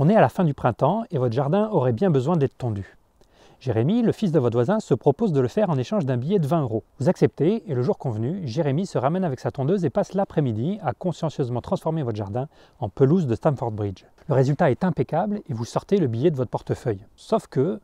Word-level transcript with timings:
On 0.00 0.08
est 0.08 0.14
à 0.14 0.20
la 0.20 0.28
fin 0.28 0.44
du 0.44 0.54
printemps 0.54 1.02
et 1.10 1.18
votre 1.18 1.34
jardin 1.34 1.68
aurait 1.72 1.92
bien 1.92 2.08
besoin 2.08 2.36
d'être 2.36 2.56
tondu. 2.56 2.96
Jérémy, 3.58 4.02
le 4.02 4.12
fils 4.12 4.30
de 4.30 4.38
votre 4.38 4.56
voisin, 4.56 4.78
se 4.78 4.94
propose 4.94 5.32
de 5.32 5.40
le 5.40 5.48
faire 5.48 5.70
en 5.70 5.76
échange 5.76 6.06
d'un 6.06 6.16
billet 6.16 6.38
de 6.38 6.46
20 6.46 6.62
euros. 6.62 6.84
Vous 7.00 7.08
acceptez 7.08 7.68
et 7.68 7.74
le 7.74 7.82
jour 7.82 7.98
convenu, 7.98 8.40
Jérémy 8.44 8.86
se 8.86 8.96
ramène 8.96 9.24
avec 9.24 9.40
sa 9.40 9.50
tondeuse 9.50 9.84
et 9.84 9.90
passe 9.90 10.14
l'après-midi 10.14 10.78
à 10.84 10.92
consciencieusement 10.92 11.60
transformer 11.60 12.04
votre 12.04 12.16
jardin 12.16 12.46
en 12.78 12.88
pelouse 12.88 13.26
de 13.26 13.34
Stamford 13.34 13.72
Bridge. 13.72 14.04
Le 14.28 14.36
résultat 14.36 14.70
est 14.70 14.84
impeccable 14.84 15.40
et 15.48 15.52
vous 15.52 15.64
sortez 15.64 15.96
le 15.96 16.06
billet 16.06 16.30
de 16.30 16.36
votre 16.36 16.52
portefeuille. 16.52 17.04
Sauf 17.16 17.48
que, 17.48 17.80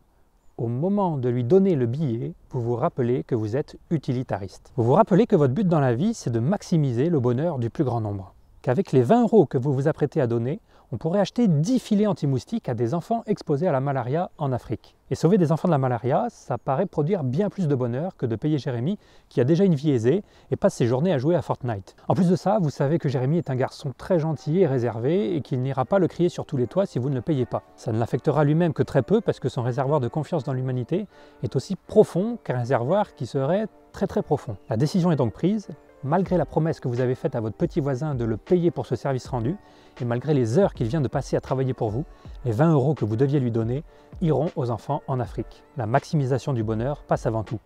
au 0.57 0.69
moment 0.69 1.17
de 1.17 1.29
lui 1.29 1.43
donner 1.43 1.75
le 1.75 1.87
billet, 1.87 2.35
vous 2.51 2.62
vous 2.62 2.77
rappelez 2.77 3.25
que 3.25 3.35
vous 3.35 3.57
êtes 3.57 3.77
utilitariste. 3.91 4.71
Vous 4.77 4.85
vous 4.85 4.93
rappelez 4.93 5.27
que 5.27 5.35
votre 5.35 5.53
but 5.53 5.67
dans 5.67 5.81
la 5.81 5.95
vie, 5.95 6.15
c'est 6.15 6.31
de 6.31 6.39
maximiser 6.39 7.11
le 7.11 7.19
bonheur 7.19 7.59
du 7.59 7.71
plus 7.71 7.83
grand 7.83 8.01
nombre. 8.01 8.34
Qu'avec 8.65 8.93
les 8.93 9.03
20 9.03 9.25
euros 9.25 9.45
que 9.45 9.59
vous 9.59 9.75
vous 9.75 9.89
apprêtez 9.89 10.23
à 10.23 10.27
donner, 10.27 10.59
on 10.91 10.96
pourrait 10.96 11.21
acheter 11.21 11.49
10 11.49 11.79
filets 11.81 12.07
anti-moustiques 12.07 12.71
à 12.71 12.73
des 12.73 12.95
enfants 12.95 13.23
exposés 13.27 13.69
à 13.69 13.73
la 13.73 13.81
malaria 13.81 14.31
en 14.39 14.53
Afrique. 14.53 14.96
Et 15.11 15.14
sauver 15.14 15.36
des 15.36 15.53
enfants 15.53 15.68
de 15.68 15.72
la 15.72 15.77
malaria, 15.77 16.29
ça 16.31 16.57
paraît 16.57 16.86
produire 16.86 17.25
bien 17.25 17.50
plus 17.50 17.69
de 17.69 17.75
bonheur 17.75 18.17
que 18.17 18.25
de 18.25 18.36
payer 18.36 18.57
Jérémy, 18.57 18.99
qui 19.29 19.43
a 19.43 19.45
déjà 19.45 19.64
une 19.64 19.75
vie 19.75 19.91
aisée 19.91 20.25
et 20.50 20.57
passe 20.57 20.77
ses 20.77 20.86
journées 20.86 21.13
à 21.13 21.19
jouer 21.19 21.35
à 21.35 21.43
Fortnite. 21.43 21.95
En 22.08 22.14
plus 22.14 22.31
de 22.31 22.36
ça, 22.36 22.58
vous 22.58 22.71
savez 22.71 22.99
que 22.99 23.11
Jérémy 23.11 23.36
est 23.36 23.50
un 23.50 23.55
garçon 23.55 23.93
très 23.99 24.19
gentil 24.19 24.61
et 24.61 24.67
réservé 24.67 25.36
et 25.36 25.43
qu'il 25.43 25.61
n'ira 25.61 25.85
pas 25.85 25.99
le 25.99 26.08
crier 26.08 26.31
sur 26.31 26.46
tous 26.46 26.57
les 26.57 26.67
toits 26.67 26.86
si 26.86 26.99
vous 26.99 27.11
ne 27.11 27.17
le 27.17 27.21
payez 27.21 27.44
pas. 27.44 27.64
Ça 27.77 27.93
ne 27.93 27.99
l'affectera 27.99 28.44
lui-même 28.44 28.72
que 28.72 28.83
très 28.83 29.03
peu 29.03 29.21
parce 29.21 29.41
que 29.41 29.50
son 29.50 29.61
réservoir 29.61 30.00
de 30.00 30.08
confiance 30.08 30.43
dans 30.43 30.55
l'humanité 30.55 31.07
est 31.43 31.55
aussi 31.55 31.77
profond 31.77 32.39
qu'un 32.42 32.61
réservoir 32.61 33.14
qui 33.14 33.27
serait 33.27 33.67
très 33.92 34.06
très 34.06 34.22
profond. 34.22 34.56
La 34.70 34.78
décision 34.78 35.12
est 35.12 35.17
donc 35.17 35.34
prise, 35.34 35.69
malgré 36.05 36.36
la 36.36 36.44
promesse 36.44 36.81
que 36.81 36.89
vous 36.89 37.00
avez 37.00 37.14
faite 37.14 37.34
à 37.34 37.41
votre 37.41 37.56
petit 37.56 37.81
voisin 37.81 38.14
de 38.14 38.25
le 38.25 38.36
payer 38.36 38.70
pour 38.70 38.86
ce 38.86 38.94
service 38.94 39.27
rendu, 39.27 39.56
et 40.00 40.05
malgré 40.05 40.34
les 40.34 40.58
heures 40.58 40.75
qu'il 40.75 40.86
vient 40.86 41.00
de 41.00 41.08
passer 41.08 41.36
à 41.36 41.41
travailler 41.41 41.75
pour 41.75 41.91
vous, 41.91 42.05
les 42.44 42.53
20 42.53 42.72
euros 42.72 42.94
que 42.94 43.05
vous 43.05 43.17
deviez 43.17 43.41
lui 43.41 43.50
donner 43.50 43.83
iront 44.20 44.50
aux 44.56 44.70
enfants 44.70 45.03
en 45.08 45.19
Afrique. 45.19 45.64
La 45.77 45.86
maximisation 45.86 46.52
du 46.52 46.62
bonheur 46.62 47.02
passe 47.02 47.27
avant 47.27 47.42
tout. 47.42 47.58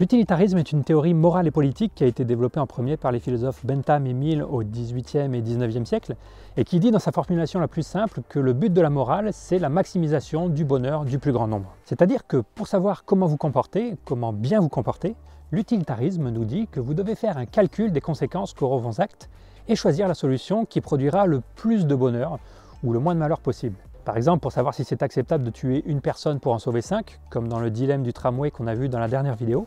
L'utilitarisme 0.00 0.58
est 0.58 0.72
une 0.72 0.82
théorie 0.82 1.14
morale 1.14 1.46
et 1.46 1.52
politique 1.52 1.92
qui 1.94 2.02
a 2.02 2.08
été 2.08 2.24
développée 2.24 2.58
en 2.58 2.66
premier 2.66 2.96
par 2.96 3.12
les 3.12 3.20
philosophes 3.20 3.64
Bentham 3.64 4.08
et 4.08 4.12
Mill 4.12 4.42
au 4.42 4.64
XVIIIe 4.64 5.32
et 5.32 5.40
XIXe 5.40 5.88
siècle 5.88 6.16
et 6.56 6.64
qui 6.64 6.80
dit 6.80 6.90
dans 6.90 6.98
sa 6.98 7.12
formulation 7.12 7.60
la 7.60 7.68
plus 7.68 7.86
simple 7.86 8.22
que 8.28 8.40
le 8.40 8.54
but 8.54 8.72
de 8.72 8.80
la 8.80 8.90
morale, 8.90 9.28
c'est 9.32 9.60
la 9.60 9.68
maximisation 9.68 10.48
du 10.48 10.64
bonheur 10.64 11.04
du 11.04 11.20
plus 11.20 11.30
grand 11.30 11.46
nombre. 11.46 11.72
C'est-à-dire 11.84 12.26
que 12.26 12.38
pour 12.56 12.66
savoir 12.66 13.04
comment 13.04 13.26
vous 13.26 13.36
comporter, 13.36 13.94
comment 14.04 14.32
bien 14.32 14.58
vous 14.58 14.68
comporter, 14.68 15.14
l'utilitarisme 15.52 16.28
nous 16.28 16.44
dit 16.44 16.66
que 16.66 16.80
vous 16.80 16.94
devez 16.94 17.14
faire 17.14 17.38
un 17.38 17.46
calcul 17.46 17.92
des 17.92 18.00
conséquences 18.00 18.52
qu'auront 18.52 18.78
vos 18.78 19.00
actes 19.00 19.30
et 19.68 19.76
choisir 19.76 20.08
la 20.08 20.14
solution 20.14 20.64
qui 20.64 20.80
produira 20.80 21.26
le 21.26 21.40
plus 21.54 21.86
de 21.86 21.94
bonheur 21.94 22.40
ou 22.82 22.92
le 22.92 22.98
moins 22.98 23.14
de 23.14 23.20
malheur 23.20 23.38
possible. 23.38 23.76
Par 24.04 24.18
exemple, 24.18 24.40
pour 24.40 24.52
savoir 24.52 24.74
si 24.74 24.84
c'est 24.84 25.02
acceptable 25.02 25.44
de 25.44 25.50
tuer 25.50 25.82
une 25.86 26.02
personne 26.02 26.38
pour 26.38 26.52
en 26.52 26.58
sauver 26.58 26.82
cinq, 26.82 27.20
comme 27.30 27.48
dans 27.48 27.58
le 27.58 27.70
dilemme 27.70 28.02
du 28.02 28.12
tramway 28.12 28.50
qu'on 28.50 28.66
a 28.66 28.74
vu 28.74 28.90
dans 28.90 28.98
la 28.98 29.08
dernière 29.08 29.34
vidéo, 29.34 29.66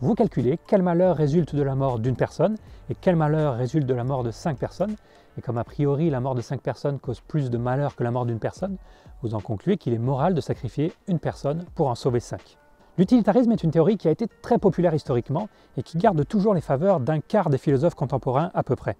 vous 0.00 0.14
calculez 0.14 0.58
quel 0.66 0.82
malheur 0.82 1.16
résulte 1.16 1.54
de 1.54 1.62
la 1.62 1.76
mort 1.76 2.00
d'une 2.00 2.16
personne 2.16 2.56
et 2.90 2.96
quel 3.00 3.14
malheur 3.14 3.54
résulte 3.56 3.86
de 3.86 3.94
la 3.94 4.02
mort 4.02 4.24
de 4.24 4.32
cinq 4.32 4.58
personnes. 4.58 4.96
Et 5.38 5.40
comme 5.40 5.56
a 5.56 5.64
priori 5.64 6.10
la 6.10 6.20
mort 6.20 6.34
de 6.34 6.40
cinq 6.40 6.62
personnes 6.62 6.98
cause 6.98 7.20
plus 7.20 7.48
de 7.48 7.58
malheur 7.58 7.94
que 7.94 8.02
la 8.02 8.10
mort 8.10 8.26
d'une 8.26 8.40
personne, 8.40 8.76
vous 9.22 9.34
en 9.34 9.40
concluez 9.40 9.76
qu'il 9.76 9.94
est 9.94 9.98
moral 9.98 10.34
de 10.34 10.40
sacrifier 10.40 10.92
une 11.06 11.20
personne 11.20 11.64
pour 11.76 11.86
en 11.86 11.94
sauver 11.94 12.20
cinq. 12.20 12.58
L'utilitarisme 12.98 13.52
est 13.52 13.62
une 13.62 13.70
théorie 13.70 13.98
qui 13.98 14.08
a 14.08 14.10
été 14.10 14.26
très 14.42 14.58
populaire 14.58 14.94
historiquement 14.94 15.48
et 15.76 15.82
qui 15.82 15.96
garde 15.98 16.26
toujours 16.26 16.54
les 16.54 16.60
faveurs 16.60 16.98
d'un 16.98 17.20
quart 17.20 17.50
des 17.50 17.58
philosophes 17.58 17.94
contemporains 17.94 18.50
à 18.52 18.64
peu 18.64 18.74
près. 18.74 18.96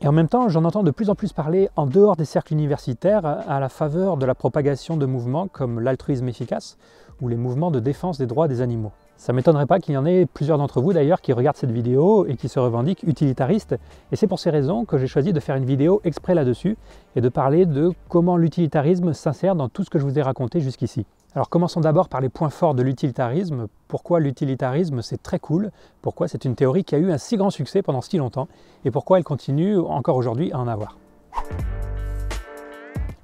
Et 0.00 0.06
en 0.06 0.12
même 0.12 0.28
temps, 0.28 0.48
j'en 0.48 0.64
entends 0.64 0.84
de 0.84 0.92
plus 0.92 1.10
en 1.10 1.16
plus 1.16 1.32
parler 1.32 1.70
en 1.74 1.86
dehors 1.86 2.14
des 2.14 2.24
cercles 2.24 2.52
universitaires 2.52 3.26
à 3.26 3.58
la 3.58 3.68
faveur 3.68 4.16
de 4.16 4.26
la 4.26 4.34
propagation 4.36 4.96
de 4.96 5.06
mouvements 5.06 5.48
comme 5.48 5.80
l'altruisme 5.80 6.28
efficace 6.28 6.78
ou 7.20 7.26
les 7.26 7.36
mouvements 7.36 7.72
de 7.72 7.80
défense 7.80 8.16
des 8.16 8.26
droits 8.26 8.46
des 8.46 8.60
animaux. 8.60 8.92
Ça 9.16 9.32
ne 9.32 9.36
m'étonnerait 9.36 9.66
pas 9.66 9.80
qu'il 9.80 9.94
y 9.94 9.96
en 9.96 10.06
ait 10.06 10.26
plusieurs 10.26 10.58
d'entre 10.58 10.80
vous 10.80 10.92
d'ailleurs 10.92 11.20
qui 11.20 11.32
regardent 11.32 11.56
cette 11.56 11.72
vidéo 11.72 12.24
et 12.26 12.36
qui 12.36 12.48
se 12.48 12.60
revendiquent 12.60 13.02
utilitaristes. 13.02 13.74
Et 14.12 14.16
c'est 14.16 14.28
pour 14.28 14.38
ces 14.38 14.50
raisons 14.50 14.84
que 14.84 14.98
j'ai 14.98 15.08
choisi 15.08 15.32
de 15.32 15.40
faire 15.40 15.56
une 15.56 15.64
vidéo 15.64 16.00
exprès 16.04 16.36
là-dessus 16.36 16.76
et 17.16 17.20
de 17.20 17.28
parler 17.28 17.66
de 17.66 17.90
comment 18.08 18.36
l'utilitarisme 18.36 19.12
s'insère 19.12 19.56
dans 19.56 19.68
tout 19.68 19.82
ce 19.82 19.90
que 19.90 19.98
je 19.98 20.04
vous 20.04 20.16
ai 20.20 20.22
raconté 20.22 20.60
jusqu'ici. 20.60 21.04
Alors 21.34 21.50
commençons 21.50 21.80
d'abord 21.80 22.08
par 22.08 22.22
les 22.22 22.30
points 22.30 22.48
forts 22.48 22.74
de 22.74 22.82
l'utilitarisme. 22.82 23.68
Pourquoi 23.86 24.18
l'utilitarisme 24.18 25.02
c'est 25.02 25.22
très 25.22 25.38
cool? 25.38 25.70
Pourquoi 26.00 26.26
c'est 26.26 26.46
une 26.46 26.54
théorie 26.54 26.84
qui 26.84 26.94
a 26.94 26.98
eu 26.98 27.12
un 27.12 27.18
si 27.18 27.36
grand 27.36 27.50
succès 27.50 27.82
pendant 27.82 28.00
si 28.00 28.16
longtemps? 28.16 28.48
Et 28.86 28.90
pourquoi 28.90 29.18
elle 29.18 29.24
continue 29.24 29.78
encore 29.78 30.16
aujourd'hui 30.16 30.50
à 30.52 30.58
en 30.58 30.66
avoir? 30.66 30.96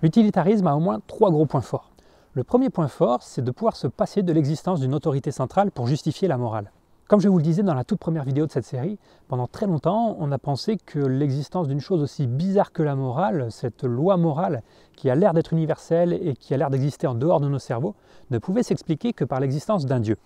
L'utilitarisme 0.02 0.66
a 0.66 0.76
au 0.76 0.80
moins 0.80 1.00
trois 1.06 1.30
gros 1.30 1.46
points 1.46 1.62
forts. 1.62 1.92
Le 2.34 2.44
premier 2.44 2.68
point 2.68 2.88
fort, 2.88 3.22
c'est 3.22 3.42
de 3.42 3.50
pouvoir 3.50 3.74
se 3.74 3.86
passer 3.86 4.22
de 4.22 4.32
l'existence 4.32 4.80
d'une 4.80 4.94
autorité 4.94 5.30
centrale 5.30 5.70
pour 5.70 5.86
justifier 5.86 6.28
la 6.28 6.36
morale. 6.36 6.72
Comme 7.14 7.20
je 7.20 7.28
vous 7.28 7.36
le 7.36 7.44
disais 7.44 7.62
dans 7.62 7.74
la 7.74 7.84
toute 7.84 8.00
première 8.00 8.24
vidéo 8.24 8.44
de 8.44 8.50
cette 8.50 8.64
série, 8.64 8.98
pendant 9.28 9.46
très 9.46 9.66
longtemps, 9.66 10.16
on 10.18 10.32
a 10.32 10.38
pensé 10.40 10.76
que 10.76 10.98
l'existence 10.98 11.68
d'une 11.68 11.78
chose 11.78 12.02
aussi 12.02 12.26
bizarre 12.26 12.72
que 12.72 12.82
la 12.82 12.96
morale, 12.96 13.52
cette 13.52 13.84
loi 13.84 14.16
morale 14.16 14.64
qui 14.96 15.08
a 15.08 15.14
l'air 15.14 15.32
d'être 15.32 15.52
universelle 15.52 16.12
et 16.12 16.34
qui 16.34 16.54
a 16.54 16.56
l'air 16.56 16.70
d'exister 16.70 17.06
en 17.06 17.14
dehors 17.14 17.38
de 17.38 17.46
nos 17.46 17.60
cerveaux, 17.60 17.94
ne 18.32 18.38
pouvait 18.38 18.64
s'expliquer 18.64 19.12
que 19.12 19.24
par 19.24 19.38
l'existence 19.38 19.86
d'un 19.86 20.00
Dieu. 20.00 20.16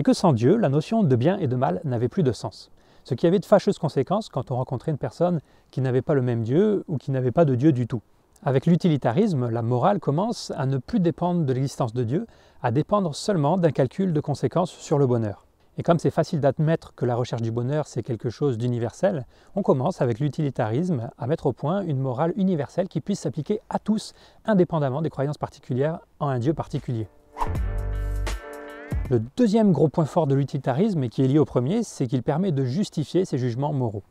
Et 0.00 0.02
que 0.02 0.12
sans 0.12 0.32
Dieu, 0.32 0.56
la 0.56 0.68
notion 0.68 1.04
de 1.04 1.14
bien 1.14 1.38
et 1.38 1.46
de 1.46 1.54
mal 1.54 1.80
n'avait 1.84 2.08
plus 2.08 2.24
de 2.24 2.32
sens. 2.32 2.72
Ce 3.04 3.14
qui 3.14 3.28
avait 3.28 3.38
de 3.38 3.46
fâcheuses 3.46 3.78
conséquences 3.78 4.28
quand 4.28 4.50
on 4.50 4.56
rencontrait 4.56 4.90
une 4.90 4.98
personne 4.98 5.38
qui 5.70 5.82
n'avait 5.82 6.02
pas 6.02 6.14
le 6.14 6.22
même 6.22 6.42
Dieu 6.42 6.82
ou 6.88 6.98
qui 6.98 7.12
n'avait 7.12 7.30
pas 7.30 7.44
de 7.44 7.54
Dieu 7.54 7.70
du 7.70 7.86
tout. 7.86 8.02
Avec 8.42 8.66
l'utilitarisme, 8.66 9.50
la 9.50 9.62
morale 9.62 10.00
commence 10.00 10.52
à 10.56 10.66
ne 10.66 10.78
plus 10.78 10.98
dépendre 10.98 11.44
de 11.44 11.52
l'existence 11.52 11.94
de 11.94 12.02
Dieu, 12.02 12.26
à 12.60 12.72
dépendre 12.72 13.14
seulement 13.14 13.56
d'un 13.56 13.70
calcul 13.70 14.12
de 14.12 14.20
conséquences 14.20 14.72
sur 14.72 14.98
le 14.98 15.06
bonheur. 15.06 15.46
Et 15.76 15.82
comme 15.82 15.98
c'est 15.98 16.10
facile 16.10 16.40
d'admettre 16.40 16.94
que 16.94 17.04
la 17.04 17.16
recherche 17.16 17.42
du 17.42 17.50
bonheur, 17.50 17.88
c'est 17.88 18.04
quelque 18.04 18.30
chose 18.30 18.58
d'universel, 18.58 19.26
on 19.56 19.62
commence 19.62 20.00
avec 20.02 20.20
l'utilitarisme 20.20 21.10
à 21.18 21.26
mettre 21.26 21.46
au 21.46 21.52
point 21.52 21.82
une 21.82 21.98
morale 21.98 22.32
universelle 22.36 22.86
qui 22.86 23.00
puisse 23.00 23.20
s'appliquer 23.20 23.60
à 23.70 23.80
tous, 23.80 24.12
indépendamment 24.44 25.02
des 25.02 25.10
croyances 25.10 25.38
particulières 25.38 25.98
en 26.20 26.28
un 26.28 26.38
Dieu 26.38 26.54
particulier. 26.54 27.08
Le 29.10 29.20
deuxième 29.36 29.72
gros 29.72 29.88
point 29.88 30.04
fort 30.04 30.28
de 30.28 30.36
l'utilitarisme, 30.36 31.02
et 31.02 31.08
qui 31.08 31.24
est 31.24 31.28
lié 31.28 31.40
au 31.40 31.44
premier, 31.44 31.82
c'est 31.82 32.06
qu'il 32.06 32.22
permet 32.22 32.52
de 32.52 32.64
justifier 32.64 33.24
ses 33.24 33.36
jugements 33.36 33.72
moraux. 33.72 34.04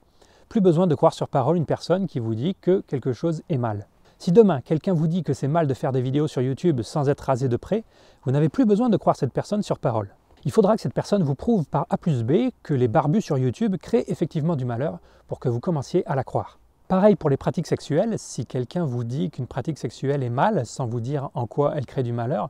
Plus 0.49 0.61
besoin 0.61 0.85
de 0.85 0.95
croire 0.95 1.13
sur 1.13 1.29
parole 1.29 1.55
une 1.55 1.65
personne 1.65 2.07
qui 2.07 2.19
vous 2.19 2.35
dit 2.35 2.55
que 2.59 2.81
quelque 2.81 3.13
chose 3.13 3.41
est 3.49 3.57
mal. 3.57 3.87
Si 4.19 4.33
demain 4.33 4.61
quelqu'un 4.61 4.93
vous 4.93 5.07
dit 5.07 5.23
que 5.23 5.33
c'est 5.33 5.47
mal 5.47 5.65
de 5.65 5.73
faire 5.73 5.93
des 5.93 6.01
vidéos 6.01 6.27
sur 6.27 6.41
YouTube 6.41 6.81
sans 6.81 7.09
être 7.09 7.21
rasé 7.21 7.47
de 7.47 7.57
près, 7.57 7.85
vous 8.23 8.31
n'avez 8.31 8.49
plus 8.49 8.65
besoin 8.65 8.89
de 8.89 8.97
croire 8.97 9.15
cette 9.15 9.33
personne 9.33 9.63
sur 9.63 9.79
parole 9.79 10.13
il 10.45 10.51
faudra 10.51 10.75
que 10.75 10.81
cette 10.81 10.93
personne 10.93 11.23
vous 11.23 11.35
prouve 11.35 11.65
par 11.65 11.85
A 11.89 11.97
plus 11.97 12.23
B 12.23 12.51
que 12.63 12.73
les 12.73 12.87
barbus 12.87 13.21
sur 13.21 13.37
YouTube 13.37 13.77
créent 13.77 14.05
effectivement 14.07 14.55
du 14.55 14.65
malheur 14.65 14.99
pour 15.27 15.39
que 15.39 15.49
vous 15.49 15.59
commenciez 15.59 16.05
à 16.05 16.15
la 16.15 16.23
croire. 16.23 16.59
Pareil 16.87 17.15
pour 17.15 17.29
les 17.29 17.37
pratiques 17.37 17.67
sexuelles, 17.67 18.15
si 18.17 18.45
quelqu'un 18.45 18.85
vous 18.85 19.03
dit 19.03 19.31
qu'une 19.31 19.47
pratique 19.47 19.77
sexuelle 19.77 20.21
est 20.21 20.29
mal 20.29 20.65
sans 20.65 20.85
vous 20.85 20.99
dire 20.99 21.29
en 21.33 21.47
quoi 21.47 21.73
elle 21.75 21.85
crée 21.85 22.03
du 22.03 22.11
malheur, 22.11 22.49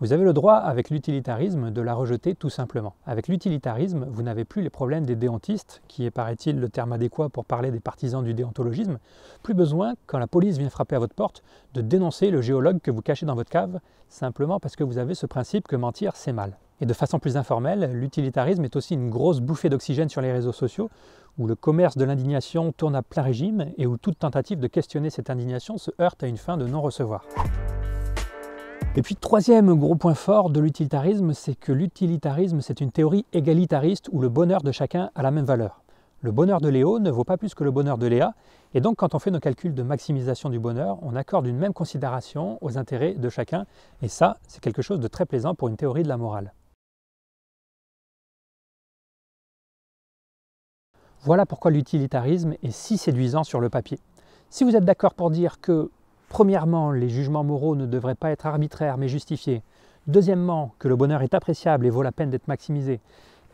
vous 0.00 0.12
avez 0.12 0.24
le 0.24 0.32
droit, 0.32 0.56
avec 0.56 0.90
l'utilitarisme, 0.90 1.70
de 1.70 1.80
la 1.80 1.94
rejeter 1.94 2.34
tout 2.34 2.50
simplement. 2.50 2.94
Avec 3.06 3.28
l'utilitarisme, 3.28 4.06
vous 4.10 4.22
n'avez 4.22 4.44
plus 4.44 4.60
les 4.62 4.70
problèmes 4.70 5.06
des 5.06 5.14
déontistes, 5.14 5.82
qui 5.86 6.04
est, 6.04 6.10
paraît-il, 6.10 6.58
le 6.58 6.68
terme 6.68 6.92
adéquat 6.92 7.28
pour 7.28 7.44
parler 7.44 7.70
des 7.70 7.78
partisans 7.78 8.24
du 8.24 8.34
déontologisme. 8.34 8.98
Plus 9.44 9.54
besoin, 9.54 9.94
quand 10.06 10.18
la 10.18 10.26
police 10.26 10.58
vient 10.58 10.68
frapper 10.68 10.96
à 10.96 10.98
votre 10.98 11.14
porte, 11.14 11.44
de 11.74 11.80
dénoncer 11.80 12.30
le 12.30 12.42
géologue 12.42 12.80
que 12.80 12.90
vous 12.90 13.02
cachez 13.02 13.24
dans 13.24 13.36
votre 13.36 13.50
cave, 13.50 13.78
simplement 14.08 14.58
parce 14.58 14.74
que 14.74 14.82
vous 14.82 14.98
avez 14.98 15.14
ce 15.14 15.26
principe 15.26 15.68
que 15.68 15.76
mentir, 15.76 16.16
c'est 16.16 16.32
mal. 16.32 16.58
Et 16.80 16.86
de 16.86 16.92
façon 16.92 17.18
plus 17.18 17.36
informelle, 17.36 17.92
l'utilitarisme 17.92 18.64
est 18.64 18.74
aussi 18.76 18.94
une 18.94 19.08
grosse 19.08 19.40
bouffée 19.40 19.68
d'oxygène 19.68 20.08
sur 20.08 20.20
les 20.20 20.32
réseaux 20.32 20.52
sociaux, 20.52 20.90
où 21.38 21.46
le 21.46 21.54
commerce 21.54 21.96
de 21.96 22.04
l'indignation 22.04 22.72
tourne 22.72 22.96
à 22.96 23.02
plein 23.02 23.22
régime 23.22 23.72
et 23.78 23.86
où 23.86 23.96
toute 23.96 24.18
tentative 24.18 24.58
de 24.58 24.66
questionner 24.66 25.10
cette 25.10 25.30
indignation 25.30 25.78
se 25.78 25.90
heurte 26.00 26.22
à 26.22 26.26
une 26.26 26.36
fin 26.36 26.56
de 26.56 26.66
non-recevoir. 26.66 27.24
Et 28.96 29.02
puis 29.02 29.16
troisième 29.16 29.74
gros 29.74 29.96
point 29.96 30.14
fort 30.14 30.50
de 30.50 30.60
l'utilitarisme, 30.60 31.32
c'est 31.32 31.56
que 31.56 31.72
l'utilitarisme 31.72 32.60
c'est 32.60 32.80
une 32.80 32.92
théorie 32.92 33.26
égalitariste 33.32 34.08
où 34.12 34.20
le 34.20 34.28
bonheur 34.28 34.62
de 34.62 34.70
chacun 34.70 35.10
a 35.16 35.22
la 35.22 35.32
même 35.32 35.44
valeur. 35.44 35.82
Le 36.20 36.30
bonheur 36.30 36.60
de 36.60 36.68
Léo 36.68 37.00
ne 37.00 37.10
vaut 37.10 37.24
pas 37.24 37.36
plus 37.36 37.54
que 37.54 37.64
le 37.64 37.70
bonheur 37.70 37.98
de 37.98 38.06
Léa, 38.06 38.34
et 38.72 38.80
donc 38.80 38.96
quand 38.96 39.14
on 39.14 39.18
fait 39.18 39.32
nos 39.32 39.40
calculs 39.40 39.74
de 39.74 39.82
maximisation 39.82 40.48
du 40.48 40.60
bonheur, 40.60 40.98
on 41.02 41.16
accorde 41.16 41.46
une 41.46 41.58
même 41.58 41.72
considération 41.72 42.56
aux 42.60 42.78
intérêts 42.78 43.14
de 43.14 43.28
chacun, 43.28 43.66
et 44.00 44.08
ça 44.08 44.38
c'est 44.46 44.62
quelque 44.62 44.80
chose 44.80 45.00
de 45.00 45.08
très 45.08 45.26
plaisant 45.26 45.54
pour 45.54 45.68
une 45.68 45.76
théorie 45.76 46.04
de 46.04 46.08
la 46.08 46.16
morale. 46.16 46.52
Voilà 51.24 51.46
pourquoi 51.46 51.70
l'utilitarisme 51.70 52.54
est 52.62 52.70
si 52.70 52.98
séduisant 52.98 53.44
sur 53.44 53.60
le 53.60 53.70
papier. 53.70 53.98
Si 54.50 54.62
vous 54.62 54.76
êtes 54.76 54.84
d'accord 54.84 55.14
pour 55.14 55.30
dire 55.30 55.60
que, 55.60 55.90
premièrement, 56.28 56.92
les 56.92 57.08
jugements 57.08 57.44
moraux 57.44 57.74
ne 57.74 57.86
devraient 57.86 58.14
pas 58.14 58.30
être 58.30 58.46
arbitraires 58.46 58.98
mais 58.98 59.08
justifiés, 59.08 59.62
Deuxièmement, 60.06 60.74
que 60.78 60.86
le 60.86 60.96
bonheur 60.96 61.22
est 61.22 61.32
appréciable 61.32 61.86
et 61.86 61.90
vaut 61.90 62.02
la 62.02 62.12
peine 62.12 62.28
d'être 62.28 62.46
maximisé. 62.46 63.00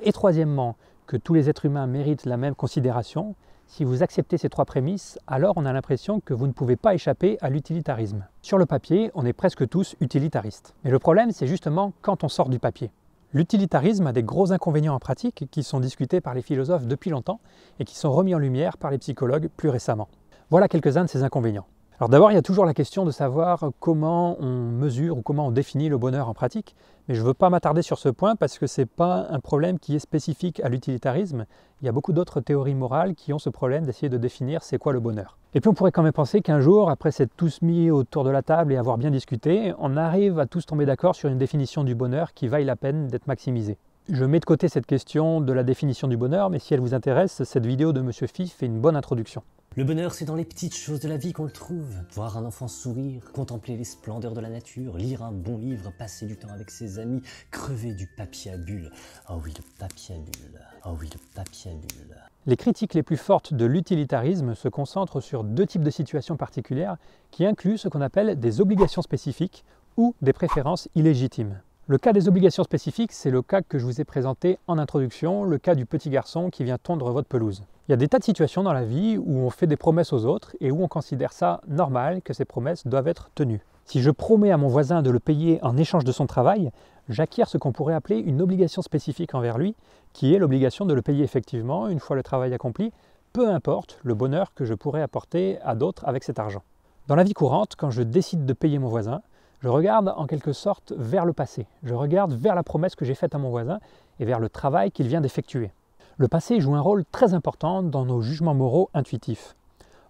Et 0.02 0.11
troisièmement, 0.11 0.75
que 1.06 1.17
tous 1.17 1.32
les 1.32 1.49
êtres 1.49 1.64
humains 1.64 1.87
méritent 1.87 2.25
la 2.25 2.37
même 2.37 2.56
considération. 2.56 3.37
Si 3.69 3.84
vous 3.84 4.02
acceptez 4.02 4.37
ces 4.37 4.49
trois 4.49 4.64
prémices, 4.64 5.17
alors 5.28 5.55
on 5.56 5.64
a 5.64 5.72
l'impression 5.72 6.19
que 6.19 6.34
vous 6.34 6.49
ne 6.49 6.52
pouvez 6.52 6.75
pas 6.75 6.94
échapper 6.94 7.38
à 7.40 7.50
l'utilitarisme. 7.50 8.26
Sur 8.43 8.58
le 8.58 8.67
papier, 8.67 9.12
on 9.14 9.25
est 9.25 9.32
presque 9.32 9.69
tous 9.69 9.94
utilitaristes. 10.00 10.75
Mais 10.82 10.90
le 10.90 10.99
problème, 10.99 11.31
c'est 11.31 11.46
justement 11.46 11.93
quand 12.02 12.25
on 12.25 12.28
sort 12.28 12.49
du 12.49 12.58
papier. 12.58 12.90
L'utilitarisme 13.32 14.09
a 14.09 14.12
des 14.12 14.25
gros 14.25 14.50
inconvénients 14.50 14.94
en 14.94 14.99
pratique 14.99 15.47
qui 15.53 15.62
sont 15.62 15.79
discutés 15.79 16.21
par 16.21 16.35
les 16.35 16.43
philosophes 16.43 16.87
depuis 16.87 17.11
longtemps 17.11 17.41
et 17.79 17.85
qui 17.85 17.97
sont 17.97 18.11
remis 18.11 18.35
en 18.35 18.38
lumière 18.38 18.77
par 18.77 18.91
les 18.91 18.99
psychologues 18.99 19.49
plus 19.56 19.69
récemment. 19.69 20.09
Voilà 20.50 20.67
quelques-uns 20.67 21.05
de 21.05 21.09
ces 21.09 21.23
inconvénients. 21.23 21.67
Alors 22.00 22.08
d'abord, 22.08 22.32
il 22.32 22.35
y 22.35 22.38
a 22.38 22.43
toujours 22.43 22.64
la 22.64 22.73
question 22.73 23.05
de 23.05 23.11
savoir 23.11 23.73
comment 23.79 24.38
on 24.41 24.70
mesure 24.70 25.19
ou 25.19 25.20
comment 25.20 25.49
on 25.49 25.50
définit 25.50 25.91
le 25.91 25.99
bonheur 25.99 26.31
en 26.31 26.32
pratique, 26.32 26.75
mais 27.06 27.14
je 27.14 27.20
ne 27.20 27.26
veux 27.26 27.35
pas 27.35 27.50
m'attarder 27.50 27.82
sur 27.82 27.99
ce 27.99 28.08
point 28.08 28.37
parce 28.37 28.58
que 28.58 28.67
ce 28.67 28.81
n'est 28.81 28.87
pas 28.87 29.26
un 29.29 29.38
problème 29.38 29.79
qui 29.79 29.97
est 29.97 29.99
spécifique 29.99 30.61
à 30.64 30.70
l'utilitarisme. 30.70 31.44
Il 31.82 31.85
y 31.85 31.91
a 31.91 31.93
beaucoup 31.93 32.14
d'autres 32.14 32.41
théories 32.41 32.75
morales 32.75 33.14
qui 33.14 33.35
ont 33.35 33.38
ce 33.38 33.50
problème 33.50 33.85
d'essayer 33.85 34.08
de 34.08 34.17
définir 34.17 34.62
c'est 34.62 34.79
quoi 34.79 34.94
le 34.94 35.00
bonheur. 35.00 35.37
Et 35.52 35.61
puis 35.61 35.69
on 35.69 35.75
pourrait 35.75 35.93
quand 35.93 36.02
même 36.02 36.14
penser 36.14 36.41
qu'un 36.41 36.61
jour, 36.62 36.88
après 36.88 37.12
s'être 37.12 37.37
tous 37.37 37.61
mis 37.61 37.91
autour 37.91 38.25
de 38.25 38.31
la 38.31 38.41
table 38.41 38.73
et 38.73 38.79
avoir 38.79 38.96
bien 38.96 39.11
discuté, 39.11 39.75
on 39.79 39.99
arrive 39.99 40.38
à 40.38 40.46
tous 40.46 40.64
tomber 40.64 40.87
d'accord 40.87 41.14
sur 41.14 41.29
une 41.29 41.37
définition 41.37 41.85
du 41.85 41.94
bonheur 41.94 42.32
qui 42.32 42.49
vaille 42.49 42.64
la 42.64 42.76
peine 42.76 43.08
d'être 43.08 43.26
maximisée. 43.26 43.76
Je 44.08 44.25
mets 44.25 44.41
de 44.41 44.46
côté 44.46 44.69
cette 44.69 44.87
question 44.87 45.43
de 45.43 45.53
la 45.53 45.64
définition 45.64 46.08
du 46.08 46.17
bonheur, 46.17 46.49
mais 46.49 46.61
si 46.61 46.73
elle 46.73 46.81
vous 46.81 46.94
intéresse, 46.94 47.43
cette 47.44 47.67
vidéo 47.67 47.93
de 47.93 48.00
Monsieur 48.00 48.26
Fif 48.26 48.55
fait 48.55 48.64
une 48.64 48.81
bonne 48.81 48.96
introduction. 48.96 49.43
Le 49.76 49.84
bonheur, 49.84 50.14
c'est 50.14 50.25
dans 50.25 50.34
les 50.34 50.44
petites 50.44 50.75
choses 50.75 50.99
de 50.99 51.08
la 51.08 51.17
vie 51.17 51.32
qu'on 51.32 51.44
le 51.44 51.52
trouve. 51.52 51.94
Voir 52.14 52.37
un 52.37 52.44
enfant 52.44 52.67
sourire, 52.67 53.31
contempler 53.32 53.76
les 53.76 53.84
splendeurs 53.84 54.32
de 54.32 54.40
la 54.40 54.49
nature, 54.49 54.96
lire 54.96 55.22
un 55.22 55.31
bon 55.31 55.58
livre, 55.58 55.93
passer 55.96 56.26
du 56.26 56.37
temps 56.37 56.49
avec 56.52 56.72
ses 56.72 56.99
amis, 56.99 57.22
crever 57.52 57.94
du 57.94 58.08
papier 58.08 58.50
à 58.50 58.56
bulles. 58.56 58.90
Oh 59.28 59.34
oui, 59.44 59.55
le 59.56 59.62
papier 59.78 60.17
à 60.17 60.19
bulles. 60.19 60.61
Oh 60.84 60.96
oui, 61.00 61.08
le 61.12 61.20
papier 61.37 61.70
à 61.70 61.75
bulles. 61.75 62.17
Les 62.46 62.56
critiques 62.56 62.94
les 62.94 63.05
plus 63.05 63.17
fortes 63.17 63.55
de 63.55 63.64
l'utilitarisme 63.64 64.56
se 64.56 64.67
concentrent 64.67 65.20
sur 65.20 65.44
deux 65.44 65.67
types 65.67 65.84
de 65.84 65.90
situations 65.90 66.37
particulières 66.37 66.96
qui 67.31 67.46
incluent 67.46 67.78
ce 67.78 67.87
qu'on 67.87 68.00
appelle 68.00 68.40
des 68.40 68.61
obligations 68.61 69.02
spécifiques 69.02 69.64
ou 69.96 70.17
des 70.20 70.32
préférences 70.32 70.88
illégitimes. 70.96 71.61
Le 71.87 71.99
cas 71.99 72.12
des 72.12 72.26
obligations 72.26 72.64
spécifiques, 72.64 73.12
c'est 73.12 73.31
le 73.31 73.43
cas 73.43 73.62
que 73.62 73.78
je 73.78 73.84
vous 73.84 74.00
ai 74.00 74.05
présenté 74.05 74.58
en 74.67 74.78
introduction, 74.78 75.44
le 75.44 75.58
cas 75.58 75.76
du 75.76 75.87
petit 75.87 76.11
garçon 76.11 76.50
qui 76.50 76.64
vient 76.64 76.78
tondre 76.78 77.12
votre 77.12 77.28
pelouse. 77.28 77.62
Il 77.91 77.95
y 77.95 77.95
a 77.95 77.97
des 77.97 78.07
tas 78.07 78.21
de 78.21 78.25
situations 78.25 78.63
dans 78.63 78.73
la 78.73 78.85
vie 78.85 79.19
où 79.19 79.41
on 79.41 79.51
fait 79.51 79.67
des 79.67 79.77
promesses 79.77 80.13
aux 80.13 80.25
autres 80.25 80.55
et 80.61 80.71
où 80.71 80.81
on 80.81 80.87
considère 80.87 81.33
ça 81.33 81.61
normal 81.67 82.23
que 82.23 82.33
ces 82.33 82.45
promesses 82.45 82.87
doivent 82.87 83.09
être 83.09 83.31
tenues. 83.35 83.65
Si 83.85 84.01
je 84.01 84.13
promets 84.13 84.53
à 84.53 84.57
mon 84.57 84.69
voisin 84.69 85.03
de 85.03 85.11
le 85.11 85.19
payer 85.19 85.59
en 85.65 85.77
échange 85.77 86.05
de 86.05 86.13
son 86.13 86.29
travail, 86.29 86.71
j'acquiers 87.09 87.47
ce 87.47 87.59
qu'on 87.59 87.73
pourrait 87.73 87.95
appeler 87.95 88.19
une 88.19 88.43
obligation 88.43 88.81
spécifique 88.81 89.35
envers 89.35 89.59
lui, 89.59 89.75
qui 90.13 90.33
est 90.33 90.39
l'obligation 90.39 90.87
de 90.87 90.95
le 90.95 91.03
payer 91.03 91.25
effectivement 91.25 91.89
une 91.89 91.99
fois 91.99 92.15
le 92.15 92.23
travail 92.23 92.55
accompli, 92.55 92.93
peu 93.33 93.49
importe 93.49 93.99
le 94.05 94.15
bonheur 94.15 94.55
que 94.55 94.65
je 94.65 94.75
pourrais 94.75 95.03
apporter 95.03 95.59
à 95.65 95.75
d'autres 95.75 96.07
avec 96.07 96.23
cet 96.23 96.39
argent. 96.39 96.63
Dans 97.09 97.17
la 97.17 97.25
vie 97.25 97.35
courante, 97.35 97.75
quand 97.77 97.91
je 97.91 98.05
décide 98.05 98.47
de 98.47 98.53
payer 98.53 98.79
mon 98.79 98.87
voisin, 98.87 99.21
je 99.59 99.69
regarde 99.69 100.15
en 100.17 100.29
quelque 100.29 100.53
sorte 100.53 100.93
vers 100.97 101.25
le 101.25 101.33
passé, 101.33 101.67
je 101.83 101.95
regarde 101.95 102.35
vers 102.35 102.55
la 102.55 102.63
promesse 102.63 102.95
que 102.95 103.05
j'ai 103.05 103.17
faite 103.17 103.35
à 103.35 103.39
mon 103.39 103.51
voisin 103.51 103.81
et 104.21 104.25
vers 104.25 104.39
le 104.39 104.49
travail 104.49 104.93
qu'il 104.93 105.09
vient 105.09 105.21
d'effectuer. 105.21 105.73
Le 106.20 106.28
passé 106.28 106.61
joue 106.61 106.75
un 106.75 106.82
rôle 106.82 107.06
très 107.11 107.32
important 107.32 107.82
dans 107.82 108.05
nos 108.05 108.20
jugements 108.20 108.52
moraux 108.52 108.90
intuitifs. 108.93 109.56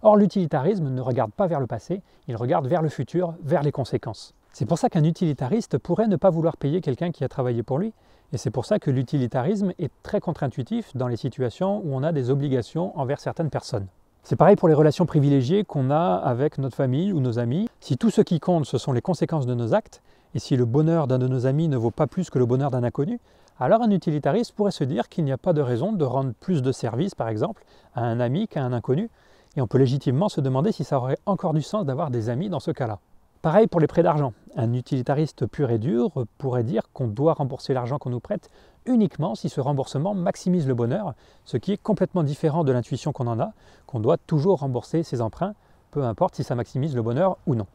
Or, 0.01 0.17
l'utilitarisme 0.17 0.89
ne 0.89 0.99
regarde 0.99 1.31
pas 1.31 1.47
vers 1.47 1.61
le 1.61 1.67
passé, 1.67 2.01
il 2.27 2.35
regarde 2.35 2.67
vers 2.67 2.81
le 2.81 2.89
futur, 2.89 3.33
vers 3.43 3.63
les 3.63 3.71
conséquences. 3.71 4.33
C'est 4.51 4.65
pour 4.65 4.77
ça 4.77 4.89
qu'un 4.89 5.05
utilitariste 5.05 5.77
pourrait 5.77 6.09
ne 6.09 6.17
pas 6.17 6.29
vouloir 6.29 6.57
payer 6.57 6.81
quelqu'un 6.81 7.11
qui 7.11 7.23
a 7.23 7.29
travaillé 7.29 7.63
pour 7.63 7.79
lui, 7.79 7.93
et 8.33 8.37
c'est 8.37 8.51
pour 8.51 8.65
ça 8.65 8.77
que 8.77 8.91
l'utilitarisme 8.91 9.71
est 9.79 9.89
très 10.03 10.19
contre-intuitif 10.19 10.93
dans 10.97 11.07
les 11.07 11.15
situations 11.15 11.81
où 11.85 11.95
on 11.95 12.03
a 12.03 12.11
des 12.11 12.29
obligations 12.29 12.91
envers 12.99 13.21
certaines 13.21 13.49
personnes. 13.49 13.87
C'est 14.23 14.35
pareil 14.35 14.55
pour 14.55 14.67
les 14.67 14.75
relations 14.75 15.07
privilégiées 15.07 15.63
qu'on 15.63 15.89
a 15.89 16.13
avec 16.15 16.59
notre 16.59 16.75
famille 16.75 17.11
ou 17.11 17.19
nos 17.19 17.39
amis. 17.39 17.67
Si 17.79 17.97
tout 17.97 18.11
ce 18.11 18.21
qui 18.21 18.39
compte, 18.39 18.65
ce 18.65 18.77
sont 18.77 18.93
les 18.93 19.01
conséquences 19.01 19.47
de 19.47 19.55
nos 19.55 19.73
actes, 19.73 20.03
et 20.35 20.39
si 20.39 20.55
le 20.55 20.65
bonheur 20.65 21.07
d'un 21.07 21.17
de 21.17 21.27
nos 21.27 21.47
amis 21.47 21.67
ne 21.67 21.75
vaut 21.75 21.91
pas 21.91 22.05
plus 22.05 22.29
que 22.29 22.37
le 22.37 22.45
bonheur 22.45 22.69
d'un 22.69 22.83
inconnu, 22.83 23.19
alors 23.59 23.81
un 23.81 23.89
utilitariste 23.89 24.53
pourrait 24.53 24.71
se 24.71 24.83
dire 24.83 25.09
qu'il 25.09 25.25
n'y 25.25 25.31
a 25.31 25.37
pas 25.37 25.53
de 25.53 25.61
raison 25.61 25.91
de 25.91 26.05
rendre 26.05 26.33
plus 26.39 26.61
de 26.61 26.71
services, 26.71 27.15
par 27.15 27.29
exemple, 27.29 27.63
à 27.95 28.03
un 28.03 28.19
ami 28.19 28.47
qu'à 28.47 28.63
un 28.63 28.73
inconnu, 28.73 29.09
et 29.57 29.61
on 29.61 29.67
peut 29.67 29.79
légitimement 29.79 30.29
se 30.29 30.39
demander 30.39 30.71
si 30.71 30.83
ça 30.83 30.97
aurait 30.97 31.17
encore 31.25 31.53
du 31.53 31.63
sens 31.63 31.83
d'avoir 31.85 32.11
des 32.11 32.29
amis 32.29 32.49
dans 32.49 32.59
ce 32.59 32.71
cas-là. 32.71 32.99
Pareil 33.41 33.65
pour 33.65 33.79
les 33.79 33.87
prêts 33.87 34.03
d'argent. 34.03 34.33
Un 34.55 34.73
utilitariste 34.73 35.47
pur 35.47 35.71
et 35.71 35.79
dur 35.79 36.11
pourrait 36.37 36.63
dire 36.63 36.83
qu'on 36.93 37.07
doit 37.07 37.33
rembourser 37.33 37.73
l'argent 37.73 37.97
qu'on 37.97 38.11
nous 38.11 38.19
prête 38.19 38.51
uniquement 38.85 39.35
si 39.35 39.49
ce 39.49 39.61
remboursement 39.61 40.13
maximise 40.13 40.67
le 40.67 40.73
bonheur, 40.73 41.13
ce 41.45 41.57
qui 41.57 41.71
est 41.73 41.81
complètement 41.81 42.23
différent 42.23 42.63
de 42.63 42.71
l'intuition 42.71 43.11
qu'on 43.11 43.27
en 43.27 43.39
a, 43.39 43.53
qu'on 43.85 43.99
doit 43.99 44.17
toujours 44.17 44.59
rembourser 44.59 45.03
ses 45.03 45.21
emprunts, 45.21 45.53
peu 45.91 46.03
importe 46.03 46.35
si 46.35 46.43
ça 46.43 46.55
maximise 46.55 46.95
le 46.95 47.01
bonheur 47.01 47.37
ou 47.45 47.55
non. 47.55 47.67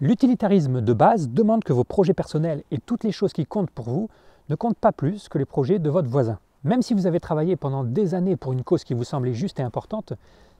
L'utilitarisme 0.00 0.80
de 0.80 0.92
base 0.92 1.28
demande 1.28 1.64
que 1.64 1.72
vos 1.72 1.84
projets 1.84 2.14
personnels 2.14 2.62
et 2.70 2.78
toutes 2.78 3.04
les 3.04 3.12
choses 3.12 3.32
qui 3.32 3.46
comptent 3.46 3.70
pour 3.70 3.86
vous 3.86 4.08
ne 4.48 4.54
compte 4.54 4.78
pas 4.78 4.92
plus 4.92 5.28
que 5.28 5.38
les 5.38 5.44
projets 5.44 5.78
de 5.78 5.90
votre 5.90 6.08
voisin. 6.08 6.38
Même 6.64 6.82
si 6.82 6.94
vous 6.94 7.06
avez 7.06 7.20
travaillé 7.20 7.56
pendant 7.56 7.84
des 7.84 8.14
années 8.14 8.36
pour 8.36 8.52
une 8.52 8.62
cause 8.62 8.84
qui 8.84 8.94
vous 8.94 9.04
semblait 9.04 9.34
juste 9.34 9.60
et 9.60 9.62
importante, 9.62 10.12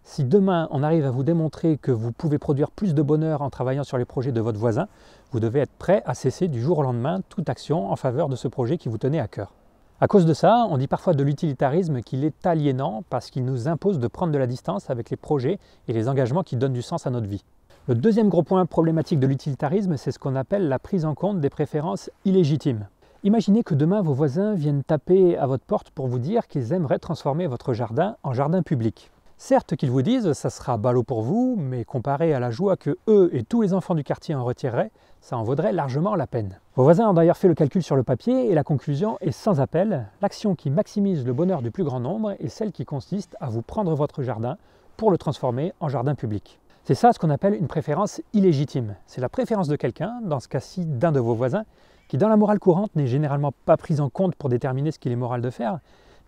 si 0.05 0.25
demain 0.25 0.69
on 0.71 0.83
arrive 0.83 1.05
à 1.05 1.11
vous 1.11 1.23
démontrer 1.23 1.77
que 1.77 1.93
vous 1.93 2.13
pouvez 2.13 2.39
produire 2.39 2.71
plus 2.71 2.95
de 2.95 3.03
bonheur 3.03 3.43
en 3.43 3.51
travaillant 3.51 3.85
sur 3.85 3.99
les 3.99 4.05
projets 4.05 4.33
de 4.33 4.41
votre 4.41 4.59
voisin, 4.59 4.89
vous 5.33 5.41
devez 5.41 5.61
être 5.61 5.73
prêt 5.73 6.03
à 6.07 6.15
cesser 6.15 6.49
du 6.49 6.61
jour 6.61 6.79
au 6.79 6.83
lendemain 6.83 7.21
toute 7.29 7.49
action 7.49 7.91
en 7.91 7.97
faveur 7.97 8.29
de 8.29 8.37
ce 8.37 8.49
projet 8.49 8.79
qui 8.79 8.89
vous 8.89 8.99
tenait 8.99 9.21
à 9.21 9.29
cœur. 9.29 9.53
À 10.01 10.07
cause 10.07 10.27
de 10.27 10.33
ça, 10.33 10.69
on 10.71 10.79
dit 10.79 10.87
parfois 10.87 11.13
de 11.13 11.25
l'utilitarisme 11.25 12.03
qu'il 12.03 12.25
est 12.25 12.47
aliénant 12.47 13.03
parce 13.11 13.31
qu'il 13.31 13.45
nous 13.45 13.67
impose 13.67 13.99
de 13.99 14.07
prendre 14.07 14.33
de 14.33 14.39
la 14.39 14.47
distance 14.47 14.91
avec 14.91 15.11
les 15.11 15.17
projets 15.17 15.59
et 15.89 15.93
les 15.93 16.09
engagements 16.09 16.45
qui 16.45 16.55
donnent 16.55 16.73
du 16.73 16.83
sens 16.83 17.09
à 17.09 17.11
notre 17.11 17.27
vie. 17.27 17.43
Le 17.89 17.97
deuxième 17.97 18.29
gros 18.29 18.45
point 18.45 18.65
problématique 18.65 19.19
de 19.19 19.27
l'utilitarisme, 19.27 19.97
c'est 19.97 20.13
ce 20.13 20.21
qu'on 20.21 20.37
appelle 20.37 20.69
la 20.69 20.79
prise 20.79 21.05
en 21.05 21.17
compte 21.17 21.41
des 21.41 21.51
préférences 21.51 22.11
illégitimes. 22.25 22.87
Imaginez 23.25 23.65
que 23.65 23.75
demain 23.75 24.01
vos 24.01 24.13
voisins 24.13 24.55
viennent 24.55 24.85
taper 24.85 25.37
à 25.37 25.47
votre 25.49 25.65
porte 25.65 25.91
pour 25.91 26.07
vous 26.07 26.21
dire 26.21 26.47
qu'ils 26.47 26.73
aimeraient 26.73 27.01
transformer 27.01 27.49
votre 27.49 27.73
jardin 27.73 28.15
en 28.23 28.33
jardin 28.33 28.63
public. 28.63 29.11
Certes 29.41 29.77
qu'ils 29.77 29.93
vous 29.93 30.03
disent 30.03 30.33
ça 30.33 30.51
sera 30.51 30.79
ballot 30.79 31.05
pour 31.05 31.23
vous, 31.23 31.55
mais 31.57 31.85
comparé 31.85 32.35
à 32.35 32.41
la 32.41 32.51
joie 32.51 32.77
que 32.77 32.99
eux 33.07 33.31
et 33.33 33.45
tous 33.45 33.63
les 33.63 33.73
enfants 33.73 33.95
du 33.95 34.03
quartier 34.03 34.35
en 34.35 34.45
retireraient, 34.45 34.91
ça 35.21 35.39
en 35.39 35.45
vaudrait 35.45 35.73
largement 35.73 36.17
la 36.17 36.27
peine. 36.27 36.59
Vos 36.75 36.83
voisins 36.83 37.09
ont 37.09 37.15
d'ailleurs 37.15 37.37
fait 37.37 37.47
le 37.47 37.55
calcul 37.55 37.85
sur 37.85 37.95
le 37.95 38.03
papier 38.03 38.51
et 38.51 38.55
la 38.57 38.65
conclusion 38.65 39.17
est 39.21 39.31
sans 39.31 39.61
appel. 39.61 40.09
L'action 40.23 40.57
qui 40.57 40.71
maximise 40.71 41.25
le 41.25 41.33
bonheur 41.33 41.63
du 41.63 41.71
plus 41.71 41.85
grand 41.85 42.01
nombre 42.01 42.33
est 42.41 42.49
celle 42.49 42.73
qui 42.73 42.85
consiste 42.85 43.37
à 43.41 43.49
vous 43.49 43.63
prendre 43.63 43.95
votre 43.95 44.25
jardin 44.25 44.59
pour 44.97 45.13
le 45.13 45.19
transformer 45.19 45.73
en 45.79 45.89
jardin 45.89 46.17
public. 46.17 46.59
C'est 46.83 46.97
ça 46.97 47.13
ce 47.13 47.21
qu'on 47.21 47.31
appelle 47.31 47.55
une 47.55 47.69
préférence 47.69 48.21
illégitime. 48.33 48.97
C'est 49.07 49.21
la 49.21 49.29
préférence 49.29 49.69
de 49.69 49.77
quelqu'un, 49.77 50.21
dans 50.21 50.41
ce 50.41 50.49
cas-ci 50.49 50.85
d'un 50.85 51.13
de 51.13 51.21
vos 51.21 51.35
voisins, 51.35 51.65
qui 52.09 52.19
dans 52.19 52.29
la 52.29 52.37
morale 52.37 52.59
courante 52.59 52.97
n'est 52.97 53.07
généralement 53.07 53.53
pas 53.67 53.77
prise 53.77 54.01
en 54.01 54.11
compte 54.11 54.35
pour 54.35 54.49
déterminer 54.49 54.91
ce 54.91 54.99
qu'il 54.99 55.13
est 55.13 55.17
moral 55.17 55.43
de 55.43 55.51
faire, 55.51 55.79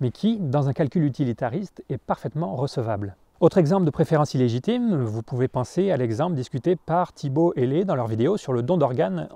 mais 0.01 0.11
qui, 0.11 0.39
dans 0.39 0.69
un 0.69 0.73
calcul 0.73 1.05
utilitariste, 1.05 1.85
est 1.89 1.99
parfaitement 1.99 2.57
recevable. 2.57 3.17
Autre 3.41 3.59
exemple 3.59 3.87
de 3.87 3.91
préférence 3.91 4.35
illégitime, 4.35 4.97
vous 4.97 5.23
pouvez 5.23 5.49
penser 5.49 5.91
à 5.91 5.97
l'exemple 5.97 6.35
discuté 6.35 6.77
par 6.77 7.13
Thibault 7.13 7.55
et 7.57 7.67
Lé 7.67 7.85
dans 7.85 7.95
leur 7.95 8.07
vidéo 8.07 8.37
sur 8.37 8.53
le 8.53 8.63
don 8.63 8.77
d'organes. 8.77 9.29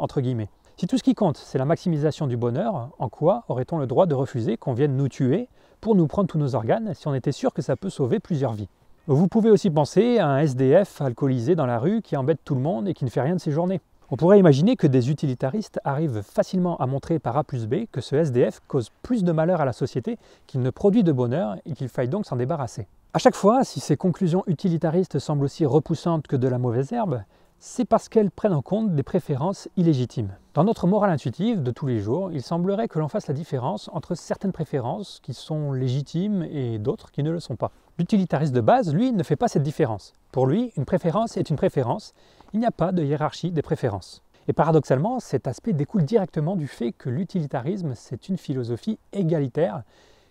Si 0.77 0.87
tout 0.87 0.99
ce 0.99 1.03
qui 1.03 1.15
compte, 1.15 1.37
c'est 1.37 1.57
la 1.57 1.65
maximisation 1.65 2.27
du 2.27 2.37
bonheur, 2.37 2.91
en 2.99 3.09
quoi 3.09 3.45
aurait-on 3.49 3.79
le 3.79 3.87
droit 3.87 4.07
de 4.07 4.15
refuser 4.15 4.57
qu'on 4.57 4.75
vienne 4.75 4.97
nous 4.97 5.09
tuer 5.09 5.49
pour 5.81 5.95
nous 5.95 6.07
prendre 6.07 6.29
tous 6.29 6.39
nos 6.39 6.55
organes 6.55 6.93
si 6.95 7.09
on 7.09 7.15
était 7.15 7.33
sûr 7.33 7.55
que 7.55 7.63
ça 7.63 7.77
peut 7.77 7.91
sauver 7.91 8.19
plusieurs 8.19 8.53
vies? 8.53 8.69
Vous 9.07 9.29
pouvez 9.29 9.51
aussi 9.51 9.71
penser 9.71 10.19
à 10.19 10.29
un 10.29 10.39
SDF 10.39 11.01
alcoolisé 11.01 11.55
dans 11.55 11.67
la 11.67 11.79
rue 11.79 12.03
qui 12.03 12.17
embête 12.17 12.41
tout 12.45 12.55
le 12.55 12.61
monde 12.61 12.89
et 12.89 12.95
qui 12.95 13.05
ne 13.05 13.11
fait 13.11 13.21
rien 13.21 13.37
de 13.37 13.41
ses 13.41 13.53
journées. 13.53 13.81
On 14.15 14.17
pourrait 14.17 14.39
imaginer 14.39 14.77
que 14.77 14.87
des 14.87 15.11
utilitaristes 15.11 15.81
arrivent 15.83 16.23
facilement 16.23 16.77
à 16.77 16.87
montrer 16.87 17.19
par 17.19 17.37
A 17.37 17.43
plus 17.43 17.67
B 17.67 17.87
que 17.91 18.01
ce 18.01 18.15
SDF 18.15 18.61
cause 18.69 18.91
plus 19.03 19.25
de 19.25 19.33
malheur 19.33 19.61
à 19.61 19.65
la 19.65 19.73
société 19.73 20.19
qu'il 20.47 20.61
ne 20.61 20.71
produit 20.71 21.03
de 21.03 21.11
bonheur 21.11 21.57
et 21.67 21.73
qu'il 21.73 21.89
faille 21.89 22.07
donc 22.09 22.25
s'en 22.25 22.37
débarrasser. 22.37 22.87
À 23.13 23.19
chaque 23.19 23.35
fois, 23.35 23.65
si 23.65 23.81
ces 23.81 23.97
conclusions 23.97 24.45
utilitaristes 24.47 25.19
semblent 25.19 25.43
aussi 25.43 25.67
repoussantes 25.67 26.29
que 26.29 26.37
de 26.37 26.47
la 26.47 26.59
mauvaise 26.59 26.93
herbe, 26.93 27.25
c'est 27.59 27.85
parce 27.85 28.09
qu'elles 28.09 28.31
prennent 28.31 28.53
en 28.53 28.63
compte 28.63 28.95
des 28.95 29.03
préférences 29.03 29.69
illégitimes. 29.77 30.37
Dans 30.55 30.63
notre 30.63 30.87
morale 30.87 31.11
intuitive 31.11 31.65
de 31.65 31.73
tous 31.73 31.87
les 31.89 31.99
jours, 31.99 32.31
il 32.31 32.43
semblerait 32.43 32.87
que 32.87 33.01
l'on 33.01 33.09
fasse 33.09 33.27
la 33.27 33.35
différence 33.35 33.91
entre 33.93 34.15
certaines 34.15 34.53
préférences 34.53 35.19
qui 35.25 35.35
sont 35.35 35.73
légitimes 35.73 36.45
et 36.53 36.79
d'autres 36.79 37.11
qui 37.11 37.25
ne 37.25 37.33
le 37.33 37.41
sont 37.41 37.57
pas. 37.57 37.73
L'utilitariste 37.99 38.55
de 38.55 38.61
base, 38.61 38.95
lui, 38.95 39.11
ne 39.11 39.25
fait 39.25 39.35
pas 39.35 39.49
cette 39.49 39.65
différence. 39.65 40.13
Pour 40.31 40.47
lui, 40.47 40.73
une 40.77 40.85
préférence 40.85 41.37
est 41.37 41.51
une 41.51 41.57
préférence 41.57 42.15
il 42.55 42.61
n'y 42.61 42.67
a 42.67 42.71
pas 42.71 42.93
de 42.93 43.03
hiérarchie 43.03 43.51
des 43.51 43.63
préférences. 43.63 44.23
Et 44.47 44.53
paradoxalement, 44.53 45.19
cet 45.19 45.49
aspect 45.49 45.73
découle 45.73 46.05
directement 46.05 46.55
du 46.55 46.69
fait 46.69 46.93
que 46.93 47.11
l'utilitarisme, 47.11 47.95
c'est 47.97 48.29
une 48.29 48.39
philosophie 48.39 48.99
égalitaire 49.13 49.83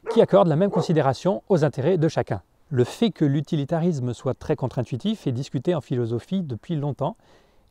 qui 0.10 0.22
accorde 0.22 0.48
la 0.48 0.56
même 0.56 0.70
considération 0.70 1.44
aux 1.50 1.65
intérêts 1.65 1.98
de 1.98 2.08
chacun. 2.08 2.42
Le 2.70 2.86
fait 2.86 3.10
que 3.10 3.25
l'utilitarisme 3.25 4.13
soit 4.13 4.36
très 4.36 4.56
contre-intuitif 4.56 5.27
est 5.27 5.34
discuté 5.34 5.75
en 5.75 5.82
philosophie 5.82 6.44
depuis 6.44 6.77
longtemps 6.77 7.18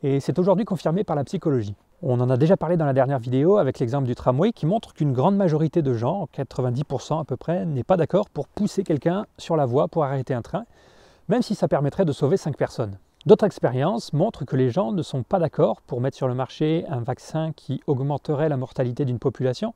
et 0.02 0.20
c'est 0.20 0.38
aujourd'hui 0.38 0.66
confirmé 0.66 1.02
par 1.02 1.16
la 1.16 1.24
psychologie. 1.24 1.74
On 2.02 2.20
en 2.20 2.28
a 2.28 2.36
déjà 2.36 2.58
parlé 2.58 2.76
dans 2.76 2.84
la 2.84 2.92
dernière 2.92 3.20
vidéo 3.20 3.56
avec 3.56 3.78
l'exemple 3.78 4.06
du 4.06 4.14
tramway 4.14 4.52
qui 4.52 4.66
montre 4.66 4.92
qu'une 4.92 5.14
grande 5.14 5.36
majorité 5.36 5.80
de 5.80 5.94
gens, 5.94 6.28
90% 6.36 7.20
à 7.20 7.24
peu 7.24 7.36
près, 7.36 7.64
n'est 7.64 7.84
pas 7.84 7.96
d'accord 7.96 8.28
pour 8.28 8.48
pousser 8.48 8.84
quelqu'un 8.84 9.24
sur 9.38 9.56
la 9.56 9.64
voie 9.64 9.88
pour 9.88 10.04
arrêter 10.04 10.34
un 10.34 10.42
train, 10.42 10.66
même 11.28 11.42
si 11.42 11.54
ça 11.54 11.68
permettrait 11.68 12.04
de 12.04 12.12
sauver 12.12 12.36
5 12.36 12.56
personnes. 12.56 12.98
D'autres 13.24 13.46
expériences 13.46 14.12
montrent 14.12 14.44
que 14.44 14.56
les 14.56 14.70
gens 14.70 14.90
ne 14.90 15.00
sont 15.00 15.22
pas 15.22 15.38
d'accord 15.38 15.80
pour 15.82 16.00
mettre 16.00 16.16
sur 16.16 16.26
le 16.26 16.34
marché 16.34 16.84
un 16.88 17.02
vaccin 17.02 17.52
qui 17.54 17.80
augmenterait 17.86 18.48
la 18.48 18.56
mortalité 18.56 19.04
d'une 19.04 19.20
population, 19.20 19.74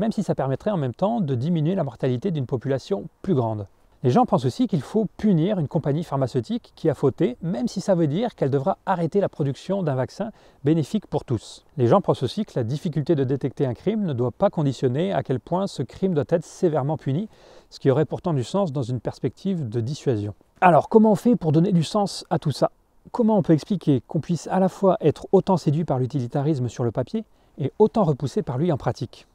même 0.00 0.10
si 0.10 0.24
ça 0.24 0.34
permettrait 0.34 0.72
en 0.72 0.76
même 0.76 0.94
temps 0.94 1.20
de 1.20 1.36
diminuer 1.36 1.76
la 1.76 1.84
mortalité 1.84 2.32
d'une 2.32 2.46
population 2.46 3.04
plus 3.22 3.36
grande. 3.36 3.68
Les 4.02 4.10
gens 4.10 4.26
pensent 4.26 4.44
aussi 4.44 4.66
qu'il 4.66 4.82
faut 4.82 5.06
punir 5.16 5.60
une 5.60 5.68
compagnie 5.68 6.02
pharmaceutique 6.02 6.72
qui 6.74 6.90
a 6.90 6.94
fauté, 6.94 7.36
même 7.40 7.68
si 7.68 7.80
ça 7.80 7.94
veut 7.94 8.08
dire 8.08 8.34
qu'elle 8.34 8.50
devra 8.50 8.78
arrêter 8.84 9.20
la 9.20 9.28
production 9.28 9.84
d'un 9.84 9.94
vaccin 9.94 10.32
bénéfique 10.64 11.06
pour 11.06 11.24
tous. 11.24 11.64
Les 11.76 11.86
gens 11.86 12.00
pensent 12.00 12.24
aussi 12.24 12.44
que 12.44 12.52
la 12.56 12.64
difficulté 12.64 13.14
de 13.14 13.22
détecter 13.22 13.64
un 13.64 13.74
crime 13.74 14.06
ne 14.06 14.12
doit 14.12 14.32
pas 14.32 14.50
conditionner 14.50 15.12
à 15.12 15.22
quel 15.22 15.38
point 15.38 15.68
ce 15.68 15.84
crime 15.84 16.14
doit 16.14 16.24
être 16.30 16.44
sévèrement 16.44 16.96
puni, 16.96 17.28
ce 17.70 17.78
qui 17.78 17.92
aurait 17.92 18.06
pourtant 18.06 18.34
du 18.34 18.42
sens 18.42 18.72
dans 18.72 18.82
une 18.82 18.98
perspective 18.98 19.68
de 19.68 19.80
dissuasion. 19.80 20.34
Alors 20.60 20.88
comment 20.88 21.12
on 21.12 21.16
fait 21.16 21.36
pour 21.36 21.52
donner 21.52 21.70
du 21.70 21.84
sens 21.84 22.24
à 22.28 22.40
tout 22.40 22.50
ça? 22.50 22.72
Comment 23.12 23.38
on 23.38 23.42
peut 23.42 23.52
expliquer 23.52 24.02
qu'on 24.06 24.20
puisse 24.20 24.48
à 24.48 24.58
la 24.58 24.68
fois 24.68 24.96
être 25.00 25.28
autant 25.32 25.56
séduit 25.56 25.84
par 25.84 25.98
l'utilitarisme 25.98 26.68
sur 26.68 26.84
le 26.84 26.90
papier 26.90 27.24
et 27.56 27.72
autant 27.78 28.04
repoussé 28.04 28.42
par 28.42 28.58
lui 28.58 28.72
en 28.72 28.76
pratique? 28.76 29.26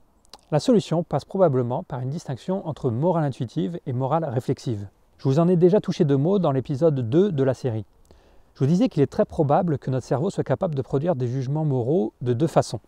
La 0.52 0.60
solution 0.60 1.04
passe 1.04 1.26
probablement 1.26 1.84
par 1.84 2.02
une 2.02 2.10
distinction 2.10 2.68
entre 2.68 2.92
morale 2.92 3.24
intuitive 3.24 3.80
et 3.86 3.94
morale 3.94 4.26
réflexive. 4.26 4.88
Je 5.18 5.28
vous 5.28 5.40
en 5.40 5.48
ai 5.48 5.56
déjà 5.56 5.80
touché 5.80 6.06
deux 6.06 6.18
mots 6.18 6.40
dans 6.40 6.52
l'épisode 6.52 7.10
2 7.10 7.32
de 7.32 7.44
la 7.44 7.54
série. 7.54 7.86
Je 8.54 8.60
vous 8.60 8.68
disais 8.68 8.90
qu'il 8.90 9.02
est 9.02 9.08
très 9.08 9.26
probable 9.26 9.80
que 9.80 9.90
notre 9.90 10.06
cerveau 10.06 10.30
soit 10.30 10.44
capable 10.44 10.76
de 10.76 10.82
produire 10.82 11.16
des 11.16 11.28
jugements 11.28 11.66
moraux 11.66 12.14
de 12.22 12.34
deux 12.34 12.48
façons. 12.48 12.82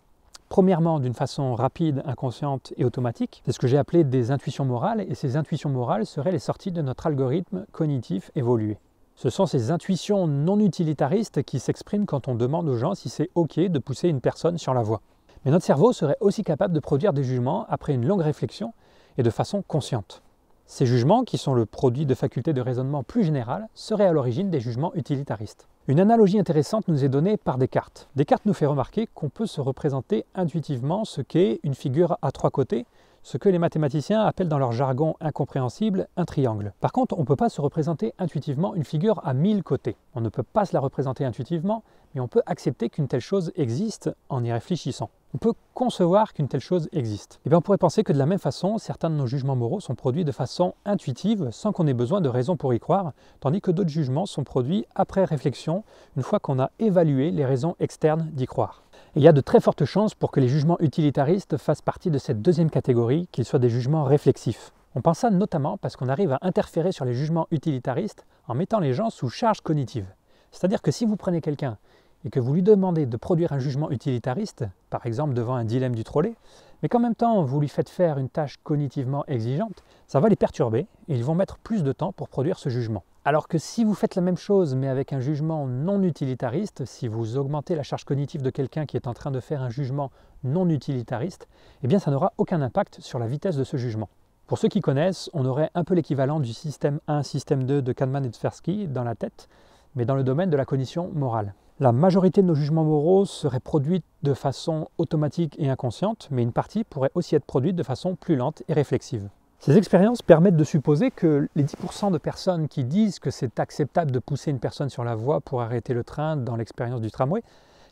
Premièrement, 0.50 1.00
d'une 1.00 1.16
façon 1.16 1.56
rapide, 1.56 2.04
inconsciente 2.06 2.74
et 2.78 2.86
automatique. 2.86 3.42
C'est 3.46 3.52
ce 3.52 3.60
que 3.60 3.68
j'ai 3.68 3.78
appelé 3.78 4.04
des 4.04 4.30
intuitions 4.30 4.66
morales, 4.66 5.02
et 5.02 5.16
ces 5.16 5.38
intuitions 5.38 5.70
morales 5.72 6.06
seraient 6.06 6.32
les 6.32 6.40
sorties 6.40 6.72
de 6.72 6.84
notre 6.84 7.08
algorithme 7.08 7.66
cognitif 7.72 8.30
évolué. 8.36 8.78
Ce 9.16 9.30
sont 9.30 9.46
ces 9.46 9.72
intuitions 9.72 10.28
non 10.28 10.60
utilitaristes 10.60 11.42
qui 11.44 11.60
s'expriment 11.60 12.06
quand 12.06 12.28
on 12.28 12.36
demande 12.36 12.68
aux 12.68 12.76
gens 12.76 12.96
si 12.96 13.08
c'est 13.08 13.30
OK 13.36 13.58
de 13.58 13.80
pousser 13.80 14.10
une 14.10 14.20
personne 14.20 14.58
sur 14.58 14.74
la 14.74 14.84
voie. 14.84 15.02
Mais 15.46 15.52
notre 15.52 15.66
cerveau 15.66 15.94
serait 15.94 16.18
aussi 16.20 16.44
capable 16.44 16.74
de 16.74 16.82
produire 16.82 17.14
des 17.14 17.24
jugements 17.24 17.66
après 17.70 17.94
une 17.94 18.06
longue 18.06 18.22
réflexion 18.22 18.74
et 19.18 19.24
de 19.24 19.30
façon 19.30 19.64
consciente. 19.66 20.22
Ces 20.66 20.86
jugements, 20.86 21.24
qui 21.24 21.38
sont 21.38 21.54
le 21.54 21.66
produit 21.66 22.06
de 22.06 22.16
facultés 22.16 22.52
de 22.52 22.60
raisonnement 22.60 23.04
plus 23.04 23.24
générales, 23.24 23.68
seraient 23.74 24.08
à 24.08 24.12
l'origine 24.12 24.50
des 24.50 24.60
jugements 24.60 24.94
utilitaristes. 24.96 25.68
Une 25.88 26.00
analogie 26.00 26.40
intéressante 26.40 26.88
nous 26.88 27.06
est 27.06 27.10
donnée 27.10 27.38
par 27.38 27.60
Descartes. 27.60 28.10
Descartes 28.16 28.46
nous 28.48 28.54
fait 28.54 28.66
remarquer 28.66 29.08
qu'on 29.14 29.30
peut 29.30 29.46
se 29.46 29.62
représenter 29.62 30.26
intuitivement 30.34 31.06
ce 31.06 31.22
qu'est 31.22 31.60
une 31.64 31.76
figure 31.76 32.18
à 32.24 32.32
trois 32.32 32.50
côtés, 32.50 32.88
ce 33.26 33.40
que 33.40 33.50
les 33.50 33.58
mathématiciens 33.58 34.22
appellent 34.22 34.50
dans 34.50 34.60
leur 34.60 34.72
jargon 34.72 35.16
incompréhensible 35.20 36.08
un 36.16 36.26
triangle. 36.26 36.74
Par 36.80 36.92
contre, 36.92 37.16
on 37.18 37.22
ne 37.22 37.26
peut 37.26 37.36
pas 37.36 37.50
se 37.50 37.60
représenter 37.60 38.14
intuitivement 38.20 38.76
une 38.76 38.84
figure 38.84 39.20
à 39.26 39.34
mille 39.34 39.64
côtés. 39.64 39.98
On 40.14 40.22
ne 40.22 40.30
peut 40.30 40.44
pas 40.44 40.66
se 40.66 40.76
la 40.76 40.80
représenter 40.80 41.26
intuitivement, 41.26 41.84
mais 42.14 42.22
on 42.22 42.28
peut 42.28 42.44
accepter 42.46 42.88
qu'une 42.88 43.08
telle 43.08 43.22
chose 43.22 43.52
existe 43.56 44.12
en 44.30 44.44
y 44.44 44.52
réfléchissant. 44.52 45.10
On 45.34 45.40
peut 45.40 45.54
concevoir 45.74 46.34
qu'une 46.34 46.48
telle 46.48 46.62
chose 46.62 46.88
existe. 46.94 47.38
Et 47.38 47.48
eh 47.48 47.50
bien 47.50 47.58
on 47.58 47.62
pourrait 47.62 47.80
penser 47.80 48.04
que 48.04 48.14
de 48.14 48.20
la 48.20 48.28
même 48.28 48.38
façon, 48.38 48.78
certains 48.78 49.10
de 49.10 49.16
nos 49.16 49.26
jugements 49.26 49.56
moraux 49.56 49.80
sont 49.80 49.96
produits 49.96 50.24
de 50.24 50.32
façon 50.32 50.76
intuitive, 50.86 51.50
sans 51.50 51.72
qu'on 51.72 51.88
ait 51.88 51.96
besoin 51.96 52.22
de 52.22 52.30
raison 52.30 52.56
pour 52.56 52.76
y 52.76 52.80
croire, 52.80 53.12
tandis 53.40 53.60
que 53.60 53.72
d'autres 53.72 53.90
jugements 53.90 54.28
sont 54.28 54.44
produits 54.44 54.86
après 54.94 55.26
réflexion, 55.26 55.84
une 56.16 56.24
fois 56.24 56.40
qu'on 56.40 56.60
a 56.60 56.70
évalué 56.78 57.32
les 57.32 57.44
raisons 57.44 57.76
externes 57.80 58.30
d'y 58.34 58.46
croire 58.46 58.85
il 59.18 59.24
y 59.24 59.30
a 59.30 59.32
de 59.32 59.40
très 59.40 59.62
fortes 59.62 59.86
chances 59.86 60.14
pour 60.14 60.30
que 60.30 60.42
les 60.42 60.50
jugements 60.50 60.78
utilitaristes 60.82 61.56
fassent 61.56 61.82
partie 61.82 62.12
de 62.12 62.18
cette 62.18 62.42
deuxième 62.42 62.70
catégorie, 62.70 63.30
qu'ils 63.32 63.46
soient 63.46 63.60
des 63.60 63.70
jugements 63.70 64.04
réflexifs. 64.04 64.74
On 64.94 65.02
pense 65.02 65.20
ça 65.20 65.30
notamment 65.30 65.78
parce 65.78 65.96
qu'on 65.96 66.10
arrive 66.10 66.34
à 66.34 66.40
interférer 66.42 66.92
sur 66.92 67.06
les 67.06 67.14
jugements 67.14 67.48
utilitaristes 67.50 68.26
en 68.50 68.56
mettant 68.56 68.80
les 68.80 68.94
gens 68.94 69.10
sous 69.10 69.30
charge 69.30 69.62
cognitive. 69.62 70.06
C'est-à-dire 70.52 70.82
que 70.82 70.92
si 70.92 71.06
vous 71.06 71.16
prenez 71.16 71.40
quelqu'un 71.40 71.78
et 72.26 72.30
que 72.30 72.42
vous 72.42 72.54
lui 72.54 72.62
demandez 72.62 73.06
de 73.06 73.16
produire 73.16 73.54
un 73.54 73.60
jugement 73.60 73.90
utilitariste, 73.90 74.66
par 74.90 75.06
exemple 75.06 75.34
devant 75.34 75.56
un 75.56 75.64
dilemme 75.64 75.96
du 75.96 76.04
trolley, 76.04 76.36
mais 76.84 76.90
qu'en 76.90 77.00
même 77.00 77.16
temps 77.16 77.42
vous 77.44 77.62
lui 77.62 77.70
faites 77.70 77.90
faire 77.90 78.18
une 78.18 78.30
tâche 78.30 78.58
cognitivement 78.64 79.24
exigeante, 79.28 79.82
ça 80.08 80.20
va 80.20 80.28
les 80.28 80.36
perturber 80.36 80.88
et 81.08 81.16
ils 81.16 81.24
vont 81.24 81.36
mettre 81.36 81.58
plus 81.58 81.84
de 81.84 81.94
temps 81.94 82.12
pour 82.12 82.28
produire 82.28 82.60
ce 82.60 82.68
jugement. 82.68 83.04
Alors 83.28 83.48
que 83.48 83.58
si 83.58 83.84
vous 83.84 83.96
faites 83.96 84.14
la 84.14 84.22
même 84.22 84.38
chose 84.38 84.76
mais 84.76 84.88
avec 84.88 85.12
un 85.12 85.20
jugement 85.20 85.66
non 85.66 86.04
utilitariste, 86.04 86.86
si 86.86 87.08
vous 87.08 87.38
augmentez 87.38 87.74
la 87.74 87.82
charge 87.82 88.04
cognitive 88.04 88.44
de 88.44 88.52
quelqu'un 88.52 88.86
qui 88.86 88.98
est 88.98 89.08
en 89.08 89.16
train 89.16 89.32
de 89.32 89.40
faire 89.40 89.64
un 89.64 89.72
jugement 89.72 90.12
non 90.44 90.70
utilitariste, 90.70 91.48
eh 91.82 91.88
bien 91.88 91.98
ça 91.98 92.12
n'aura 92.12 92.34
aucun 92.38 92.62
impact 92.62 93.02
sur 93.02 93.18
la 93.18 93.26
vitesse 93.26 93.56
de 93.56 93.64
ce 93.64 93.78
jugement. 93.78 94.10
Pour 94.46 94.60
ceux 94.60 94.68
qui 94.68 94.80
connaissent, 94.80 95.32
on 95.34 95.44
aurait 95.46 95.72
un 95.74 95.84
peu 95.84 95.96
l'équivalent 95.96 96.40
du 96.40 96.54
système 96.54 97.00
1, 97.08 97.24
système 97.24 97.64
2 97.64 97.82
de 97.82 97.94
Kahneman 97.94 98.26
et 98.26 98.30
Tversky 98.30 98.88
dans 98.88 99.04
la 99.04 99.16
tête, 99.16 99.50
mais 99.96 100.06
dans 100.06 100.14
le 100.14 100.24
domaine 100.24 100.52
de 100.52 100.58
la 100.58 100.66
cognition 100.66 101.10
morale. 101.16 101.56
La 101.80 101.92
majorité 101.92 102.44
de 102.44 102.48
nos 102.48 102.54
jugements 102.54 102.84
moraux 102.84 103.26
seraient 103.26 103.60
produits 103.60 104.04
de 104.22 104.36
façon 104.36 104.88
automatique 105.00 105.56
et 105.58 105.72
inconsciente, 105.72 106.28
mais 106.30 106.44
une 106.44 106.54
partie 106.54 106.84
pourrait 106.84 107.12
aussi 107.16 107.34
être 107.34 107.46
produite 107.46 107.76
de 107.76 107.82
façon 107.82 108.16
plus 108.16 108.36
lente 108.36 108.62
et 108.68 108.74
réflexive. 108.74 109.30
Ces 109.66 109.78
expériences 109.78 110.22
permettent 110.22 110.58
de 110.58 110.64
supposer 110.64 111.10
que 111.10 111.50
les 111.56 111.64
10% 111.64 112.12
de 112.12 112.20
personnes 112.20 112.68
qui 112.68 112.84
disent 112.84 113.18
que 113.18 113.32
c'est 113.32 113.60
acceptable 113.60 114.12
de 114.12 114.20
pousser 114.20 114.52
une 114.52 114.60
personne 114.60 114.90
sur 114.90 115.04
la 115.04 115.16
voie 115.16 115.42
pour 115.42 115.64
arrêter 115.64 115.96
le 115.96 116.04
train 116.04 116.38
dans 116.38 116.56
l'expérience 116.56 117.02
du 117.02 117.10
tramway, 117.10 117.42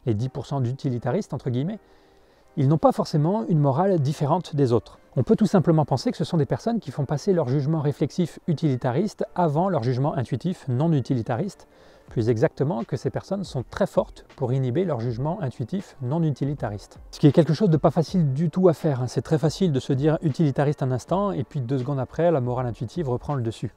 les 0.05 0.13
10% 0.13 0.61
d'utilitaristes, 0.61 1.33
entre 1.33 1.49
guillemets, 1.49 1.79
ils 2.57 2.67
n'ont 2.67 2.77
pas 2.77 2.91
forcément 2.91 3.43
une 3.47 3.57
morale 3.57 3.99
différente 3.99 4.55
des 4.55 4.71
autres. 4.71 4.99
On 5.15 5.23
peut 5.23 5.35
tout 5.35 5.47
simplement 5.47 5.83
penser 5.83 6.11
que 6.11 6.17
ce 6.17 6.25
sont 6.25 6.37
des 6.37 6.45
personnes 6.45 6.79
qui 6.79 6.91
font 6.91 7.05
passer 7.05 7.33
leur 7.33 7.47
jugement 7.47 7.81
réflexif 7.81 8.37
utilitariste 8.47 9.25
avant 9.33 9.67
leur 9.67 9.81
jugement 9.81 10.13
intuitif 10.15 10.67
non 10.67 10.93
utilitariste, 10.93 11.67
plus 12.09 12.29
exactement 12.29 12.83
que 12.83 12.97
ces 12.97 13.09
personnes 13.09 13.43
sont 13.43 13.63
très 13.69 13.87
fortes 13.87 14.25
pour 14.35 14.53
inhiber 14.53 14.85
leur 14.85 14.99
jugement 14.99 15.41
intuitif 15.41 15.95
non 16.01 16.21
utilitariste. 16.23 16.99
Ce 17.11 17.19
qui 17.19 17.27
est 17.27 17.31
quelque 17.31 17.53
chose 17.53 17.69
de 17.69 17.77
pas 17.77 17.91
facile 17.91 18.33
du 18.33 18.49
tout 18.49 18.69
à 18.69 18.73
faire. 18.73 19.01
Hein. 19.01 19.07
C'est 19.07 19.21
très 19.21 19.39
facile 19.39 19.71
de 19.71 19.79
se 19.79 19.93
dire 19.93 20.17
utilitariste 20.21 20.83
un 20.83 20.91
instant 20.91 21.31
et 21.31 21.43
puis 21.43 21.61
deux 21.61 21.79
secondes 21.79 21.99
après, 21.99 22.31
la 22.31 22.41
morale 22.41 22.67
intuitive 22.67 23.09
reprend 23.09 23.35
le 23.35 23.41
dessus. 23.41 23.73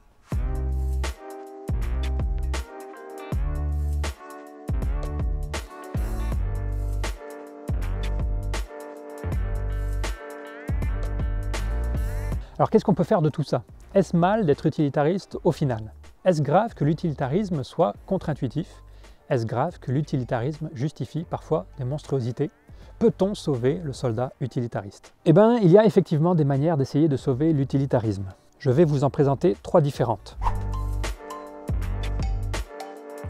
Alors 12.59 12.71
qu'est-ce 12.71 12.83
qu'on 12.83 12.95
peut 12.95 13.03
faire 13.03 13.21
de 13.21 13.29
tout 13.29 13.43
ça? 13.43 13.63
Est-ce 13.93 14.17
mal 14.17 14.45
d'être 14.47 14.65
utilitariste 14.65 15.37
au 15.43 15.51
final? 15.51 15.93
Est-ce 16.27 16.41
grave 16.41 16.73
que 16.73 16.83
l'utilitarisme 16.83 17.63
soit 17.63 17.95
contre-intuitif? 18.05 18.83
Est-ce 19.29 19.45
grave 19.45 19.79
que 19.79 19.93
l'utilitarisme 19.93 20.69
justifie 20.73 21.23
parfois 21.23 21.65
des 21.77 21.85
monstruosités? 21.85 22.51
Peut-on 22.99 23.33
sauver 23.33 23.79
le 23.81 23.93
soldat 23.93 24.33
utilitariste? 24.41 25.13
Eh 25.23 25.31
bien, 25.31 25.55
il 25.55 25.71
y 25.71 25.77
a 25.77 25.85
effectivement 25.85 26.35
des 26.35 26.43
manières 26.43 26.75
d'essayer 26.75 27.07
de 27.07 27.15
sauver 27.15 27.53
l'utilitarisme. 27.53 28.25
Je 28.59 28.71
vais 28.71 28.83
vous 28.83 29.05
en 29.05 29.09
présenter 29.09 29.55
trois 29.63 29.79
différentes. 29.79 30.37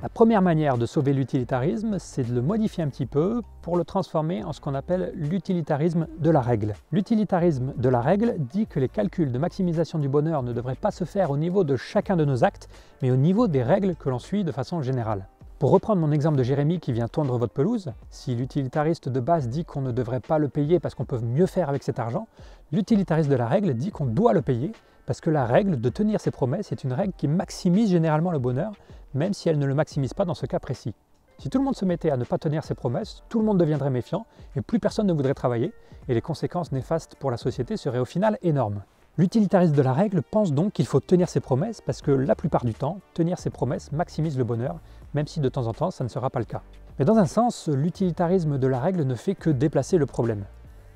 La 0.03 0.09
première 0.09 0.43
manière 0.43 0.77
de 0.77 0.85
sauver 0.85 1.11
l'utilitarisme, 1.11 1.97
c'est 1.97 2.23
de 2.23 2.33
le 2.33 2.43
modifier 2.43 2.83
un 2.83 2.89
petit 2.89 3.07
peu 3.07 3.41
pour 3.63 3.77
le 3.77 3.83
transformer 3.83 4.43
en 4.43 4.53
ce 4.53 4.61
qu'on 4.61 4.75
appelle 4.75 5.11
l'utilitarisme 5.15 6.05
de 6.19 6.29
la 6.29 6.39
règle. 6.39 6.75
L'utilitarisme 6.91 7.73
de 7.75 7.89
la 7.89 7.99
règle 7.99 8.35
dit 8.37 8.67
que 8.67 8.79
les 8.79 8.89
calculs 8.89 9.31
de 9.31 9.39
maximisation 9.39 9.97
du 9.97 10.07
bonheur 10.07 10.43
ne 10.43 10.53
devraient 10.53 10.75
pas 10.75 10.91
se 10.91 11.03
faire 11.03 11.31
au 11.31 11.37
niveau 11.37 11.63
de 11.63 11.75
chacun 11.75 12.15
de 12.15 12.25
nos 12.25 12.43
actes, 12.43 12.69
mais 13.01 13.09
au 13.09 13.15
niveau 13.15 13.47
des 13.47 13.63
règles 13.63 13.95
que 13.95 14.09
l'on 14.09 14.19
suit 14.19 14.43
de 14.43 14.51
façon 14.51 14.83
générale. 14.83 15.25
Pour 15.57 15.71
reprendre 15.71 15.99
mon 15.99 16.11
exemple 16.11 16.37
de 16.37 16.43
Jérémy 16.43 16.79
qui 16.79 16.93
vient 16.93 17.07
tondre 17.07 17.35
votre 17.39 17.53
pelouse, 17.53 17.91
si 18.11 18.35
l'utilitariste 18.35 19.09
de 19.09 19.19
base 19.19 19.49
dit 19.49 19.65
qu'on 19.65 19.81
ne 19.81 19.91
devrait 19.91 20.19
pas 20.19 20.37
le 20.37 20.47
payer 20.47 20.79
parce 20.79 20.93
qu'on 20.93 21.05
peut 21.05 21.19
mieux 21.19 21.47
faire 21.47 21.69
avec 21.69 21.81
cet 21.81 21.97
argent, 21.97 22.27
l'utilitariste 22.71 23.31
de 23.31 23.35
la 23.35 23.47
règle 23.47 23.73
dit 23.73 23.89
qu'on 23.89 24.05
doit 24.05 24.33
le 24.33 24.43
payer 24.43 24.73
parce 25.07 25.21
que 25.21 25.31
la 25.31 25.45
règle 25.45 25.81
de 25.81 25.89
tenir 25.89 26.19
ses 26.19 26.29
promesses 26.29 26.71
est 26.71 26.83
une 26.83 26.93
règle 26.93 27.13
qui 27.17 27.27
maximise 27.27 27.89
généralement 27.89 28.29
le 28.29 28.39
bonheur, 28.39 28.73
même 29.17 29.33
si 29.33 29.50
elle 29.50 29.59
ne 29.59 29.65
le 29.65 29.75
maximise 29.75 30.13
pas 30.13 30.24
dans 30.24 30.33
ce 30.33 30.45
cas 30.45 30.59
précis. 30.59 30.93
Si 31.39 31.50
tout 31.50 31.57
le 31.57 31.65
monde 31.65 31.75
se 31.75 31.86
mettait 31.86 32.09
à 32.09 32.17
ne 32.17 32.24
pas 32.24 32.38
tenir 32.38 32.63
ses 32.63 32.74
promesses, 32.74 33.24
tout 33.29 33.39
le 33.39 33.45
monde 33.45 33.59
deviendrait 33.59 33.89
méfiant 33.89 34.25
et 34.55 34.62
plus 34.62 34.79
personne 34.79 35.07
ne 35.07 35.13
voudrait 35.13 35.33
travailler, 35.33 35.74
et 36.07 36.13
les 36.13 36.21
conséquences 36.21 36.71
néfastes 36.71 37.15
pour 37.15 37.31
la 37.31 37.38
société 37.38 37.77
seraient 37.77 38.00
au 38.00 38.05
final 38.05 38.38
énormes. 38.41 38.83
L'utilitariste 39.17 39.75
de 39.75 39.81
la 39.81 39.93
règle 39.93 40.21
pense 40.21 40.53
donc 40.53 40.74
qu'il 40.74 40.86
faut 40.86 41.00
tenir 41.00 41.27
ses 41.27 41.39
promesses 41.39 41.81
parce 41.81 42.01
que 42.01 42.12
la 42.12 42.36
plupart 42.36 42.63
du 42.63 42.74
temps, 42.74 43.00
tenir 43.13 43.39
ses 43.39 43.50
promesses 43.50 43.91
maximise 43.91 44.38
le 44.38 44.43
bonheur, 44.43 44.79
même 45.13 45.27
si 45.27 45.39
de 45.39 45.50
temps 45.50 45.67
en 45.67 45.74
temps 45.74 45.91
ça 45.91 46.03
ne 46.03 46.09
sera 46.09 46.29
pas 46.29 46.39
le 46.39 46.45
cas. 46.45 46.62
Mais 47.00 47.05
dans 47.05 47.17
un 47.17 47.25
sens, 47.25 47.67
l'utilitarisme 47.67 48.57
de 48.57 48.67
la 48.67 48.79
règle 48.79 49.03
ne 49.03 49.15
fait 49.15 49.36
que 49.36 49.50
déplacer 49.50 49.97
le 49.97 50.05
problème. 50.05 50.45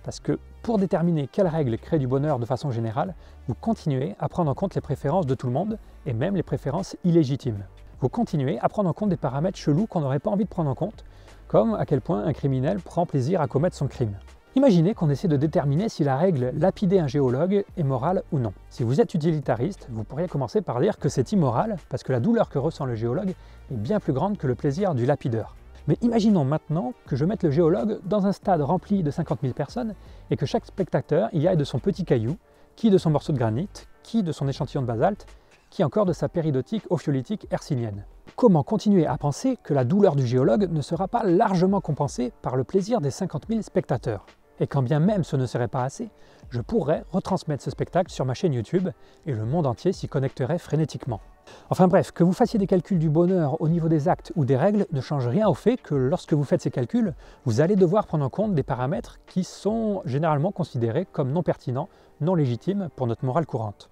Parce 0.04 0.20
que 0.20 0.40
pour 0.62 0.78
déterminer 0.78 1.28
quelle 1.28 1.48
règle 1.48 1.78
crée 1.78 2.00
du 2.00 2.08
bonheur 2.08 2.40
de 2.40 2.46
façon 2.46 2.72
générale, 2.72 3.16
vous 3.48 3.56
continuez 3.56 4.16
à 4.20 4.30
prendre 4.30 4.50
en 4.50 4.56
compte 4.56 4.76
les 4.76 4.82
préférences 4.82 5.26
de 5.26 5.36
tout 5.36 5.48
le 5.48 5.54
monde 5.54 5.78
et 6.06 6.14
même 6.14 6.36
les 6.36 6.44
préférences 6.44 6.96
illégitimes. 7.04 7.64
Vous 8.02 8.10
continuez 8.10 8.58
à 8.60 8.68
prendre 8.68 8.90
en 8.90 8.94
compte 8.94 9.10
des 9.10 9.18
paramètres 9.18 9.60
chelous 9.60 9.86
qu'on 9.86 10.02
n'aurait 10.02 10.20
pas 10.20 10.32
envie 10.32 10.46
de 10.46 10.50
prendre 10.50 10.70
en 10.70 10.76
compte, 10.76 11.06
comme 11.48 11.76
à 11.76 11.86
quel 11.86 12.02
point 12.02 12.26
un 12.26 12.34
criminel 12.34 12.80
prend 12.80 13.06
plaisir 13.06 13.42
à 13.42 13.48
commettre 13.48 13.76
son 13.76 13.88
crime. 13.88 14.18
Imaginez 14.56 14.96
qu'on 14.96 15.10
essaie 15.12 15.28
de 15.28 15.38
déterminer 15.38 15.88
si 15.88 16.04
la 16.04 16.18
règle 16.18 16.52
lapider 16.58 17.00
un 17.00 17.08
géologue 17.08 17.64
est 17.78 17.84
morale 17.84 18.24
ou 18.32 18.40
non. 18.40 18.54
Si 18.70 18.84
vous 18.84 19.00
êtes 19.00 19.14
utilitariste, 19.14 19.88
vous 19.92 20.04
pourriez 20.04 20.28
commencer 20.28 20.62
par 20.62 20.82
dire 20.82 20.98
que 20.98 21.10
c'est 21.10 21.32
immoral 21.32 21.78
parce 21.90 22.04
que 22.04 22.12
la 22.12 22.20
douleur 22.20 22.50
que 22.50 22.58
ressent 22.58 22.86
le 22.86 22.96
géologue 22.96 23.30
est 23.72 23.78
bien 23.78 24.00
plus 24.00 24.14
grande 24.14 24.38
que 24.38 24.48
le 24.48 24.56
plaisir 24.56 24.96
du 24.96 25.06
lapideur. 25.06 25.56
Mais 25.88 25.98
imaginons 26.02 26.44
maintenant 26.44 26.94
que 27.06 27.16
je 27.16 27.24
mette 27.24 27.44
le 27.44 27.52
géologue 27.52 28.00
dans 28.04 28.26
un 28.26 28.32
stade 28.32 28.62
rempli 28.62 29.04
de 29.04 29.12
50 29.12 29.40
000 29.42 29.54
personnes 29.54 29.94
et 30.32 30.38
que 30.38 30.46
chaque 30.48 30.66
spectateur 30.66 31.30
y 31.34 31.48
aille 31.48 31.56
de 31.56 31.64
son 31.64 31.80
petit 31.80 32.04
caillou, 32.04 32.38
qui 32.76 32.90
de 32.90 32.98
son 32.98 33.12
morceau 33.12 33.32
de 33.32 33.38
granit, 33.38 33.70
qui 34.04 34.24
de 34.24 34.32
son 34.32 34.48
échantillon 34.48 34.82
de 34.82 34.88
basalte, 34.88 35.28
qui 35.72 35.84
encore 35.84 36.06
de 36.06 36.14
sa 36.14 36.30
péridotique 36.30 36.84
ophiolitique 36.92 37.48
hercinienne. 37.50 38.06
Comment 38.36 38.64
continuer 38.64 39.08
à 39.08 39.18
penser 39.18 39.58
que 39.64 39.74
la 39.74 39.86
douleur 39.86 40.16
du 40.16 40.28
géologue 40.28 40.70
ne 40.72 40.82
sera 40.82 41.08
pas 41.08 41.24
largement 41.24 41.82
compensée 41.82 42.32
par 42.44 42.56
le 42.56 42.64
plaisir 42.64 43.02
des 43.02 43.10
50 43.10 43.46
000 43.50 43.62
spectateurs? 43.64 44.28
Et 44.60 44.68
quand 44.68 44.84
bien 44.84 45.00
même 45.00 45.24
ce 45.24 45.36
ne 45.36 45.48
serait 45.48 45.68
pas 45.68 45.84
assez, 45.84 46.12
je 46.50 46.62
pourrais 46.62 47.04
retransmettre 47.12 47.64
ce 47.64 47.72
spectacle 47.72 48.12
sur 48.12 48.26
ma 48.26 48.36
chaîne 48.36 48.54
YouTube 48.54 48.90
et 49.26 49.32
le 49.32 49.46
monde 49.46 49.66
entier 49.66 49.94
s'y 49.94 50.08
connecterait 50.08 50.60
frénétiquement. 50.60 51.22
Enfin 51.70 51.88
bref, 51.88 52.12
que 52.12 52.24
vous 52.24 52.34
fassiez 52.34 52.60
des 52.60 52.68
calculs 52.68 53.00
du 53.00 53.10
bonheur 53.10 53.60
au 53.62 53.70
niveau 53.70 53.88
des 53.88 54.08
actes 54.08 54.32
ou 54.36 54.46
des 54.46 54.58
règles 54.58 54.86
ne 54.92 55.02
change 55.02 55.28
rien 55.28 55.48
au 55.48 55.54
fait 55.54 55.78
que 55.78 55.96
lorsque 55.96 56.34
vous 56.34 56.44
faites 56.44 56.62
ces 56.62 56.70
calculs, 56.70 57.16
vous 57.46 57.62
allez 57.62 57.76
devoir 57.76 58.06
prendre 58.06 58.26
en 58.26 58.30
compte 58.30 58.54
des 58.54 58.64
paramètres 58.64 59.20
qui 59.26 59.44
sont 59.44 60.02
généralement 60.06 60.52
considérés 60.52 61.08
comme 61.12 61.32
non 61.32 61.42
pertinents, 61.42 61.90
non 62.20 62.36
légitimes 62.36 62.90
pour 62.96 63.08
notre 63.08 63.26
morale 63.26 63.46
courante. 63.46 63.90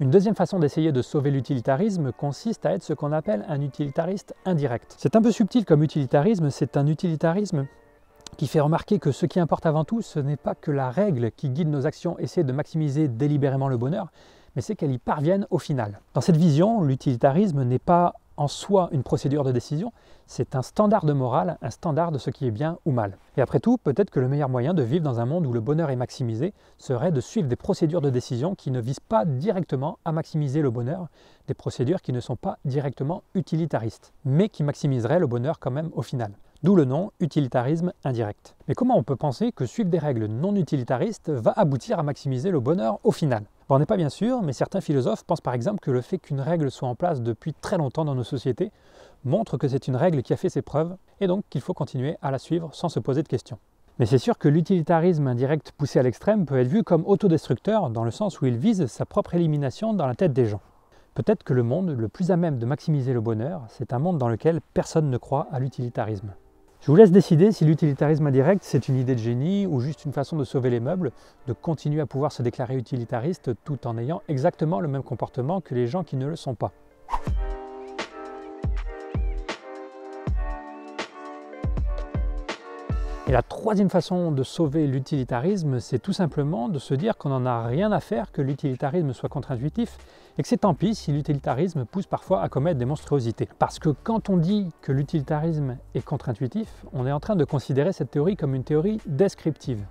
Une 0.00 0.10
deuxième 0.10 0.34
façon 0.34 0.58
d'essayer 0.58 0.90
de 0.90 1.02
sauver 1.02 1.30
l'utilitarisme 1.30 2.10
consiste 2.10 2.66
à 2.66 2.72
être 2.72 2.82
ce 2.82 2.94
qu'on 2.94 3.12
appelle 3.12 3.44
un 3.48 3.60
utilitariste 3.60 4.34
indirect. 4.44 4.96
C'est 4.98 5.14
un 5.14 5.22
peu 5.22 5.30
subtil 5.30 5.64
comme 5.64 5.84
utilitarisme, 5.84 6.50
c'est 6.50 6.76
un 6.76 6.88
utilitarisme 6.88 7.66
qui 8.36 8.48
fait 8.48 8.58
remarquer 8.58 8.98
que 8.98 9.12
ce 9.12 9.24
qui 9.24 9.38
importe 9.38 9.66
avant 9.66 9.84
tout, 9.84 10.02
ce 10.02 10.18
n'est 10.18 10.36
pas 10.36 10.56
que 10.56 10.72
la 10.72 10.90
règle 10.90 11.30
qui 11.30 11.48
guide 11.48 11.68
nos 11.68 11.86
actions 11.86 12.18
essaie 12.18 12.42
de 12.42 12.52
maximiser 12.52 13.06
délibérément 13.06 13.68
le 13.68 13.76
bonheur, 13.76 14.08
mais 14.56 14.62
c'est 14.62 14.74
qu'elle 14.74 14.90
y 14.90 14.98
parvienne 14.98 15.46
au 15.50 15.58
final. 15.58 16.00
Dans 16.12 16.20
cette 16.20 16.36
vision, 16.36 16.82
l'utilitarisme 16.82 17.62
n'est 17.62 17.78
pas 17.78 18.14
en 18.36 18.48
soi 18.48 18.88
une 18.92 19.02
procédure 19.02 19.44
de 19.44 19.52
décision, 19.52 19.92
c'est 20.26 20.56
un 20.56 20.62
standard 20.62 21.04
de 21.04 21.12
morale, 21.12 21.58
un 21.62 21.70
standard 21.70 22.12
de 22.12 22.18
ce 22.18 22.30
qui 22.30 22.46
est 22.46 22.50
bien 22.50 22.78
ou 22.84 22.92
mal. 22.92 23.18
Et 23.36 23.40
après 23.40 23.60
tout, 23.60 23.76
peut-être 23.78 24.10
que 24.10 24.20
le 24.20 24.28
meilleur 24.28 24.48
moyen 24.48 24.74
de 24.74 24.82
vivre 24.82 25.04
dans 25.04 25.20
un 25.20 25.26
monde 25.26 25.46
où 25.46 25.52
le 25.52 25.60
bonheur 25.60 25.90
est 25.90 25.96
maximisé 25.96 26.54
serait 26.78 27.12
de 27.12 27.20
suivre 27.20 27.48
des 27.48 27.56
procédures 27.56 28.00
de 28.00 28.10
décision 28.10 28.54
qui 28.54 28.70
ne 28.70 28.80
visent 28.80 29.00
pas 29.00 29.24
directement 29.24 29.98
à 30.04 30.12
maximiser 30.12 30.62
le 30.62 30.70
bonheur, 30.70 31.08
des 31.46 31.54
procédures 31.54 32.02
qui 32.02 32.12
ne 32.12 32.20
sont 32.20 32.36
pas 32.36 32.58
directement 32.64 33.22
utilitaristes, 33.34 34.12
mais 34.24 34.48
qui 34.48 34.62
maximiseraient 34.62 35.18
le 35.18 35.26
bonheur 35.26 35.58
quand 35.58 35.70
même 35.70 35.90
au 35.94 36.02
final. 36.02 36.32
D'où 36.62 36.76
le 36.76 36.86
nom 36.86 37.10
utilitarisme 37.20 37.92
indirect. 38.04 38.56
Mais 38.68 38.74
comment 38.74 38.96
on 38.96 39.02
peut 39.02 39.16
penser 39.16 39.52
que 39.52 39.66
suivre 39.66 39.90
des 39.90 39.98
règles 39.98 40.26
non 40.26 40.56
utilitaristes 40.56 41.28
va 41.28 41.52
aboutir 41.56 41.98
à 41.98 42.02
maximiser 42.02 42.50
le 42.50 42.60
bonheur 42.60 43.00
au 43.04 43.12
final? 43.12 43.44
On 43.70 43.78
n'est 43.78 43.86
pas 43.86 43.96
bien 43.96 44.10
sûr, 44.10 44.42
mais 44.42 44.52
certains 44.52 44.80
philosophes 44.80 45.24
pensent 45.24 45.40
par 45.40 45.54
exemple 45.54 45.80
que 45.80 45.90
le 45.90 46.02
fait 46.02 46.18
qu'une 46.18 46.40
règle 46.40 46.70
soit 46.70 46.88
en 46.88 46.94
place 46.94 47.22
depuis 47.22 47.54
très 47.54 47.78
longtemps 47.78 48.04
dans 48.04 48.14
nos 48.14 48.24
sociétés 48.24 48.70
montre 49.24 49.56
que 49.56 49.68
c'est 49.68 49.88
une 49.88 49.96
règle 49.96 50.22
qui 50.22 50.34
a 50.34 50.36
fait 50.36 50.50
ses 50.50 50.60
preuves 50.60 50.96
et 51.20 51.26
donc 51.26 51.44
qu'il 51.48 51.62
faut 51.62 51.72
continuer 51.72 52.16
à 52.20 52.30
la 52.30 52.38
suivre 52.38 52.74
sans 52.74 52.90
se 52.90 53.00
poser 53.00 53.22
de 53.22 53.28
questions. 53.28 53.58
Mais 53.98 54.06
c'est 54.06 54.18
sûr 54.18 54.38
que 54.38 54.48
l'utilitarisme 54.48 55.28
indirect 55.28 55.72
poussé 55.78 55.98
à 55.98 56.02
l'extrême 56.02 56.46
peut 56.46 56.58
être 56.58 56.68
vu 56.68 56.82
comme 56.82 57.06
autodestructeur 57.06 57.90
dans 57.90 58.04
le 58.04 58.10
sens 58.10 58.40
où 58.40 58.46
il 58.46 58.56
vise 58.56 58.86
sa 58.86 59.06
propre 59.06 59.34
élimination 59.34 59.94
dans 59.94 60.06
la 60.06 60.14
tête 60.14 60.32
des 60.32 60.46
gens. 60.46 60.60
Peut-être 61.14 61.44
que 61.44 61.54
le 61.54 61.62
monde 61.62 61.90
le 61.90 62.08
plus 62.08 62.32
à 62.32 62.36
même 62.36 62.58
de 62.58 62.66
maximiser 62.66 63.12
le 63.12 63.20
bonheur, 63.20 63.62
c'est 63.68 63.92
un 63.92 64.00
monde 64.00 64.18
dans 64.18 64.28
lequel 64.28 64.60
personne 64.74 65.10
ne 65.10 65.16
croit 65.16 65.46
à 65.52 65.60
l'utilitarisme. 65.60 66.34
Je 66.84 66.90
vous 66.90 66.96
laisse 66.96 67.12
décider 67.12 67.50
si 67.50 67.64
l'utilitarisme 67.64 68.26
indirect 68.26 68.62
c'est 68.62 68.88
une 68.88 68.98
idée 68.98 69.14
de 69.14 69.20
génie 69.20 69.66
ou 69.66 69.80
juste 69.80 70.04
une 70.04 70.12
façon 70.12 70.36
de 70.36 70.44
sauver 70.44 70.68
les 70.68 70.80
meubles, 70.80 71.12
de 71.46 71.54
continuer 71.54 72.02
à 72.02 72.04
pouvoir 72.04 72.30
se 72.30 72.42
déclarer 72.42 72.76
utilitariste 72.76 73.52
tout 73.64 73.86
en 73.86 73.96
ayant 73.96 74.20
exactement 74.28 74.80
le 74.80 74.88
même 74.88 75.02
comportement 75.02 75.62
que 75.62 75.74
les 75.74 75.86
gens 75.86 76.04
qui 76.04 76.16
ne 76.16 76.26
le 76.26 76.36
sont 76.36 76.54
pas. 76.54 76.72
Et 83.26 83.32
la 83.32 83.42
troisième 83.42 83.88
façon 83.88 84.32
de 84.32 84.42
sauver 84.42 84.86
l'utilitarisme, 84.86 85.80
c'est 85.80 85.98
tout 85.98 86.12
simplement 86.12 86.68
de 86.68 86.78
se 86.78 86.92
dire 86.92 87.16
qu'on 87.16 87.30
n'en 87.30 87.46
a 87.46 87.66
rien 87.66 87.90
à 87.90 88.00
faire 88.00 88.30
que 88.32 88.42
l'utilitarisme 88.42 89.14
soit 89.14 89.30
contre-intuitif 89.30 89.96
et 90.36 90.42
que 90.42 90.48
c'est 90.48 90.58
tant 90.58 90.74
pis 90.74 90.94
si 90.94 91.10
l'utilitarisme 91.10 91.86
pousse 91.86 92.06
parfois 92.06 92.42
à 92.42 92.50
commettre 92.50 92.78
des 92.78 92.84
monstruosités. 92.84 93.48
Parce 93.58 93.78
que 93.78 93.88
quand 93.88 94.28
on 94.28 94.36
dit 94.36 94.68
que 94.82 94.92
l'utilitarisme 94.92 95.78
est 95.94 96.04
contre-intuitif, 96.04 96.68
on 96.92 97.06
est 97.06 97.12
en 97.12 97.20
train 97.20 97.34
de 97.34 97.46
considérer 97.46 97.94
cette 97.94 98.10
théorie 98.10 98.36
comme 98.36 98.54
une 98.54 98.62
théorie 98.62 99.00
descriptive. 99.06 99.82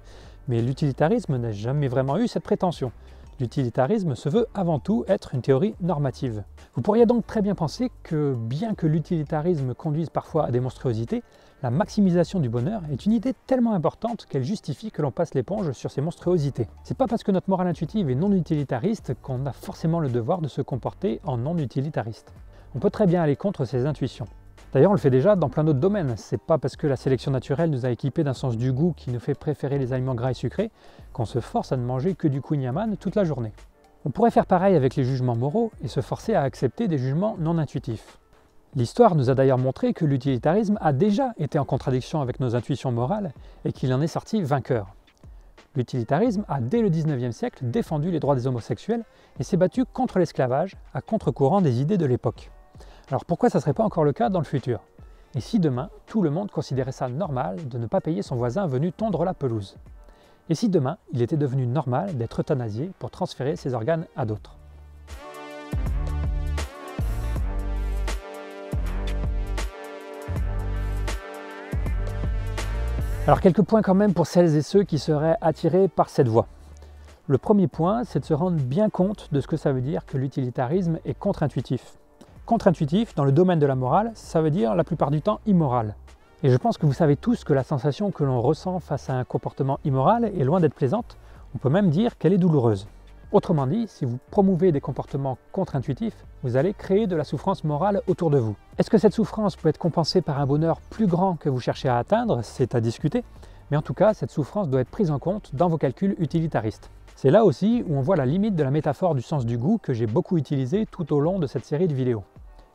Mais 0.47 0.61
l'utilitarisme 0.61 1.35
n'a 1.37 1.51
jamais 1.51 1.87
vraiment 1.87 2.19
eu 2.19 2.27
cette 2.27 2.43
prétention. 2.43 2.91
L'utilitarisme 3.39 4.13
se 4.13 4.29
veut 4.29 4.45
avant 4.53 4.77
tout 4.77 5.05
être 5.07 5.33
une 5.33 5.41
théorie 5.41 5.73
normative. 5.81 6.43
Vous 6.75 6.83
pourriez 6.83 7.07
donc 7.07 7.25
très 7.25 7.41
bien 7.41 7.55
penser 7.55 7.89
que 8.03 8.35
bien 8.35 8.75
que 8.75 8.85
l'utilitarisme 8.85 9.73
conduise 9.73 10.11
parfois 10.11 10.45
à 10.45 10.51
des 10.51 10.59
monstruosités, 10.59 11.23
la 11.63 11.71
maximisation 11.71 12.41
du 12.41 12.49
bonheur 12.49 12.81
est 12.91 13.05
une 13.05 13.13
idée 13.13 13.33
tellement 13.47 13.73
importante 13.73 14.25
qu'elle 14.25 14.43
justifie 14.43 14.91
que 14.91 15.01
l'on 15.01 15.11
passe 15.11 15.33
l'éponge 15.33 15.71
sur 15.71 15.91
ces 15.91 16.01
monstruosités. 16.01 16.67
C'est 16.83 16.97
pas 16.97 17.07
parce 17.07 17.23
que 17.23 17.31
notre 17.31 17.49
morale 17.49 17.67
intuitive 17.67 18.09
est 18.09 18.15
non 18.15 18.33
utilitariste 18.33 19.13
qu'on 19.21 19.45
a 19.45 19.53
forcément 19.53 20.01
le 20.01 20.09
devoir 20.09 20.41
de 20.41 20.49
se 20.49 20.61
comporter 20.61 21.21
en 21.23 21.37
non 21.37 21.57
utilitariste. 21.57 22.33
On 22.75 22.79
peut 22.79 22.89
très 22.89 23.07
bien 23.07 23.21
aller 23.23 23.37
contre 23.37 23.63
ces 23.63 23.85
intuitions. 23.85 24.27
D'ailleurs, 24.73 24.91
on 24.91 24.95
le 24.95 24.99
fait 24.99 25.09
déjà 25.09 25.37
dans 25.37 25.47
plein 25.47 25.63
d'autres 25.63 25.79
domaines. 25.79 26.15
C'est 26.17 26.41
pas 26.41 26.57
parce 26.57 26.75
que 26.75 26.85
la 26.85 26.97
sélection 26.97 27.31
naturelle 27.31 27.69
nous 27.69 27.85
a 27.85 27.91
équipés 27.91 28.25
d'un 28.25 28.33
sens 28.33 28.57
du 28.57 28.73
goût 28.73 28.93
qui 28.97 29.09
nous 29.11 29.21
fait 29.21 29.35
préférer 29.35 29.79
les 29.79 29.93
aliments 29.93 30.15
gras 30.15 30.31
et 30.31 30.33
sucrés 30.33 30.69
qu'on 31.13 31.25
se 31.25 31.39
force 31.39 31.71
à 31.71 31.77
ne 31.77 31.85
manger 31.85 32.13
que 32.13 32.27
du 32.27 32.41
kouign 32.41 32.73
toute 32.99 33.15
la 33.15 33.23
journée. 33.23 33.53
On 34.03 34.09
pourrait 34.09 34.31
faire 34.31 34.47
pareil 34.47 34.75
avec 34.75 34.97
les 34.97 35.05
jugements 35.05 35.37
moraux 35.37 35.71
et 35.81 35.87
se 35.87 36.01
forcer 36.01 36.33
à 36.33 36.41
accepter 36.41 36.89
des 36.89 36.97
jugements 36.97 37.37
non 37.39 37.57
intuitifs. 37.57 38.19
L'histoire 38.75 39.13
nous 39.13 39.29
a 39.29 39.35
d'ailleurs 39.35 39.59
montré 39.59 39.93
que 39.93 40.03
l'utilitarisme 40.03 40.79
a 40.81 40.93
déjà 40.93 41.33
été 41.37 41.59
en 41.59 41.65
contradiction 41.65 42.21
avec 42.21 42.39
nos 42.39 42.55
intuitions 42.55 42.91
morales 42.91 43.31
et 43.65 43.71
qu'il 43.71 43.93
en 43.93 44.01
est 44.01 44.07
sorti 44.07 44.41
vainqueur. 44.41 44.87
L'utilitarisme 45.75 46.43
a 46.47 46.59
dès 46.59 46.81
le 46.81 46.89
19e 46.89 47.31
siècle 47.31 47.65
défendu 47.65 48.09
les 48.09 48.19
droits 48.19 48.33
des 48.33 48.47
homosexuels 48.47 49.03
et 49.39 49.43
s'est 49.43 49.57
battu 49.57 49.85
contre 49.85 50.17
l'esclavage, 50.17 50.75
à 50.95 51.01
contre-courant 51.01 51.61
des 51.61 51.81
idées 51.81 51.99
de 51.99 52.05
l'époque. 52.07 52.49
Alors 53.09 53.25
pourquoi 53.25 53.51
ça 53.51 53.59
ne 53.59 53.61
serait 53.61 53.73
pas 53.73 53.83
encore 53.83 54.05
le 54.05 54.13
cas 54.13 54.29
dans 54.29 54.39
le 54.39 54.45
futur? 54.45 54.79
Et 55.35 55.39
si 55.39 55.59
demain, 55.59 55.89
tout 56.07 56.23
le 56.23 56.31
monde 56.31 56.49
considérait 56.49 56.91
ça 56.91 57.09
normal 57.09 57.67
de 57.67 57.77
ne 57.77 57.85
pas 57.85 58.01
payer 58.01 58.23
son 58.23 58.35
voisin 58.35 58.65
venu 58.65 58.91
tondre 58.91 59.23
la 59.23 59.35
pelouse? 59.35 59.77
Et 60.49 60.55
si 60.55 60.67
demain, 60.67 60.97
il 61.11 61.21
était 61.21 61.37
devenu 61.37 61.67
normal 61.67 62.17
d'être 62.17 62.41
euthanasié 62.41 62.89
pour 62.97 63.11
transférer 63.11 63.55
ses 63.55 63.75
organes 63.75 64.05
à 64.15 64.25
d'autres? 64.25 64.57
Alors 73.25 73.39
quelques 73.39 73.61
points 73.61 73.81
quand 73.81 73.95
même 73.95 74.13
pour 74.13 74.27
celles 74.27 74.53
et 74.53 74.61
ceux 74.61 74.83
qui 74.83 74.99
seraient 74.99 75.37
attirés 75.39 75.87
par 75.87 76.09
cette 76.09 76.27
voie. 76.27 76.45
Le 77.27 77.37
premier 77.37 77.67
point, 77.67 78.03
c'est 78.03 78.19
de 78.19 78.25
se 78.25 78.33
rendre 78.33 78.57
bien 78.57 78.89
compte 78.89 79.29
de 79.31 79.39
ce 79.39 79.47
que 79.47 79.55
ça 79.55 79.71
veut 79.71 79.79
dire 79.79 80.05
que 80.05 80.17
l'utilitarisme 80.17 80.99
est 81.05 81.17
contre-intuitif. 81.17 81.93
Contre-intuitif, 82.45 83.15
dans 83.15 83.23
le 83.23 83.31
domaine 83.31 83.59
de 83.59 83.65
la 83.65 83.75
morale, 83.75 84.11
ça 84.13 84.41
veut 84.41 84.51
dire 84.51 84.75
la 84.75 84.83
plupart 84.83 85.09
du 85.09 85.21
temps 85.21 85.39
immoral. 85.45 85.95
Et 86.43 86.49
je 86.49 86.57
pense 86.57 86.77
que 86.77 86.85
vous 86.85 86.91
savez 86.91 87.15
tous 87.15 87.45
que 87.45 87.53
la 87.53 87.63
sensation 87.63 88.11
que 88.11 88.25
l'on 88.25 88.41
ressent 88.41 88.81
face 88.81 89.09
à 89.09 89.13
un 89.13 89.23
comportement 89.23 89.79
immoral 89.85 90.25
est 90.25 90.43
loin 90.43 90.59
d'être 90.59 90.75
plaisante, 90.75 91.15
on 91.55 91.59
peut 91.59 91.69
même 91.69 91.91
dire 91.91 92.17
qu'elle 92.17 92.33
est 92.33 92.37
douloureuse. 92.37 92.87
Autrement 93.33 93.65
dit, 93.65 93.87
si 93.87 94.05
vous 94.05 94.19
promouvez 94.29 94.71
des 94.71 94.79
comportements 94.79 95.39
contre-intuitifs, 95.51 96.23
vous 96.43 96.55
allez 96.55 96.75
créer 96.75 97.07
de 97.07 97.15
la 97.15 97.23
souffrance 97.23 97.63
morale 97.63 98.03
autour 98.05 98.29
de 98.29 98.37
vous. 98.37 98.55
Est-ce 98.77 98.91
que 98.91 98.99
cette 98.99 99.15
souffrance 99.15 99.55
peut 99.55 99.69
être 99.69 99.79
compensée 99.79 100.21
par 100.21 100.39
un 100.39 100.45
bonheur 100.45 100.79
plus 100.91 101.07
grand 101.07 101.35
que 101.35 101.49
vous 101.49 101.59
cherchez 101.59 101.89
à 101.89 101.97
atteindre? 101.97 102.41
C'est 102.43 102.75
à 102.75 102.79
discuter. 102.79 103.23
Mais 103.71 103.77
en 103.77 103.81
tout 103.81 103.95
cas, 103.95 104.13
cette 104.13 104.29
souffrance 104.29 104.69
doit 104.69 104.81
être 104.81 104.91
prise 104.91 105.09
en 105.09 105.17
compte 105.17 105.55
dans 105.55 105.67
vos 105.67 105.79
calculs 105.79 106.15
utilitaristes. 106.19 106.91
C'est 107.15 107.31
là 107.31 107.43
aussi 107.43 107.83
où 107.87 107.95
on 107.95 108.01
voit 108.01 108.17
la 108.17 108.27
limite 108.27 108.55
de 108.55 108.61
la 108.61 108.69
métaphore 108.69 109.15
du 109.15 109.23
sens 109.23 109.47
du 109.47 109.57
goût 109.57 109.79
que 109.81 109.93
j'ai 109.93 110.05
beaucoup 110.05 110.37
utilisée 110.37 110.85
tout 110.85 111.11
au 111.11 111.19
long 111.19 111.39
de 111.39 111.47
cette 111.47 111.65
série 111.65 111.87
de 111.87 111.95
vidéos. 111.95 112.23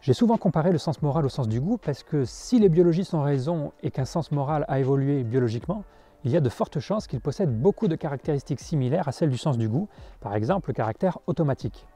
J'ai 0.01 0.13
souvent 0.13 0.39
comparé 0.39 0.73
le 0.73 0.79
sens 0.79 1.03
moral 1.03 1.25
au 1.25 1.29
sens 1.29 1.47
du 1.47 1.61
goût 1.61 1.79
parce 1.79 2.03
que 2.03 2.25
si 2.25 2.59
les 2.59 2.69
biologistes 2.69 3.15
ont 3.15 3.23
raison 3.23 3.71
et 3.85 3.93
qu'un 3.93 4.05
sens 4.05 4.33
moral 4.33 4.65
a 4.67 4.81
évolué 4.81 5.23
biologiquement, 5.23 5.85
il 6.25 6.31
y 6.31 6.37
a 6.37 6.41
de 6.41 6.49
fortes 6.49 6.81
chances 6.81 7.07
qu'il 7.07 7.21
possède 7.21 7.51
beaucoup 7.51 7.89
de 7.89 7.95
caractéristiques 7.95 8.61
similaires 8.61 9.09
à 9.09 9.13
celles 9.13 9.31
du 9.31 9.39
sens 9.39 9.57
du 9.57 9.69
goût, 9.69 9.89
par 10.21 10.35
exemple 10.35 10.71
le 10.71 10.75
caractère 10.75 11.19
automatique. 11.27 11.87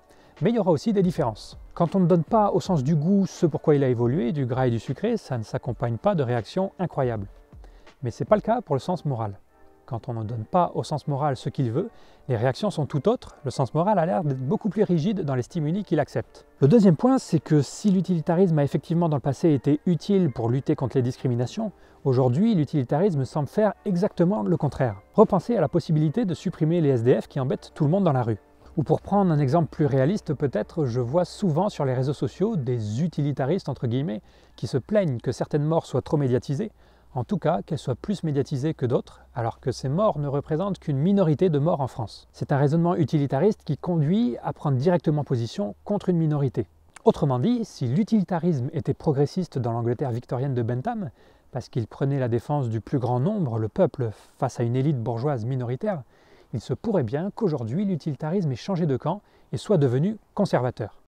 Mais 0.40 0.50
il 0.50 0.56
y 0.56 0.58
aura 0.58 0.70
aussi 0.70 0.92
des 0.92 1.02
différences. 1.02 1.58
Quand 1.74 1.94
on 1.94 2.00
ne 2.00 2.06
donne 2.06 2.24
pas 2.24 2.50
au 2.50 2.60
sens 2.60 2.82
du 2.82 2.96
goût 2.96 3.26
ce 3.26 3.46
pourquoi 3.46 3.74
il 3.74 3.84
a 3.84 3.88
évolué, 3.88 4.32
du 4.32 4.46
gras 4.46 4.66
et 4.66 4.70
du 4.70 4.78
sucré, 4.78 5.16
ça 5.16 5.38
ne 5.38 5.42
s'accompagne 5.42 5.98
pas 5.98 6.14
de 6.14 6.22
réactions 6.22 6.72
incroyables. 6.78 7.26
Mais 8.02 8.10
ce 8.10 8.22
n'est 8.22 8.28
pas 8.28 8.36
le 8.36 8.42
cas 8.42 8.60
pour 8.60 8.74
le 8.74 8.80
sens 8.80 9.04
moral. 9.04 9.38
Quand 10.00 10.08
on 10.08 10.20
ne 10.20 10.24
donne 10.24 10.44
pas 10.44 10.72
au 10.74 10.84
sens 10.84 11.06
moral 11.06 11.36
ce 11.36 11.50
qu'il 11.50 11.70
veut, 11.70 11.90
les 12.28 12.36
réactions 12.36 12.70
sont 12.70 12.86
tout 12.86 13.08
autres. 13.08 13.36
Le 13.44 13.50
sens 13.50 13.74
moral 13.74 13.98
a 13.98 14.06
l'air 14.06 14.24
d'être 14.24 14.40
beaucoup 14.40 14.70
plus 14.70 14.84
rigide 14.84 15.20
dans 15.20 15.34
les 15.34 15.42
stimuli 15.42 15.84
qu'il 15.84 16.00
accepte. 16.00 16.46
Le 16.60 16.68
deuxième 16.68 16.96
point, 16.96 17.18
c'est 17.18 17.40
que 17.40 17.60
si 17.60 17.90
l'utilitarisme 17.90 18.58
a 18.58 18.64
effectivement 18.64 19.10
dans 19.10 19.16
le 19.16 19.20
passé 19.20 19.52
été 19.52 19.80
utile 19.84 20.30
pour 20.32 20.48
lutter 20.48 20.76
contre 20.76 20.96
les 20.96 21.02
discriminations, 21.02 21.72
aujourd'hui 22.04 22.54
l'utilitarisme 22.54 23.26
semble 23.26 23.48
faire 23.48 23.74
exactement 23.84 24.42
le 24.42 24.56
contraire. 24.56 24.96
Repensez 25.12 25.56
à 25.56 25.60
la 25.60 25.68
possibilité 25.68 26.24
de 26.24 26.32
supprimer 26.32 26.80
les 26.80 26.88
SDF 26.90 27.28
qui 27.28 27.38
embêtent 27.38 27.72
tout 27.74 27.84
le 27.84 27.90
monde 27.90 28.04
dans 28.04 28.12
la 28.12 28.22
rue. 28.22 28.38
Ou 28.78 28.84
pour 28.84 29.02
prendre 29.02 29.30
un 29.30 29.38
exemple 29.38 29.68
plus 29.70 29.84
réaliste 29.84 30.32
peut-être, 30.32 30.86
je 30.86 31.00
vois 31.00 31.26
souvent 31.26 31.68
sur 31.68 31.84
les 31.84 31.92
réseaux 31.92 32.14
sociaux 32.14 32.56
des 32.56 33.02
utilitaristes 33.02 33.68
entre 33.68 33.86
guillemets 33.86 34.22
qui 34.56 34.66
se 34.66 34.78
plaignent 34.78 35.18
que 35.18 35.32
certaines 35.32 35.64
morts 35.64 35.84
soient 35.84 36.00
trop 36.00 36.16
médiatisées, 36.16 36.72
en 37.14 37.24
tout 37.24 37.38
cas 37.38 37.62
qu'elles 37.62 37.78
soient 37.78 37.94
plus 37.94 38.22
médiatisées 38.22 38.74
que 38.74 38.86
d'autres, 38.86 39.20
alors 39.34 39.60
que 39.60 39.72
ces 39.72 39.88
morts 39.88 40.18
ne 40.18 40.28
représentent 40.28 40.78
qu'une 40.78 40.98
minorité 40.98 41.50
de 41.50 41.58
morts 41.58 41.80
en 41.80 41.86
France. 41.86 42.28
C'est 42.32 42.52
un 42.52 42.56
raisonnement 42.56 42.96
utilitariste 42.96 43.62
qui 43.64 43.76
conduit 43.76 44.36
à 44.42 44.52
prendre 44.52 44.78
directement 44.78 45.24
position 45.24 45.74
contre 45.84 46.08
une 46.08 46.16
minorité. 46.16 46.66
Autrement 47.04 47.38
dit, 47.38 47.64
si 47.64 47.86
l'utilitarisme 47.86 48.70
était 48.72 48.94
progressiste 48.94 49.58
dans 49.58 49.72
l'Angleterre 49.72 50.12
victorienne 50.12 50.54
de 50.54 50.62
Bentham, 50.62 51.10
parce 51.50 51.68
qu'il 51.68 51.86
prenait 51.86 52.18
la 52.18 52.28
défense 52.28 52.68
du 52.68 52.80
plus 52.80 52.98
grand 52.98 53.20
nombre, 53.20 53.58
le 53.58 53.68
peuple, 53.68 54.10
face 54.38 54.58
à 54.58 54.62
une 54.62 54.76
élite 54.76 54.98
bourgeoise 54.98 55.44
minoritaire, 55.44 56.02
il 56.54 56.60
se 56.60 56.74
pourrait 56.74 57.02
bien 57.02 57.30
qu'aujourd'hui 57.34 57.84
l'utilitarisme 57.84 58.52
ait 58.52 58.56
changé 58.56 58.86
de 58.86 58.96
camp 58.96 59.20
et 59.52 59.56
soit 59.58 59.78
devenu 59.78 60.16
conservateur. 60.34 61.01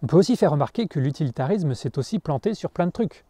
On 0.00 0.06
peut 0.06 0.16
aussi 0.16 0.36
faire 0.36 0.52
remarquer 0.52 0.86
que 0.86 1.00
l'utilitarisme 1.00 1.74
s'est 1.74 1.98
aussi 1.98 2.20
planté 2.20 2.54
sur 2.54 2.70
plein 2.70 2.86
de 2.86 2.92
trucs. 2.92 3.24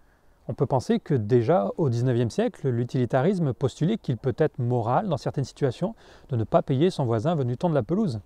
On 0.49 0.53
peut 0.53 0.67
penser 0.67 0.99
que 0.99 1.15
déjà 1.15 1.71
au 1.79 1.89
XIXe 1.89 2.33
siècle, 2.33 2.69
l'utilitarisme 2.69 3.55
postulait 3.55 3.97
qu'il 3.97 4.19
peut 4.19 4.35
être 4.37 4.59
moral 4.59 5.09
dans 5.09 5.17
certaines 5.17 5.45
situations 5.45 5.95
de 6.29 6.37
ne 6.37 6.45
pas 6.45 6.61
payer 6.61 6.91
son 6.91 7.07
voisin 7.07 7.35
venu 7.35 7.57
tondre 7.57 7.75
la 7.75 7.83
pelouse. 7.83 8.21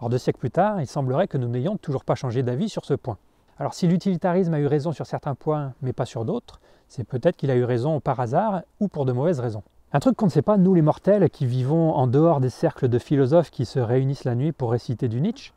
Or 0.00 0.08
deux 0.08 0.18
siècles 0.18 0.38
plus 0.38 0.52
tard, 0.52 0.80
il 0.80 0.86
semblerait 0.86 1.26
que 1.26 1.36
nous 1.36 1.48
n'ayons 1.48 1.76
toujours 1.76 2.04
pas 2.04 2.14
changé 2.14 2.44
d'avis 2.44 2.68
sur 2.68 2.84
ce 2.84 2.94
point. 2.94 3.18
Alors 3.58 3.74
si 3.74 3.88
l'utilitarisme 3.88 4.54
a 4.54 4.60
eu 4.60 4.66
raison 4.68 4.92
sur 4.92 5.06
certains 5.06 5.34
points 5.34 5.74
mais 5.82 5.92
pas 5.92 6.06
sur 6.06 6.24
d'autres, 6.24 6.60
c'est 6.86 7.02
peut-être 7.02 7.36
qu'il 7.36 7.50
a 7.50 7.56
eu 7.56 7.64
raison 7.64 7.98
par 7.98 8.20
hasard 8.20 8.62
ou 8.78 8.86
pour 8.86 9.04
de 9.04 9.10
mauvaises 9.10 9.40
raisons. 9.40 9.64
Un 9.92 9.98
truc 9.98 10.16
qu'on 10.16 10.26
ne 10.26 10.30
sait 10.30 10.42
pas, 10.42 10.58
nous 10.58 10.74
les 10.74 10.82
mortels 10.82 11.28
qui 11.28 11.44
vivons 11.44 11.92
en 11.92 12.06
dehors 12.06 12.38
des 12.38 12.50
cercles 12.50 12.86
de 12.86 13.00
philosophes 13.00 13.50
qui 13.50 13.64
se 13.64 13.80
réunissent 13.80 14.24
la 14.24 14.36
nuit 14.36 14.52
pour 14.52 14.70
réciter 14.70 15.08
du 15.08 15.20
Nietzsche, 15.20 15.52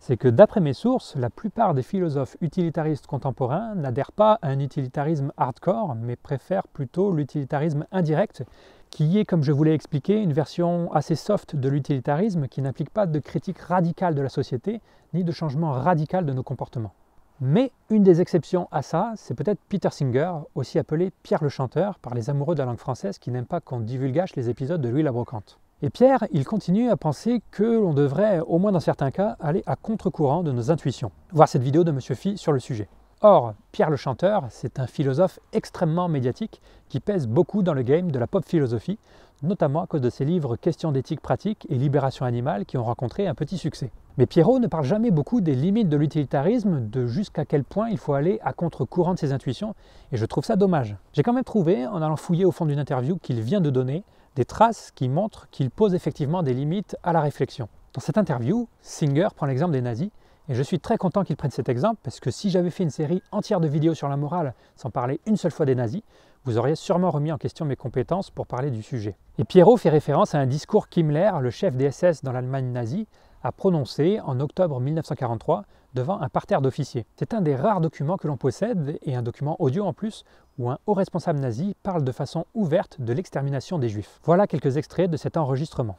c'est 0.00 0.16
que 0.16 0.28
d'après 0.28 0.60
mes 0.60 0.72
sources, 0.72 1.14
la 1.14 1.28
plupart 1.28 1.74
des 1.74 1.82
philosophes 1.82 2.36
utilitaristes 2.40 3.06
contemporains 3.06 3.74
n'adhèrent 3.74 4.12
pas 4.12 4.38
à 4.40 4.48
un 4.48 4.58
utilitarisme 4.58 5.30
hardcore, 5.36 5.94
mais 5.94 6.16
préfèrent 6.16 6.66
plutôt 6.66 7.12
l'utilitarisme 7.12 7.84
indirect, 7.92 8.42
qui 8.88 9.18
est, 9.18 9.26
comme 9.26 9.44
je 9.44 9.52
vous 9.52 9.62
l'ai 9.62 9.74
expliqué, 9.74 10.20
une 10.20 10.32
version 10.32 10.90
assez 10.94 11.14
soft 11.14 11.54
de 11.54 11.68
l'utilitarisme 11.68 12.48
qui 12.48 12.62
n'implique 12.62 12.90
pas 12.90 13.06
de 13.06 13.18
critique 13.18 13.58
radicale 13.58 14.14
de 14.14 14.22
la 14.22 14.30
société, 14.30 14.80
ni 15.12 15.22
de 15.22 15.32
changement 15.32 15.72
radical 15.72 16.24
de 16.24 16.32
nos 16.32 16.42
comportements. 16.42 16.94
Mais 17.42 17.70
une 17.90 18.02
des 18.02 18.22
exceptions 18.22 18.68
à 18.70 18.80
ça, 18.80 19.12
c'est 19.16 19.34
peut-être 19.34 19.60
Peter 19.68 19.90
Singer, 19.90 20.32
aussi 20.54 20.78
appelé 20.78 21.12
Pierre 21.22 21.44
le 21.44 21.50
Chanteur 21.50 21.98
par 21.98 22.14
les 22.14 22.30
amoureux 22.30 22.54
de 22.54 22.60
la 22.60 22.66
langue 22.66 22.78
française 22.78 23.18
qui 23.18 23.30
n'aiment 23.30 23.44
pas 23.44 23.60
qu'on 23.60 23.80
divulgage 23.80 24.34
les 24.34 24.48
épisodes 24.48 24.80
de 24.80 24.88
Louis 24.88 25.02
la 25.02 25.12
Brocante. 25.12 25.58
Et 25.82 25.88
Pierre, 25.88 26.26
il 26.30 26.44
continue 26.44 26.90
à 26.90 26.96
penser 26.98 27.40
que 27.50 27.62
l'on 27.62 27.94
devrait, 27.94 28.40
au 28.40 28.58
moins 28.58 28.70
dans 28.70 28.80
certains 28.80 29.10
cas, 29.10 29.36
aller 29.40 29.62
à 29.64 29.76
contre-courant 29.76 30.42
de 30.42 30.52
nos 30.52 30.70
intuitions. 30.70 31.10
Voir 31.32 31.48
cette 31.48 31.62
vidéo 31.62 31.84
de 31.84 31.90
Monsieur 31.90 32.14
Phi 32.14 32.36
sur 32.36 32.52
le 32.52 32.58
sujet. 32.58 32.86
Or, 33.22 33.54
Pierre 33.72 33.88
le 33.88 33.96
Chanteur, 33.96 34.44
c'est 34.50 34.78
un 34.78 34.86
philosophe 34.86 35.38
extrêmement 35.54 36.06
médiatique 36.08 36.60
qui 36.90 37.00
pèse 37.00 37.26
beaucoup 37.26 37.62
dans 37.62 37.72
le 37.72 37.80
game 37.80 38.10
de 38.10 38.18
la 38.18 38.26
pop 38.26 38.44
philosophie, 38.44 38.98
notamment 39.42 39.82
à 39.82 39.86
cause 39.86 40.02
de 40.02 40.10
ses 40.10 40.26
livres 40.26 40.56
Questions 40.56 40.92
d'éthique 40.92 41.22
pratique 41.22 41.66
et 41.70 41.76
Libération 41.76 42.26
animale 42.26 42.66
qui 42.66 42.76
ont 42.76 42.84
rencontré 42.84 43.26
un 43.26 43.34
petit 43.34 43.56
succès. 43.56 43.90
Mais 44.18 44.26
Pierrot 44.26 44.58
ne 44.58 44.66
parle 44.66 44.84
jamais 44.84 45.10
beaucoup 45.10 45.40
des 45.40 45.54
limites 45.54 45.88
de 45.88 45.96
l'utilitarisme, 45.96 46.90
de 46.90 47.06
jusqu'à 47.06 47.46
quel 47.46 47.64
point 47.64 47.88
il 47.88 47.96
faut 47.96 48.12
aller 48.12 48.38
à 48.42 48.52
contre-courant 48.52 49.14
de 49.14 49.18
ses 49.18 49.32
intuitions, 49.32 49.74
et 50.12 50.18
je 50.18 50.26
trouve 50.26 50.44
ça 50.44 50.56
dommage. 50.56 50.96
J'ai 51.14 51.22
quand 51.22 51.32
même 51.32 51.42
trouvé, 51.42 51.86
en 51.86 52.02
allant 52.02 52.16
fouiller 52.16 52.44
au 52.44 52.52
fond 52.52 52.66
d'une 52.66 52.78
interview 52.78 53.16
qu'il 53.16 53.40
vient 53.40 53.62
de 53.62 53.70
donner, 53.70 54.04
des 54.36 54.44
traces 54.44 54.90
qui 54.94 55.08
montrent 55.08 55.48
qu'il 55.50 55.70
pose 55.70 55.94
effectivement 55.94 56.42
des 56.42 56.54
limites 56.54 56.96
à 57.02 57.12
la 57.12 57.20
réflexion. 57.20 57.68
Dans 57.92 58.00
cette 58.00 58.18
interview, 58.18 58.68
Singer 58.82 59.28
prend 59.34 59.46
l'exemple 59.46 59.72
des 59.72 59.82
nazis, 59.82 60.10
et 60.48 60.54
je 60.54 60.62
suis 60.62 60.80
très 60.80 60.96
content 60.96 61.24
qu'il 61.24 61.36
prenne 61.36 61.50
cet 61.50 61.68
exemple, 61.68 62.00
parce 62.02 62.20
que 62.20 62.30
si 62.30 62.50
j'avais 62.50 62.70
fait 62.70 62.82
une 62.82 62.90
série 62.90 63.22
entière 63.32 63.60
de 63.60 63.68
vidéos 63.68 63.94
sur 63.94 64.08
la 64.08 64.16
morale 64.16 64.54
sans 64.76 64.90
parler 64.90 65.20
une 65.26 65.36
seule 65.36 65.52
fois 65.52 65.66
des 65.66 65.74
nazis, 65.74 66.02
vous 66.44 66.56
auriez 66.56 66.74
sûrement 66.74 67.10
remis 67.10 67.32
en 67.32 67.38
question 67.38 67.64
mes 67.64 67.76
compétences 67.76 68.30
pour 68.30 68.46
parler 68.46 68.70
du 68.70 68.82
sujet. 68.82 69.16
Et 69.38 69.44
Pierrot 69.44 69.76
fait 69.76 69.90
référence 69.90 70.34
à 70.34 70.38
un 70.38 70.46
discours 70.46 70.88
qu'Himmler, 70.88 71.30
le 71.40 71.50
chef 71.50 71.76
des 71.76 71.90
SS 71.90 72.22
dans 72.22 72.32
l'Allemagne 72.32 72.72
nazie, 72.72 73.06
a 73.42 73.52
prononcé 73.52 74.20
en 74.20 74.40
octobre 74.40 74.80
1943 74.80 75.64
devant 75.94 76.20
un 76.20 76.28
parterre 76.28 76.60
d'officiers. 76.60 77.06
C'est 77.16 77.34
un 77.34 77.40
des 77.40 77.56
rares 77.56 77.80
documents 77.80 78.16
que 78.16 78.26
l'on 78.26 78.36
possède, 78.36 78.98
et 79.02 79.16
un 79.16 79.22
document 79.22 79.56
audio 79.58 79.84
en 79.84 79.92
plus, 79.92 80.24
où 80.58 80.70
un 80.70 80.78
haut 80.86 80.94
responsable 80.94 81.40
nazi 81.40 81.74
parle 81.82 82.04
de 82.04 82.12
façon 82.12 82.46
ouverte 82.54 83.00
de 83.00 83.12
l'extermination 83.12 83.78
des 83.78 83.88
juifs. 83.88 84.20
Voilà 84.24 84.46
quelques 84.46 84.76
extraits 84.76 85.10
de 85.10 85.16
cet 85.16 85.36
enregistrement. 85.36 85.96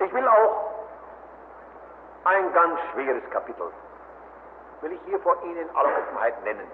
Ich 0.00 0.12
will 0.12 0.26
auch 0.26 0.66
ein 2.24 2.52
ganz 2.52 2.78
schweres 2.92 3.22
Kapitel, 3.30 3.66
will 4.82 4.92
ich 4.92 5.00
hier 5.06 5.18
vor 5.20 5.36
Ihnen 5.44 5.68
aller 5.74 5.98
Offenheit 5.98 6.34
nennen. 6.44 6.66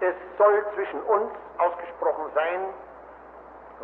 Es 0.00 0.14
soll 0.36 0.64
zwischen 0.74 1.00
uns 1.02 1.30
ausgesprochen 1.58 2.24
sein, 2.34 2.60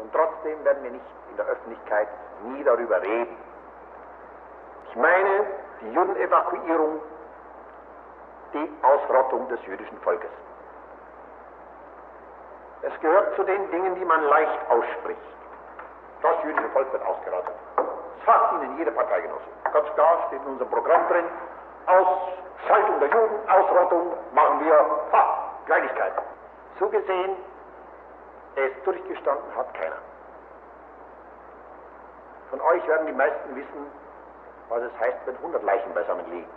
und 0.02 0.12
trotzdem 0.12 0.64
werden 0.64 0.82
wir 0.82 0.90
nicht 0.90 1.04
in 1.30 1.36
der 1.36 1.46
Öffentlichkeit 1.46 2.08
nie 2.44 2.62
darüber 2.64 3.00
reden. 3.02 3.36
Meine 4.98 5.46
die 5.80 5.92
Judenevakuierung, 5.92 7.00
die 8.52 8.68
Ausrottung 8.82 9.48
des 9.48 9.64
jüdischen 9.64 9.96
Volkes. 10.00 10.30
Es 12.82 13.00
gehört 13.00 13.36
zu 13.36 13.44
den 13.44 13.70
Dingen, 13.70 13.94
die 13.94 14.04
man 14.04 14.24
leicht 14.24 14.58
ausspricht. 14.68 15.20
Das 16.20 16.42
jüdische 16.42 16.68
Volk 16.70 16.92
wird 16.92 17.06
ausgerottet. 17.06 17.54
Das 17.76 17.86
sagt 18.26 18.54
Ihnen 18.54 18.76
jede 18.78 18.90
Parteigenosse. 18.90 19.44
Ganz 19.72 19.88
klar 19.94 20.18
steht 20.26 20.42
in 20.42 20.48
unserem 20.48 20.70
Programm 20.70 21.06
drin. 21.08 21.24
Ausschaltung 21.86 22.98
der 22.98 23.08
Juden, 23.08 23.48
Ausrottung 23.48 24.12
machen 24.34 24.64
wir, 24.64 24.78
ha, 25.12 25.52
Kleinigkeit. 25.66 26.12
So 26.80 26.88
gesehen, 26.88 27.36
es 28.56 28.82
durchgestanden 28.82 29.56
hat 29.56 29.72
keiner. 29.74 29.98
Von 32.50 32.60
euch 32.62 32.86
werden 32.88 33.06
die 33.06 33.12
meisten 33.12 33.54
wissen, 33.54 34.07
was 34.68 34.82
es 34.82 35.00
heißt, 35.00 35.18
wenn 35.26 35.36
100 35.36 35.62
Leichen 35.62 35.92
beisammen 35.94 36.24
liegen. 36.30 36.50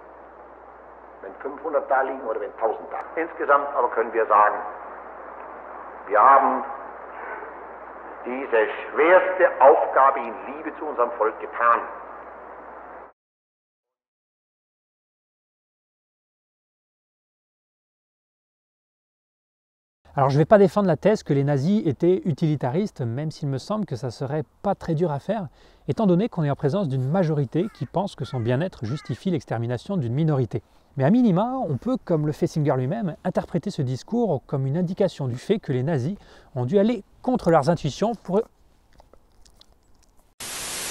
Wenn 1.22 1.34
500 1.36 1.90
da 1.90 2.02
liegen 2.02 2.22
oder 2.24 2.42
wenn 2.42 2.52
1000 2.54 2.92
da. 2.92 3.00
Insgesamt 3.16 3.68
aber 3.76 3.90
können 3.90 4.12
wir 4.14 4.26
sagen, 4.26 4.56
wir 6.08 6.20
haben 6.20 6.64
diese 8.26 8.68
schwerste 8.70 9.50
Aufgabe 9.60 10.20
in 10.20 10.34
Liebe 10.48 10.76
zu 10.78 10.86
unserem 10.86 11.12
Volk 11.12 11.40
getan. 11.40 11.82
Alors 20.14 20.30
je 20.30 20.36
ne 20.36 20.40
vais 20.40 20.46
pas 20.46 20.58
défendre 20.58 20.88
la 20.88 20.98
thèse 20.98 21.24
que 21.24 21.34
les 21.34 21.46
nazis 21.46 21.84
étaient 21.86 22.22
utilitaristes, 22.26 23.00
même 23.00 23.32
s'il 23.32 23.48
me 23.48 23.58
semble 23.58 23.86
que 23.86 23.96
ça 23.96 24.12
serait 24.12 24.44
pas 24.62 24.76
très 24.76 24.94
dur 24.94 25.10
à 25.10 25.20
faire, 25.20 25.48
étant 25.88 26.06
donné 26.06 26.28
qu'on 26.28 26.44
est 26.44 26.50
en 26.50 26.56
présence 26.56 26.90
d'une 26.90 27.08
majorité 27.08 27.68
qui 27.74 27.86
pense 27.86 28.16
que 28.16 28.26
son 28.26 28.42
bien-être 28.42 28.86
justifie 28.86 29.32
l'extermination 29.32 29.96
d'une 29.96 30.14
minorité. 30.14 30.64
Mais 30.98 31.06
à 31.06 31.10
minima, 31.10 31.54
on 31.66 31.78
peut, 31.78 31.96
comme 32.04 32.26
le 32.26 32.34
fait 32.34 32.48
Singer 32.48 32.74
lui-même, 32.76 33.16
interpréter 33.24 33.72
ce 33.72 33.82
discours 33.82 34.42
comme 34.48 34.68
une 34.68 34.76
indication 34.76 35.30
du 35.30 35.38
fait 35.38 35.60
que 35.60 35.72
les 35.72 35.84
nazis 35.84 36.18
ont 36.56 36.66
dû 36.66 36.78
aller 36.78 37.06
contre 37.22 37.50
leurs 37.50 37.70
intuitions 37.70 38.14
pour... 38.14 38.42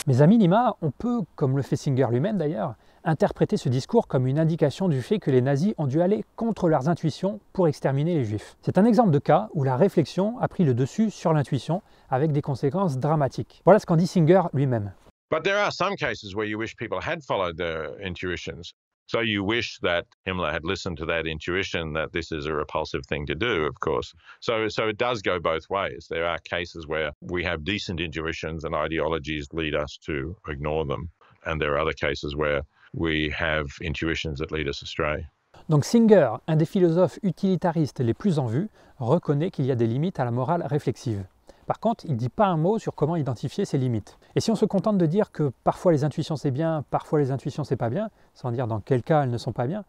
Mais 0.06 0.22
à 0.22 0.26
minima, 0.26 0.76
on 0.80 0.90
peut, 0.90 1.20
comme 1.36 1.58
le 1.58 1.62
fait 1.62 1.76
Singer 1.76 2.06
lui-même 2.10 2.38
d'ailleurs, 2.38 2.74
interpréter 3.04 3.56
ce 3.56 3.68
discours 3.68 4.06
comme 4.06 4.26
une 4.26 4.38
indication 4.38 4.88
du 4.88 5.02
fait 5.02 5.18
que 5.18 5.30
les 5.30 5.40
nazis 5.40 5.74
ont 5.78 5.86
dû 5.86 6.00
aller 6.02 6.24
contre 6.36 6.68
leurs 6.68 6.88
intuitions 6.88 7.40
pour 7.52 7.68
exterminer 7.68 8.14
les 8.14 8.24
juifs. 8.24 8.56
C'est 8.62 8.78
un 8.78 8.84
exemple 8.84 9.10
de 9.10 9.18
cas 9.18 9.48
où 9.54 9.64
la 9.64 9.76
réflexion 9.76 10.38
a 10.40 10.48
pris 10.48 10.64
le 10.64 10.74
dessus 10.74 11.10
sur 11.10 11.32
l'intuition 11.32 11.82
avec 12.08 12.32
des 12.32 12.42
conséquences 12.42 12.98
dramatiques. 12.98 13.62
Voilà 13.64 13.78
ce 13.78 13.86
qu'en 13.86 13.96
dit 13.96 14.06
Singer 14.06 14.42
lui-même. 14.52 14.92
But 15.30 15.44
there 15.44 15.58
are 15.58 15.72
some 15.72 15.94
cases 15.96 16.34
where 16.34 16.46
you 16.46 16.58
wish 16.58 16.74
people 16.76 16.98
had 17.00 17.22
followed 17.22 17.56
their 17.56 17.94
intuitions. 18.00 18.74
So 19.06 19.20
you 19.20 19.42
wish 19.42 19.78
that 19.82 20.06
Himmler 20.24 20.52
had 20.52 20.64
listened 20.64 20.96
to 20.98 21.06
that 21.06 21.26
intuition 21.26 21.92
that 21.94 22.12
this 22.12 22.30
is 22.30 22.46
a 22.46 22.54
repulsive 22.54 23.04
thing 23.06 23.26
to 23.26 23.34
do, 23.34 23.64
of 23.64 23.80
course. 23.80 24.14
So 24.40 24.68
so 24.68 24.88
it 24.88 24.98
does 24.98 25.20
go 25.20 25.40
both 25.40 25.68
ways. 25.68 26.06
There 26.08 26.26
are 26.26 26.38
cases 26.38 26.86
where 26.86 27.10
we 27.20 27.42
have 27.42 27.64
decent 27.64 28.00
intuitions 28.00 28.64
and 28.64 28.74
ideologies 28.74 29.48
lead 29.52 29.74
us 29.74 29.98
to 30.06 30.36
ignore 30.48 30.84
them. 30.84 31.10
And 31.44 31.60
there 31.60 31.74
are 31.74 31.80
other 31.80 31.92
cases 31.92 32.36
where 32.36 32.62
we 32.94 33.30
have 33.38 33.66
intuitions 33.82 34.34
that 34.36 34.54
lead 34.54 34.68
us 34.68 34.82
astray. 34.82 35.26
Donc 35.68 35.84
Singer, 35.84 36.30
un 36.46 36.56
des 36.56 36.64
philosophes 36.64 37.18
utilitaristes 37.22 38.00
les 38.00 38.14
plus 38.14 38.38
en 38.38 38.46
vue, 38.46 38.68
reconnaît 38.98 39.50
qu'il 39.50 39.66
y 39.66 39.70
a 39.70 39.76
des 39.76 39.86
limites 39.86 40.20
à 40.20 40.24
la 40.24 40.30
morale 40.30 40.64
réflexive. 40.66 41.24
Par 41.66 41.78
contre, 41.78 42.04
il 42.06 42.12
ne 42.12 42.16
dit 42.16 42.28
pas 42.28 42.46
un 42.46 42.56
mot 42.56 42.78
sur 42.78 42.94
comment 42.94 43.14
identifier 43.14 43.64
ces 43.64 43.78
limites. 43.78 44.18
Et 44.34 44.40
si 44.40 44.50
on 44.50 44.56
se 44.56 44.64
contente 44.64 44.98
de 44.98 45.06
dire 45.06 45.30
que 45.30 45.52
parfois 45.62 45.92
les 45.92 46.02
intuitions 46.02 46.36
c'est 46.36 46.50
bien, 46.50 46.84
parfois 46.90 47.20
les 47.20 47.30
intuitions 47.30 47.62
c'est 47.62 47.76
pas 47.76 47.90
bien, 47.90 48.10
sans 48.34 48.50
dire 48.50 48.66
dans 48.66 48.80
quel 48.80 49.02
cas 49.02 49.22
elles 49.22 49.30
ne 49.30 49.38
sont 49.38 49.52
pas 49.52 49.66
bien, 49.66 49.84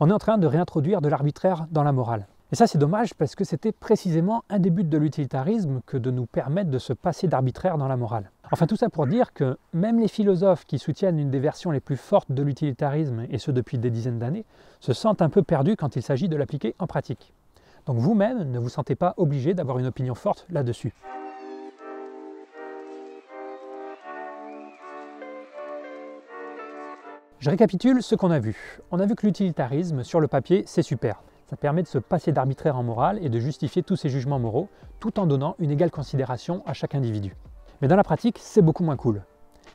on 0.00 0.10
est 0.10 0.12
en 0.12 0.18
train 0.18 0.38
de 0.38 0.46
réintroduire 0.46 1.00
de 1.00 1.08
l'arbitraire 1.08 1.66
dans 1.70 1.82
la 1.82 1.92
morale. 1.92 2.26
Et 2.54 2.56
ça 2.56 2.68
c'est 2.68 2.78
dommage 2.78 3.14
parce 3.14 3.34
que 3.34 3.42
c'était 3.42 3.72
précisément 3.72 4.44
un 4.48 4.60
des 4.60 4.70
buts 4.70 4.84
de 4.84 4.96
l'utilitarisme 4.96 5.80
que 5.86 5.96
de 5.96 6.12
nous 6.12 6.24
permettre 6.24 6.70
de 6.70 6.78
se 6.78 6.92
passer 6.92 7.26
d'arbitraire 7.26 7.78
dans 7.78 7.88
la 7.88 7.96
morale. 7.96 8.30
Enfin 8.52 8.68
tout 8.68 8.76
ça 8.76 8.88
pour 8.88 9.08
dire 9.08 9.32
que 9.32 9.58
même 9.72 9.98
les 9.98 10.06
philosophes 10.06 10.64
qui 10.64 10.78
soutiennent 10.78 11.18
une 11.18 11.32
des 11.32 11.40
versions 11.40 11.72
les 11.72 11.80
plus 11.80 11.96
fortes 11.96 12.30
de 12.30 12.44
l'utilitarisme, 12.44 13.26
et 13.28 13.38
ce 13.38 13.50
depuis 13.50 13.76
des 13.78 13.90
dizaines 13.90 14.20
d'années, 14.20 14.44
se 14.78 14.92
sentent 14.92 15.20
un 15.20 15.30
peu 15.30 15.42
perdus 15.42 15.74
quand 15.74 15.96
il 15.96 16.02
s'agit 16.02 16.28
de 16.28 16.36
l'appliquer 16.36 16.76
en 16.78 16.86
pratique. 16.86 17.32
Donc 17.86 17.96
vous-même 17.96 18.48
ne 18.48 18.60
vous 18.60 18.68
sentez 18.68 18.94
pas 18.94 19.14
obligé 19.16 19.54
d'avoir 19.54 19.80
une 19.80 19.86
opinion 19.86 20.14
forte 20.14 20.46
là-dessus. 20.48 20.94
Je 27.40 27.50
récapitule 27.50 28.00
ce 28.00 28.14
qu'on 28.14 28.30
a 28.30 28.38
vu. 28.38 28.78
On 28.92 29.00
a 29.00 29.06
vu 29.06 29.16
que 29.16 29.26
l'utilitarisme, 29.26 30.04
sur 30.04 30.20
le 30.20 30.28
papier, 30.28 30.62
c'est 30.66 30.82
super. 30.82 31.20
Permet 31.60 31.82
de 31.82 31.88
se 31.88 31.98
passer 31.98 32.32
d'arbitraire 32.32 32.76
en 32.76 32.82
morale 32.82 33.18
et 33.22 33.28
de 33.28 33.38
justifier 33.38 33.82
tous 33.82 33.96
ses 33.96 34.08
jugements 34.08 34.38
moraux, 34.38 34.68
tout 35.00 35.18
en 35.18 35.26
donnant 35.26 35.54
une 35.58 35.70
égale 35.70 35.90
considération 35.90 36.62
à 36.66 36.72
chaque 36.72 36.94
individu. 36.94 37.36
Mais 37.80 37.88
dans 37.88 37.96
la 37.96 38.04
pratique, 38.04 38.38
c'est 38.40 38.62
beaucoup 38.62 38.84
moins 38.84 38.96
cool. 38.96 39.22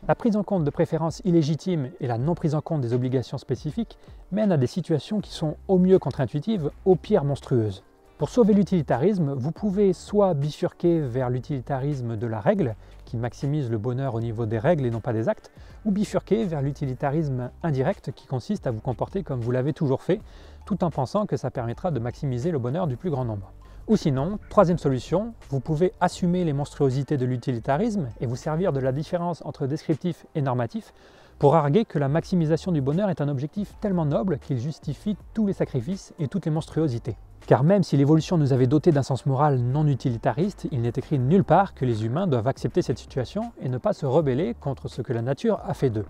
La 0.08 0.16
prise 0.16 0.38
en 0.38 0.44
compte 0.44 0.64
de 0.64 0.70
préférences 0.70 1.22
illégitimes 1.26 1.90
et 2.00 2.08
la 2.08 2.18
non 2.18 2.36
prise 2.36 2.56
en 2.56 2.62
compte 2.62 2.82
des 2.82 2.94
obligations 2.94 3.38
spécifiques 3.38 3.98
mènent 4.32 4.52
à 4.52 4.58
des 4.58 4.68
situations 4.68 5.20
qui 5.20 5.32
sont 5.32 5.58
au 5.68 5.78
mieux 5.78 6.00
contre-intuitives, 6.00 6.72
au 6.86 6.96
pire 6.96 7.24
monstrueuses. 7.24 7.84
Pour 8.20 8.30
sauver 8.30 8.54
l'utilitarisme, 8.54 9.32
vous 9.34 9.54
pouvez 9.54 9.94
soit 9.94 10.34
bifurquer 10.34 11.00
vers 11.00 11.30
l'utilitarisme 11.30 12.18
de 12.18 12.28
la 12.28 12.42
règle, 12.42 12.76
qui 13.06 13.16
maximise 13.16 13.72
le 13.72 13.78
bonheur 13.78 14.14
au 14.14 14.20
niveau 14.20 14.46
des 14.46 14.60
règles 14.60 14.86
et 14.86 14.92
non 14.92 15.00
pas 15.00 15.14
des 15.14 15.30
actes, 15.30 15.52
ou 15.86 15.92
bifurquer 15.92 16.44
vers 16.44 16.62
l'utilitarisme 16.62 17.50
indirect, 17.64 18.12
qui 18.14 18.28
consiste 18.28 18.68
à 18.68 18.72
vous 18.72 18.82
comporter 18.82 19.24
comme 19.24 19.40
vous 19.40 19.52
l'avez 19.52 19.72
toujours 19.72 20.02
fait, 20.02 20.20
tout 20.66 20.84
en 20.84 20.90
pensant 20.90 21.26
que 21.26 21.38
ça 21.38 21.52
permettra 21.52 21.92
de 21.92 22.00
maximiser 22.00 22.52
le 22.52 22.60
bonheur 22.60 22.88
du 22.88 22.98
plus 22.98 23.10
grand 23.10 23.26
nombre. 23.26 23.52
Ou 23.88 23.98
sinon, 23.98 24.38
troisième 24.50 24.78
solution, 24.78 25.34
vous 25.50 25.60
pouvez 25.60 25.94
assumer 26.00 26.46
les 26.46 26.54
monstruosités 26.54 27.18
de 27.18 27.26
l'utilitarisme 27.26 28.10
et 28.22 28.28
vous 28.28 28.36
servir 28.36 28.72
de 28.72 28.80
la 28.80 28.92
différence 28.92 29.42
entre 29.46 29.66
descriptif 29.66 30.28
et 30.36 30.44
normatif 30.44 30.94
pour 31.40 31.56
arguer 31.56 31.86
que 31.86 31.98
la 31.98 32.08
maximisation 32.08 32.72
du 32.72 32.82
bonheur 32.82 33.10
est 33.10 33.22
un 33.22 33.30
objectif 33.30 33.74
tellement 33.82 34.06
noble 34.06 34.38
qu'il 34.38 34.60
justifie 34.60 35.18
tous 35.34 35.48
les 35.48 35.54
sacrifices 35.54 36.14
et 36.20 36.28
toutes 36.28 36.46
les 36.46 36.52
monstruosités. 36.52 37.18
Car 37.48 37.64
même 37.64 37.82
si 37.82 37.98
l'évolution 37.98 38.38
nous 38.38 38.54
avait 38.54 38.68
doté 38.68 38.92
d'un 38.92 39.02
sens 39.02 39.26
moral 39.26 39.58
non 39.58 39.88
utilitariste, 39.88 40.68
il 40.72 40.82
n'est 40.82 40.90
écrit 40.90 41.18
nulle 41.18 41.44
part 41.44 41.74
que 41.74 41.86
les 41.86 42.06
humains 42.06 42.28
doivent 42.28 42.48
accepter 42.48 42.84
cette 42.84 43.00
situation 43.00 43.54
et 43.60 43.70
ne 43.70 43.80
pas 43.80 43.94
se 43.94 44.06
rebeller 44.06 44.54
contre 44.60 44.88
ce 44.88 45.02
que 45.02 45.14
la 45.14 45.24
nature 45.24 45.60
a 45.66 45.74
fait 45.74 45.90
d'eux. 45.90 46.06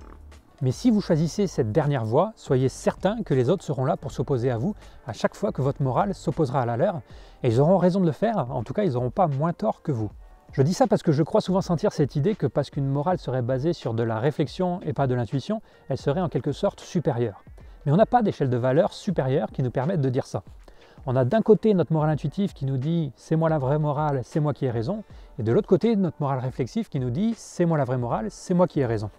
Mais 0.61 0.71
si 0.73 0.91
vous 0.91 0.99
choisissez 0.99 1.47
cette 1.47 1.71
dernière 1.71 2.03
voie, 2.03 2.33
soyez 2.35 2.67
certain 2.67 3.23
que 3.23 3.33
les 3.33 3.49
autres 3.49 3.63
seront 3.63 3.85
là 3.85 3.95
pour 3.95 4.11
s'opposer 4.11 4.51
à 4.51 4.57
vous 4.57 4.75
à 5.07 5.13
chaque 5.13 5.33
fois 5.33 5.53
que 5.53 5.61
votre 5.61 5.81
morale 5.81 6.13
s'opposera 6.13 6.63
à 6.63 6.65
la 6.65 6.75
leur, 6.75 7.01
et 7.43 7.47
ils 7.47 7.61
auront 7.61 7.77
raison 7.77 8.01
de 8.01 8.05
le 8.05 8.11
faire, 8.11 8.51
en 8.51 8.63
tout 8.63 8.73
cas 8.73 8.83
ils 8.83 8.91
n'auront 8.91 9.09
pas 9.09 9.27
moins 9.27 9.53
tort 9.53 9.81
que 9.81 9.93
vous. 9.93 10.11
Je 10.51 10.61
dis 10.61 10.73
ça 10.73 10.85
parce 10.85 11.01
que 11.01 11.13
je 11.13 11.23
crois 11.23 11.39
souvent 11.39 11.61
sentir 11.61 11.93
cette 11.93 12.17
idée 12.17 12.35
que 12.35 12.45
parce 12.45 12.69
qu'une 12.71 12.87
morale 12.87 13.19
serait 13.19 13.41
basée 13.41 13.71
sur 13.71 13.93
de 13.93 14.03
la 14.03 14.19
réflexion 14.19 14.81
et 14.81 14.91
pas 14.91 15.07
de 15.07 15.15
l'intuition, 15.15 15.61
elle 15.87 15.97
serait 15.97 16.19
en 16.19 16.27
quelque 16.27 16.51
sorte 16.51 16.81
supérieure. 16.81 17.41
Mais 17.85 17.93
on 17.93 17.97
n'a 17.97 18.05
pas 18.05 18.21
d'échelle 18.21 18.49
de 18.49 18.57
valeur 18.57 18.91
supérieure 18.91 19.51
qui 19.53 19.63
nous 19.63 19.71
permette 19.71 20.01
de 20.01 20.09
dire 20.09 20.25
ça. 20.25 20.43
On 21.05 21.15
a 21.15 21.23
d'un 21.23 21.41
côté 21.41 21.73
notre 21.73 21.93
morale 21.93 22.09
intuitive 22.09 22.51
qui 22.51 22.65
nous 22.65 22.77
dit 22.77 23.13
c'est 23.15 23.37
moi 23.37 23.47
la 23.47 23.59
vraie 23.59 23.79
morale, 23.79 24.21
c'est 24.25 24.41
moi 24.41 24.53
qui 24.53 24.65
ai 24.65 24.71
raison, 24.71 25.05
et 25.37 25.43
de 25.43 25.53
l'autre 25.53 25.69
côté 25.69 25.95
notre 25.95 26.17
morale 26.19 26.39
réflexive 26.39 26.89
qui 26.89 26.99
nous 26.99 27.11
dit 27.11 27.33
c'est 27.37 27.65
moi 27.65 27.77
la 27.77 27.85
vraie 27.85 27.97
morale, 27.97 28.27
c'est 28.29 28.53
moi 28.53 28.67
qui 28.67 28.81
ai 28.81 28.85
raison. 28.85 29.09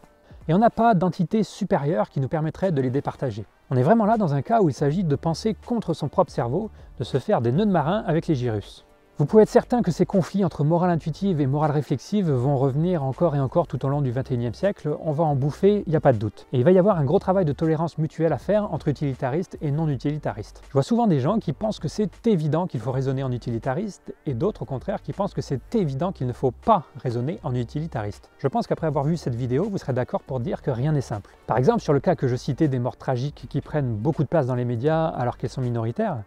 Et 0.50 0.52
on 0.52 0.58
n'a 0.58 0.68
pas 0.68 0.94
d'entité 0.94 1.44
supérieure 1.44 2.10
qui 2.10 2.18
nous 2.18 2.26
permettrait 2.26 2.72
de 2.72 2.82
les 2.82 2.90
départager. 2.90 3.44
On 3.70 3.76
est 3.76 3.84
vraiment 3.84 4.04
là 4.04 4.16
dans 4.16 4.34
un 4.34 4.42
cas 4.42 4.62
où 4.62 4.68
il 4.68 4.72
s'agit 4.72 5.04
de 5.04 5.14
penser 5.14 5.54
contre 5.54 5.94
son 5.94 6.08
propre 6.08 6.32
cerveau, 6.32 6.72
de 6.98 7.04
se 7.04 7.18
faire 7.18 7.40
des 7.40 7.52
nœuds 7.52 7.66
de 7.66 7.70
marin 7.70 8.02
avec 8.04 8.26
les 8.26 8.34
gyrus. 8.34 8.84
Vous 9.20 9.26
pouvez 9.26 9.42
être 9.42 9.50
certain 9.50 9.83
que 9.83 9.90
ces 9.90 10.06
conflits 10.06 10.46
entre 10.46 10.64
morale 10.64 10.88
intuitive 10.88 11.42
et 11.42 11.46
morale 11.46 11.72
réflexive 11.72 12.30
vont 12.30 12.56
revenir 12.56 13.04
encore 13.04 13.37
et 13.37 13.38
encore 13.38 13.66
tout 13.66 13.85
au 13.85 13.90
long 13.90 14.00
du 14.00 14.12
XXIe 14.12 14.54
siècle. 14.54 14.96
On 14.98 15.12
va 15.12 15.24
en 15.24 15.37
bouffer, 15.37 15.83
il 15.87 15.90
n'y 15.90 15.96
a 15.96 16.00
pas 16.00 16.14
de 16.14 16.18
doute. 16.18 16.46
Et 16.54 16.59
il 16.59 16.64
va 16.64 16.70
y 16.70 16.78
avoir 16.78 16.96
un 16.96 17.04
gros 17.04 17.18
travail 17.18 17.44
de 17.44 17.52
tolérance 17.52 17.98
mutuelle 17.98 18.33
à 18.33 18.38
faire 18.38 18.72
entre 18.72 18.88
utilitaristes 18.88 19.59
et 19.61 19.72
non 19.72 19.90
utilitaristes. 19.90 20.62
Je 20.66 20.72
vois 20.72 20.83
souvent 20.83 21.06
des 21.06 21.20
gens 21.20 21.38
qui 21.38 21.52
pensent 21.52 21.78
que 21.80 21.87
c'est 21.87 22.26
évident 22.26 22.66
qu'il 22.66 22.80
faut 22.80 22.92
raisonner 22.92 23.22
en 23.22 23.30
utilitariste 23.30 24.14
et 24.24 24.33
d'autres 24.33 24.62
au 24.62 24.64
contraire 24.64 25.02
qui 25.02 25.12
pensent 25.12 25.35
que 25.35 25.42
c'est 25.42 25.74
évident 25.74 26.12
qu'il 26.12 26.26
ne 26.26 26.33
faut 26.33 26.52
pas 26.52 26.85
raisonner 26.96 27.40
en 27.42 27.54
utilitariste. 27.54 28.30
Je 28.38 28.48
pense 28.48 28.66
qu'après 28.66 28.87
avoir 28.87 29.04
vu 29.04 29.18
cette 29.18 29.35
vidéo, 29.35 29.68
vous 29.70 29.76
serez 29.76 29.92
d'accord 29.92 30.22
pour 30.22 30.40
dire 30.40 30.62
que 30.62 30.70
rien 30.70 30.92
n'est 30.92 31.02
simple. 31.02 31.37
Par 31.46 31.59
exemple, 31.59 31.83
sur 31.83 31.92
le 31.92 32.00
cas 32.00 32.14
que 32.14 32.26
je 32.26 32.37
citais 32.37 32.68
des 32.68 32.78
morts 32.78 32.96
tragiques 32.96 33.48
qui 33.50 33.61
prennent 33.61 33.96
beaucoup 33.96 34.22
de 34.22 34.28
place 34.28 34.46
dans 34.46 34.54
les 34.54 34.64
médias 34.64 35.09
alors 35.09 35.37
qu'elles 35.37 35.50
sont 35.50 35.61
minoritaires, 35.61 36.22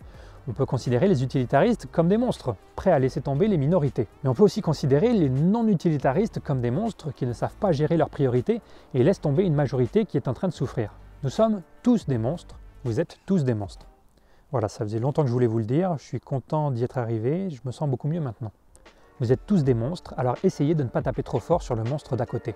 on 0.47 0.53
peut 0.53 0.65
considérer 0.65 1.07
les 1.07 1.23
utilitaristes 1.23 1.87
comme 1.91 2.07
des 2.07 2.17
monstres, 2.17 2.55
prêts 2.75 2.91
à 2.91 2.99
laisser 2.99 3.21
tomber 3.21 3.47
les 3.47 3.57
minorités. 3.57 4.07
Mais 4.23 4.29
on 4.29 4.33
peut 4.33 4.43
aussi 4.43 4.61
considérer 4.61 5.13
les 5.13 5.29
non-utilitaristes 5.29 6.39
comme 6.39 6.61
des 6.61 6.71
monstres 6.71 7.11
qui 7.13 7.25
ne 7.25 7.33
savent 7.33 7.55
pas 7.55 7.71
gérer 7.71 7.97
leurs 7.97 8.09
priorités 8.09 8.61
et 8.93 9.03
laissent 9.03 9.21
tomber 9.21 9.43
une 9.43 9.55
majorité 9.55 10.05
qui 10.05 10.17
est 10.17 10.27
en 10.27 10.33
train 10.33 10.47
de 10.47 10.53
souffrir. 10.53 10.91
Nous 11.23 11.29
sommes 11.29 11.61
tous 11.81 12.07
des 12.07 12.17
monstres, 12.17 12.59
vous 12.83 12.99
êtes 12.99 13.19
tous 13.25 13.43
des 13.45 13.53
monstres. 13.53 13.87
Voilà, 14.51 14.67
ça 14.67 14.83
faisait 14.83 14.99
longtemps 14.99 15.23
que 15.23 15.29
je 15.29 15.33
voulais 15.33 15.47
vous 15.47 15.59
le 15.59 15.65
dire, 15.65 15.97
je 15.97 16.03
suis 16.03 16.19
content 16.19 16.71
d'y 16.71 16.83
être 16.83 16.97
arrivé, 16.97 17.49
je 17.49 17.61
me 17.65 17.71
sens 17.71 17.89
beaucoup 17.89 18.07
mieux 18.07 18.21
maintenant. 18.21 18.51
Vous 19.19 19.31
êtes 19.31 19.45
tous 19.45 19.63
des 19.63 19.73
monstres, 19.73 20.13
alors 20.17 20.35
essayez 20.43 20.75
de 20.75 20.83
ne 20.83 20.89
pas 20.89 21.01
taper 21.01 21.23
trop 21.23 21.39
fort 21.39 21.61
sur 21.61 21.75
le 21.75 21.83
monstre 21.83 22.17
d'à 22.17 22.25
côté. 22.25 22.53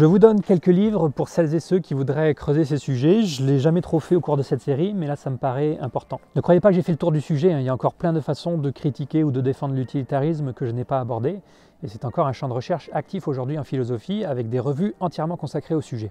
Je 0.00 0.06
vous 0.06 0.18
donne 0.18 0.40
quelques 0.40 0.68
livres 0.68 1.10
pour 1.10 1.28
celles 1.28 1.54
et 1.54 1.60
ceux 1.60 1.78
qui 1.78 1.92
voudraient 1.92 2.34
creuser 2.34 2.64
ces 2.64 2.78
sujets. 2.78 3.20
Je 3.20 3.42
ne 3.42 3.48
l'ai 3.48 3.58
jamais 3.58 3.82
trop 3.82 4.00
fait 4.00 4.16
au 4.16 4.22
cours 4.22 4.38
de 4.38 4.42
cette 4.42 4.62
série, 4.62 4.94
mais 4.94 5.06
là 5.06 5.14
ça 5.14 5.28
me 5.28 5.36
paraît 5.36 5.76
important. 5.82 6.22
Ne 6.36 6.40
croyez 6.40 6.58
pas 6.58 6.70
que 6.70 6.74
j'ai 6.74 6.80
fait 6.80 6.92
le 6.92 6.96
tour 6.96 7.12
du 7.12 7.20
sujet, 7.20 7.52
hein. 7.52 7.58
il 7.58 7.66
y 7.66 7.68
a 7.68 7.74
encore 7.74 7.92
plein 7.92 8.14
de 8.14 8.20
façons 8.20 8.56
de 8.56 8.70
critiquer 8.70 9.22
ou 9.24 9.30
de 9.30 9.42
défendre 9.42 9.74
l'utilitarisme 9.74 10.54
que 10.54 10.64
je 10.64 10.70
n'ai 10.70 10.84
pas 10.84 11.00
abordé, 11.00 11.42
et 11.82 11.88
c'est 11.88 12.06
encore 12.06 12.26
un 12.26 12.32
champ 12.32 12.48
de 12.48 12.54
recherche 12.54 12.88
actif 12.94 13.28
aujourd'hui 13.28 13.58
en 13.58 13.62
philosophie 13.62 14.24
avec 14.24 14.48
des 14.48 14.58
revues 14.58 14.94
entièrement 15.00 15.36
consacrées 15.36 15.74
au 15.74 15.82
sujet. 15.82 16.10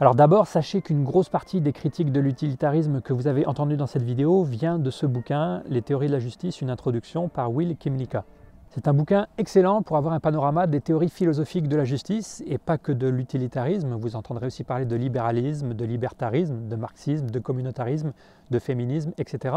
Alors 0.00 0.16
d'abord, 0.16 0.48
sachez 0.48 0.82
qu'une 0.82 1.04
grosse 1.04 1.28
partie 1.28 1.60
des 1.60 1.72
critiques 1.72 2.10
de 2.10 2.18
l'utilitarisme 2.18 3.00
que 3.00 3.12
vous 3.12 3.28
avez 3.28 3.46
entendues 3.46 3.76
dans 3.76 3.86
cette 3.86 4.02
vidéo 4.02 4.42
vient 4.42 4.80
de 4.80 4.90
ce 4.90 5.06
bouquin, 5.06 5.62
Les 5.68 5.82
théories 5.82 6.08
de 6.08 6.14
la 6.14 6.18
justice, 6.18 6.62
une 6.62 6.70
introduction 6.70 7.28
par 7.28 7.52
Will 7.52 7.76
Kimlicka. 7.76 8.24
C'est 8.72 8.86
un 8.86 8.94
bouquin 8.94 9.26
excellent 9.36 9.82
pour 9.82 9.96
avoir 9.96 10.14
un 10.14 10.20
panorama 10.20 10.68
des 10.68 10.80
théories 10.80 11.08
philosophiques 11.08 11.66
de 11.66 11.74
la 11.74 11.84
justice 11.84 12.40
et 12.46 12.56
pas 12.56 12.78
que 12.78 12.92
de 12.92 13.08
l'utilitarisme. 13.08 13.96
Vous 13.96 14.14
entendrez 14.14 14.46
aussi 14.46 14.62
parler 14.62 14.84
de 14.84 14.94
libéralisme, 14.94 15.74
de 15.74 15.84
libertarisme, 15.84 16.68
de 16.68 16.76
marxisme, 16.76 17.28
de 17.30 17.38
communautarisme, 17.40 18.12
de 18.52 18.58
féminisme, 18.60 19.10
etc. 19.18 19.56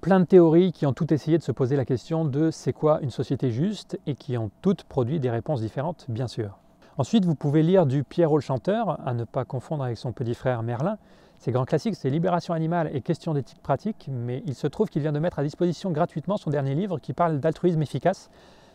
Plein 0.00 0.18
de 0.18 0.24
théories 0.24 0.72
qui 0.72 0.86
ont 0.86 0.94
toutes 0.94 1.12
essayé 1.12 1.36
de 1.36 1.42
se 1.42 1.52
poser 1.52 1.76
la 1.76 1.84
question 1.84 2.24
de 2.24 2.50
c'est 2.50 2.72
quoi 2.72 3.00
une 3.02 3.10
société 3.10 3.50
juste 3.50 4.00
et 4.06 4.14
qui 4.14 4.38
ont 4.38 4.50
toutes 4.62 4.84
produit 4.84 5.20
des 5.20 5.28
réponses 5.28 5.60
différentes, 5.60 6.06
bien 6.08 6.26
sûr. 6.26 6.58
Ensuite, 6.96 7.26
vous 7.26 7.34
pouvez 7.34 7.62
lire 7.62 7.84
du 7.84 8.02
Pierre 8.02 8.34
le 8.34 8.40
chanteur, 8.40 8.98
à 9.06 9.12
ne 9.12 9.24
pas 9.24 9.44
confondre 9.44 9.84
avec 9.84 9.98
son 9.98 10.12
petit 10.12 10.34
frère 10.34 10.62
Merlin. 10.62 10.96
Ses 11.44 11.52
grands 11.52 11.66
classiques, 11.66 11.94
c'est 11.94 12.08
Libération 12.08 12.54
animale 12.54 12.88
et 12.94 13.02
Questions 13.02 13.34
d'éthique 13.34 13.60
pratique, 13.62 14.08
mais 14.10 14.42
il 14.46 14.54
se 14.54 14.66
trouve 14.66 14.88
qu'il 14.88 15.02
vient 15.02 15.12
de 15.12 15.18
mettre 15.18 15.38
à 15.38 15.42
disposition 15.42 15.90
gratuitement 15.90 16.38
son 16.38 16.48
dernier 16.48 16.74
livre 16.74 16.98
qui 16.98 17.12
parle 17.12 17.38
d'altruisme 17.38 17.82
efficace. 17.82 18.30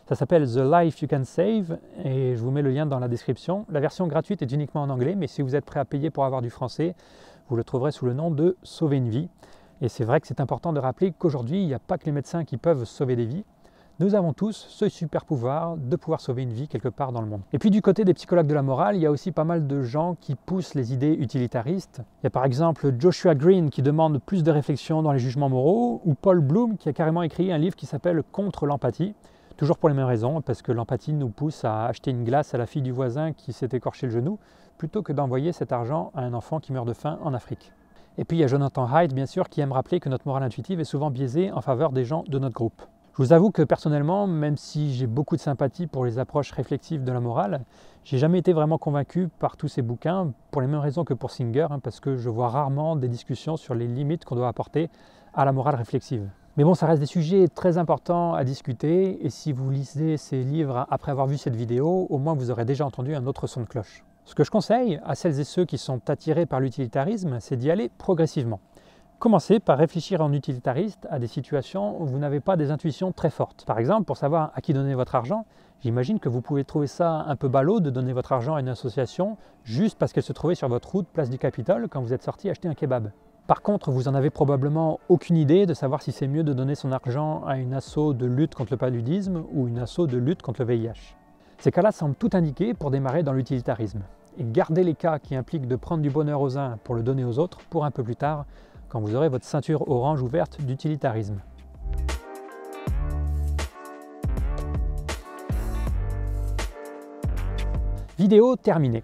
Ça 0.08 0.14
s'appelle 0.14 0.46
The 0.46 0.58
Life 0.58 1.02
You 1.02 1.08
Can 1.08 1.24
Save 1.24 1.78
et 2.04 2.36
je 2.36 2.40
vous 2.40 2.52
mets 2.52 2.62
le 2.62 2.70
lien 2.70 2.86
dans 2.86 3.00
la 3.00 3.08
description. 3.08 3.66
La 3.70 3.80
version 3.80 4.06
gratuite 4.06 4.40
est 4.42 4.52
uniquement 4.52 4.82
en 4.82 4.90
anglais, 4.90 5.16
mais 5.16 5.26
si 5.26 5.42
vous 5.42 5.56
êtes 5.56 5.64
prêt 5.64 5.80
à 5.80 5.84
payer 5.84 6.10
pour 6.10 6.24
avoir 6.24 6.42
du 6.42 6.50
français, 6.50 6.94
vous 7.48 7.56
le 7.56 7.64
trouverez 7.64 7.90
sous 7.90 8.06
le 8.06 8.12
nom 8.12 8.30
de 8.30 8.56
Sauver 8.62 8.98
une 8.98 9.08
vie. 9.08 9.28
Et 9.80 9.88
c'est 9.88 10.04
vrai 10.04 10.20
que 10.20 10.28
c'est 10.28 10.38
important 10.38 10.72
de 10.72 10.78
rappeler 10.78 11.10
qu'aujourd'hui, 11.10 11.62
il 11.62 11.66
n'y 11.66 11.74
a 11.74 11.80
pas 11.80 11.98
que 11.98 12.04
les 12.04 12.12
médecins 12.12 12.44
qui 12.44 12.56
peuvent 12.56 12.84
sauver 12.84 13.16
des 13.16 13.26
vies. 13.26 13.44
Nous 14.00 14.14
avons 14.14 14.32
tous 14.32 14.66
ce 14.70 14.88
super 14.88 15.26
pouvoir 15.26 15.76
de 15.76 15.94
pouvoir 15.94 16.22
sauver 16.22 16.42
une 16.42 16.54
vie 16.54 16.68
quelque 16.68 16.88
part 16.88 17.12
dans 17.12 17.20
le 17.20 17.26
monde. 17.26 17.42
Et 17.52 17.58
puis 17.58 17.68
du 17.68 17.82
côté 17.82 18.06
des 18.06 18.14
psychologues 18.14 18.46
de 18.46 18.54
la 18.54 18.62
morale, 18.62 18.96
il 18.96 19.02
y 19.02 19.04
a 19.04 19.10
aussi 19.10 19.30
pas 19.30 19.44
mal 19.44 19.66
de 19.66 19.82
gens 19.82 20.16
qui 20.22 20.36
poussent 20.36 20.74
les 20.74 20.94
idées 20.94 21.12
utilitaristes. 21.12 22.00
Il 22.22 22.24
y 22.24 22.26
a 22.26 22.30
par 22.30 22.46
exemple 22.46 22.94
Joshua 22.98 23.34
Green 23.34 23.68
qui 23.68 23.82
demande 23.82 24.18
plus 24.18 24.42
de 24.42 24.50
réflexion 24.50 25.02
dans 25.02 25.12
les 25.12 25.18
jugements 25.18 25.50
moraux, 25.50 26.00
ou 26.06 26.14
Paul 26.14 26.40
Bloom 26.40 26.78
qui 26.78 26.88
a 26.88 26.94
carrément 26.94 27.20
écrit 27.20 27.52
un 27.52 27.58
livre 27.58 27.76
qui 27.76 27.84
s'appelle 27.84 28.22
Contre 28.32 28.64
l'empathie. 28.64 29.14
Toujours 29.58 29.76
pour 29.76 29.90
les 29.90 29.94
mêmes 29.94 30.06
raisons, 30.06 30.40
parce 30.40 30.62
que 30.62 30.72
l'empathie 30.72 31.12
nous 31.12 31.28
pousse 31.28 31.66
à 31.66 31.84
acheter 31.84 32.10
une 32.10 32.24
glace 32.24 32.54
à 32.54 32.56
la 32.56 32.64
fille 32.64 32.80
du 32.80 32.92
voisin 32.92 33.34
qui 33.34 33.52
s'est 33.52 33.68
écorché 33.70 34.06
le 34.06 34.12
genou, 34.12 34.38
plutôt 34.78 35.02
que 35.02 35.12
d'envoyer 35.12 35.52
cet 35.52 35.72
argent 35.72 36.10
à 36.14 36.22
un 36.22 36.32
enfant 36.32 36.58
qui 36.58 36.72
meurt 36.72 36.88
de 36.88 36.94
faim 36.94 37.18
en 37.22 37.34
Afrique. 37.34 37.70
Et 38.16 38.24
puis 38.24 38.38
il 38.38 38.40
y 38.40 38.44
a 38.44 38.46
Jonathan 38.46 38.88
Haidt, 38.90 39.14
bien 39.14 39.26
sûr, 39.26 39.50
qui 39.50 39.60
aime 39.60 39.72
rappeler 39.72 40.00
que 40.00 40.08
notre 40.08 40.26
morale 40.26 40.42
intuitive 40.42 40.80
est 40.80 40.84
souvent 40.84 41.10
biaisée 41.10 41.52
en 41.52 41.60
faveur 41.60 41.92
des 41.92 42.06
gens 42.06 42.24
de 42.26 42.38
notre 42.38 42.54
groupe. 42.54 42.80
Je 43.12 43.24
vous 43.24 43.32
avoue 43.32 43.50
que 43.50 43.62
personnellement, 43.62 44.28
même 44.28 44.56
si 44.56 44.94
j'ai 44.94 45.08
beaucoup 45.08 45.34
de 45.34 45.40
sympathie 45.40 45.88
pour 45.88 46.04
les 46.04 46.20
approches 46.20 46.52
réflexives 46.52 47.02
de 47.02 47.10
la 47.10 47.18
morale, 47.18 47.64
j'ai 48.04 48.18
jamais 48.18 48.38
été 48.38 48.52
vraiment 48.52 48.78
convaincu 48.78 49.28
par 49.40 49.56
tous 49.56 49.66
ces 49.66 49.82
bouquins, 49.82 50.32
pour 50.52 50.62
les 50.62 50.68
mêmes 50.68 50.78
raisons 50.78 51.04
que 51.04 51.12
pour 51.12 51.32
Singer, 51.32 51.66
hein, 51.70 51.80
parce 51.80 51.98
que 51.98 52.16
je 52.16 52.30
vois 52.30 52.48
rarement 52.48 52.94
des 52.94 53.08
discussions 53.08 53.56
sur 53.56 53.74
les 53.74 53.88
limites 53.88 54.24
qu'on 54.24 54.36
doit 54.36 54.46
apporter 54.46 54.90
à 55.34 55.44
la 55.44 55.50
morale 55.50 55.74
réflexive. 55.74 56.28
Mais 56.56 56.62
bon, 56.62 56.74
ça 56.74 56.86
reste 56.86 57.00
des 57.00 57.06
sujets 57.06 57.48
très 57.48 57.78
importants 57.78 58.34
à 58.34 58.44
discuter, 58.44 59.26
et 59.26 59.30
si 59.30 59.50
vous 59.52 59.70
lisez 59.70 60.16
ces 60.16 60.44
livres 60.44 60.86
après 60.88 61.10
avoir 61.10 61.26
vu 61.26 61.36
cette 61.36 61.56
vidéo, 61.56 62.06
au 62.10 62.18
moins 62.18 62.34
vous 62.34 62.52
aurez 62.52 62.64
déjà 62.64 62.86
entendu 62.86 63.16
un 63.16 63.26
autre 63.26 63.48
son 63.48 63.62
de 63.62 63.66
cloche. 63.66 64.04
Ce 64.24 64.36
que 64.36 64.44
je 64.44 64.52
conseille 64.52 65.00
à 65.04 65.16
celles 65.16 65.40
et 65.40 65.44
ceux 65.44 65.64
qui 65.64 65.78
sont 65.78 66.08
attirés 66.08 66.46
par 66.46 66.60
l'utilitarisme, 66.60 67.38
c'est 67.40 67.56
d'y 67.56 67.72
aller 67.72 67.90
progressivement. 67.98 68.60
Commencez 69.20 69.60
par 69.60 69.76
réfléchir 69.76 70.22
en 70.22 70.32
utilitariste 70.32 71.06
à 71.10 71.18
des 71.18 71.26
situations 71.26 72.00
où 72.00 72.06
vous 72.06 72.18
n'avez 72.18 72.40
pas 72.40 72.56
des 72.56 72.70
intuitions 72.70 73.12
très 73.12 73.28
fortes. 73.28 73.66
Par 73.66 73.78
exemple, 73.78 74.06
pour 74.06 74.16
savoir 74.16 74.50
à 74.54 74.62
qui 74.62 74.72
donner 74.72 74.94
votre 74.94 75.14
argent, 75.14 75.44
j'imagine 75.82 76.18
que 76.18 76.30
vous 76.30 76.40
pouvez 76.40 76.64
trouver 76.64 76.86
ça 76.86 77.26
un 77.28 77.36
peu 77.36 77.46
ballot 77.46 77.80
de 77.80 77.90
donner 77.90 78.14
votre 78.14 78.32
argent 78.32 78.54
à 78.54 78.60
une 78.60 78.70
association 78.70 79.36
juste 79.62 79.98
parce 79.98 80.14
qu'elle 80.14 80.22
se 80.22 80.32
trouvait 80.32 80.54
sur 80.54 80.70
votre 80.70 80.90
route 80.90 81.06
place 81.06 81.28
du 81.28 81.36
Capitole 81.36 81.88
quand 81.90 82.00
vous 82.00 82.14
êtes 82.14 82.22
sorti 82.22 82.48
acheter 82.48 82.66
un 82.66 82.72
kebab. 82.72 83.10
Par 83.46 83.60
contre, 83.60 83.90
vous 83.90 84.08
en 84.08 84.14
avez 84.14 84.30
probablement 84.30 85.00
aucune 85.10 85.36
idée 85.36 85.66
de 85.66 85.74
savoir 85.74 86.00
si 86.00 86.12
c'est 86.12 86.26
mieux 86.26 86.42
de 86.42 86.54
donner 86.54 86.74
son 86.74 86.90
argent 86.90 87.44
à 87.44 87.58
une 87.58 87.74
asso 87.74 88.14
de 88.14 88.24
lutte 88.24 88.54
contre 88.54 88.72
le 88.72 88.78
paludisme 88.78 89.44
ou 89.52 89.68
une 89.68 89.80
asso 89.80 90.06
de 90.06 90.16
lutte 90.16 90.40
contre 90.40 90.62
le 90.62 90.74
VIH. 90.74 91.14
Ces 91.58 91.70
cas-là 91.70 91.92
semblent 91.92 92.16
tout 92.16 92.30
indiquer 92.32 92.72
pour 92.72 92.90
démarrer 92.90 93.22
dans 93.22 93.34
l'utilitarisme. 93.34 94.00
Et 94.38 94.44
gardez 94.44 94.82
les 94.82 94.94
cas 94.94 95.18
qui 95.18 95.34
impliquent 95.34 95.68
de 95.68 95.76
prendre 95.76 96.02
du 96.02 96.08
bonheur 96.08 96.40
aux 96.40 96.56
uns 96.56 96.78
pour 96.84 96.94
le 96.94 97.02
donner 97.02 97.24
aux 97.26 97.38
autres 97.38 97.58
pour 97.68 97.84
un 97.84 97.90
peu 97.90 98.02
plus 98.02 98.16
tard, 98.16 98.46
quand 98.90 99.00
vous 99.00 99.14
aurez 99.14 99.28
votre 99.28 99.46
ceinture 99.46 99.88
orange 99.88 100.20
ouverte 100.20 100.60
d'utilitarisme. 100.60 101.40
Vidéo 108.18 108.56
terminée. 108.56 109.02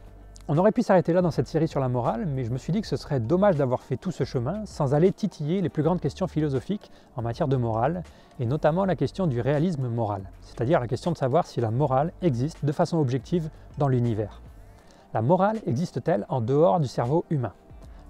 On 0.48 0.58
aurait 0.58 0.72
pu 0.72 0.82
s'arrêter 0.82 1.12
là 1.12 1.22
dans 1.22 1.30
cette 1.30 1.48
série 1.48 1.66
sur 1.66 1.80
la 1.80 1.88
morale, 1.88 2.26
mais 2.26 2.44
je 2.44 2.50
me 2.50 2.58
suis 2.58 2.72
dit 2.72 2.80
que 2.80 2.86
ce 2.86 2.96
serait 2.96 3.18
dommage 3.18 3.56
d'avoir 3.56 3.82
fait 3.82 3.96
tout 3.96 4.10
ce 4.10 4.24
chemin 4.24 4.64
sans 4.66 4.94
aller 4.94 5.10
titiller 5.10 5.60
les 5.62 5.68
plus 5.68 5.82
grandes 5.82 6.00
questions 6.00 6.26
philosophiques 6.26 6.92
en 7.16 7.22
matière 7.22 7.48
de 7.48 7.56
morale, 7.56 8.02
et 8.38 8.46
notamment 8.46 8.84
la 8.84 8.94
question 8.94 9.26
du 9.26 9.40
réalisme 9.40 9.88
moral, 9.88 10.22
c'est-à-dire 10.42 10.78
la 10.78 10.86
question 10.86 11.10
de 11.10 11.16
savoir 11.16 11.46
si 11.46 11.60
la 11.60 11.70
morale 11.70 12.12
existe 12.22 12.64
de 12.64 12.72
façon 12.72 12.98
objective 12.98 13.48
dans 13.78 13.88
l'univers. 13.88 14.40
La 15.14 15.22
morale 15.22 15.60
existe-t-elle 15.66 16.26
en 16.28 16.40
dehors 16.40 16.78
du 16.78 16.86
cerveau 16.86 17.24
humain? 17.30 17.52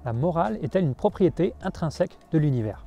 La 0.06 0.12
morale 0.12 0.56
est-elle 0.62 0.84
une 0.84 0.94
propriété 0.94 1.52
intrinsèque 1.62 2.16
de 2.30 2.38
l'univers? 2.38 2.86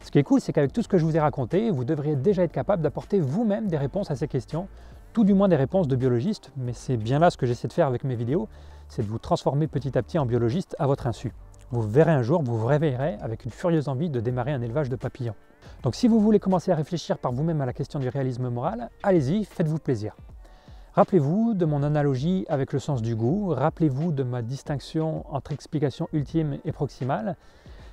Ce 0.00 0.12
qui 0.12 0.18
est 0.18 0.22
cool, 0.22 0.40
c'est 0.40 0.52
qu'avec 0.52 0.72
tout 0.72 0.80
ce 0.80 0.86
que 0.86 0.96
je 0.96 1.04
vous 1.04 1.16
ai 1.16 1.20
raconté, 1.20 1.70
vous 1.70 1.84
devriez 1.84 2.14
déjà 2.14 2.44
être 2.44 2.52
capable 2.52 2.82
d'apporter 2.82 3.18
vous-même 3.18 3.66
des 3.66 3.76
réponses 3.76 4.12
à 4.12 4.16
ces 4.16 4.28
questions, 4.28 4.68
tout 5.12 5.24
du 5.24 5.34
moins 5.34 5.48
des 5.48 5.56
réponses 5.56 5.88
de 5.88 5.96
biologiste, 5.96 6.52
mais 6.56 6.72
c'est 6.72 6.96
bien 6.96 7.18
là 7.18 7.30
ce 7.30 7.36
que 7.36 7.46
j'essaie 7.46 7.66
de 7.66 7.72
faire 7.72 7.88
avec 7.88 8.04
mes 8.04 8.14
vidéos, 8.14 8.48
c'est 8.88 9.02
de 9.02 9.08
vous 9.08 9.18
transformer 9.18 9.66
petit 9.66 9.98
à 9.98 10.02
petit 10.02 10.20
en 10.20 10.24
biologiste 10.24 10.76
à 10.78 10.86
votre 10.86 11.08
insu. 11.08 11.32
Vous 11.72 11.82
verrez 11.82 12.12
un 12.12 12.22
jour, 12.22 12.42
vous 12.44 12.56
vous 12.56 12.66
réveillerez 12.66 13.16
avec 13.20 13.44
une 13.44 13.50
furieuse 13.50 13.88
envie 13.88 14.08
de 14.08 14.20
démarrer 14.20 14.52
un 14.52 14.62
élevage 14.62 14.88
de 14.88 14.96
papillons. 14.96 15.34
Donc 15.82 15.96
si 15.96 16.06
vous 16.06 16.20
voulez 16.20 16.38
commencer 16.38 16.70
à 16.70 16.76
réfléchir 16.76 17.18
par 17.18 17.32
vous-même 17.32 17.60
à 17.60 17.66
la 17.66 17.72
question 17.72 17.98
du 17.98 18.08
réalisme 18.08 18.48
moral, 18.50 18.88
allez-y, 19.02 19.44
faites-vous 19.44 19.78
plaisir. 19.78 20.14
Rappelez-vous 20.94 21.54
de 21.54 21.64
mon 21.64 21.82
analogie 21.82 22.44
avec 22.50 22.74
le 22.74 22.78
sens 22.78 23.00
du 23.00 23.16
goût, 23.16 23.48
rappelez-vous 23.48 24.12
de 24.12 24.22
ma 24.22 24.42
distinction 24.42 25.24
entre 25.34 25.52
explication 25.52 26.06
ultime 26.12 26.58
et 26.66 26.72
proximale, 26.72 27.36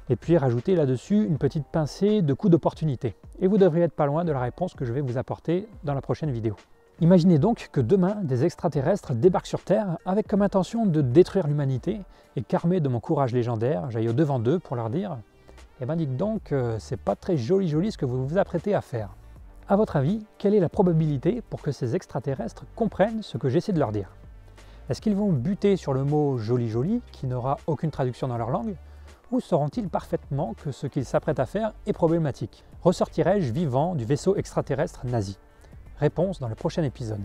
et 0.09 0.17
puis 0.17 0.37
rajoutez 0.37 0.75
là-dessus 0.75 1.23
une 1.23 1.37
petite 1.37 1.65
pincée 1.65 2.21
de 2.21 2.33
coups 2.33 2.51
d'opportunité. 2.51 3.15
Et 3.39 3.47
vous 3.47 3.57
devriez 3.57 3.85
être 3.85 3.93
pas 3.93 4.05
loin 4.05 4.25
de 4.25 4.33
la 4.33 4.41
réponse 4.41 4.73
que 4.73 4.83
je 4.83 4.91
vais 4.91 4.99
vous 4.99 5.17
apporter 5.17 5.65
dans 5.85 5.93
la 5.93 6.01
prochaine 6.01 6.31
vidéo. 6.31 6.57
Imaginez 6.99 7.39
donc 7.39 7.69
que 7.71 7.79
demain, 7.79 8.17
des 8.21 8.43
extraterrestres 8.43 9.13
débarquent 9.13 9.47
sur 9.47 9.63
Terre 9.63 9.97
avec 10.05 10.27
comme 10.27 10.41
intention 10.41 10.85
de 10.85 11.01
détruire 11.01 11.47
l'humanité, 11.47 12.01
et 12.35 12.41
qu'armé 12.41 12.81
de 12.81 12.89
mon 12.89 12.99
courage 12.99 13.31
légendaire, 13.31 13.89
j'aille 13.91 14.09
au-devant 14.09 14.39
d'eux 14.39 14.59
pour 14.59 14.75
leur 14.75 14.89
dire 14.89 15.17
Eh 15.79 15.85
ben 15.85 15.95
dites 15.95 16.17
donc, 16.17 16.51
euh, 16.51 16.75
c'est 16.79 16.99
pas 16.99 17.15
très 17.15 17.37
joli 17.37 17.69
joli 17.69 17.93
ce 17.93 17.97
que 17.97 18.05
vous 18.05 18.27
vous 18.27 18.37
apprêtez 18.37 18.75
à 18.75 18.81
faire. 18.81 19.15
À 19.71 19.75
votre 19.75 19.97
avis, 19.97 20.25
quelle 20.39 20.55
est 20.55 20.59
la 20.59 20.67
probabilité 20.67 21.43
pour 21.47 21.61
que 21.61 21.71
ces 21.71 21.95
extraterrestres 21.95 22.65
comprennent 22.75 23.21
ce 23.21 23.37
que 23.37 23.49
j'essaie 23.49 23.71
de 23.71 23.77
leur 23.77 23.91
dire? 23.91 24.09
Est-ce 24.89 24.99
qu'ils 24.99 25.15
vont 25.15 25.31
buter 25.31 25.75
sur 25.77 25.93
le 25.93 26.03
mot 26.03 26.39
joli 26.39 26.67
joli, 26.67 27.03
qui 27.11 27.27
n'aura 27.27 27.59
aucune 27.67 27.91
traduction 27.91 28.27
dans 28.27 28.39
leur 28.39 28.49
langue, 28.49 28.73
ou 29.29 29.39
sauront-ils 29.39 29.87
parfaitement 29.87 30.55
que 30.55 30.71
ce 30.71 30.87
qu'ils 30.87 31.05
s'apprêtent 31.05 31.39
à 31.39 31.45
faire 31.45 31.73
est 31.85 31.93
problématique? 31.93 32.63
Ressortirai-je 32.81 33.53
vivant 33.53 33.93
du 33.93 34.05
vaisseau 34.05 34.35
extraterrestre 34.37 35.05
nazi? 35.05 35.37
Réponse 35.99 36.39
dans 36.39 36.47
le 36.47 36.55
prochain 36.55 36.81
épisode. 36.81 37.21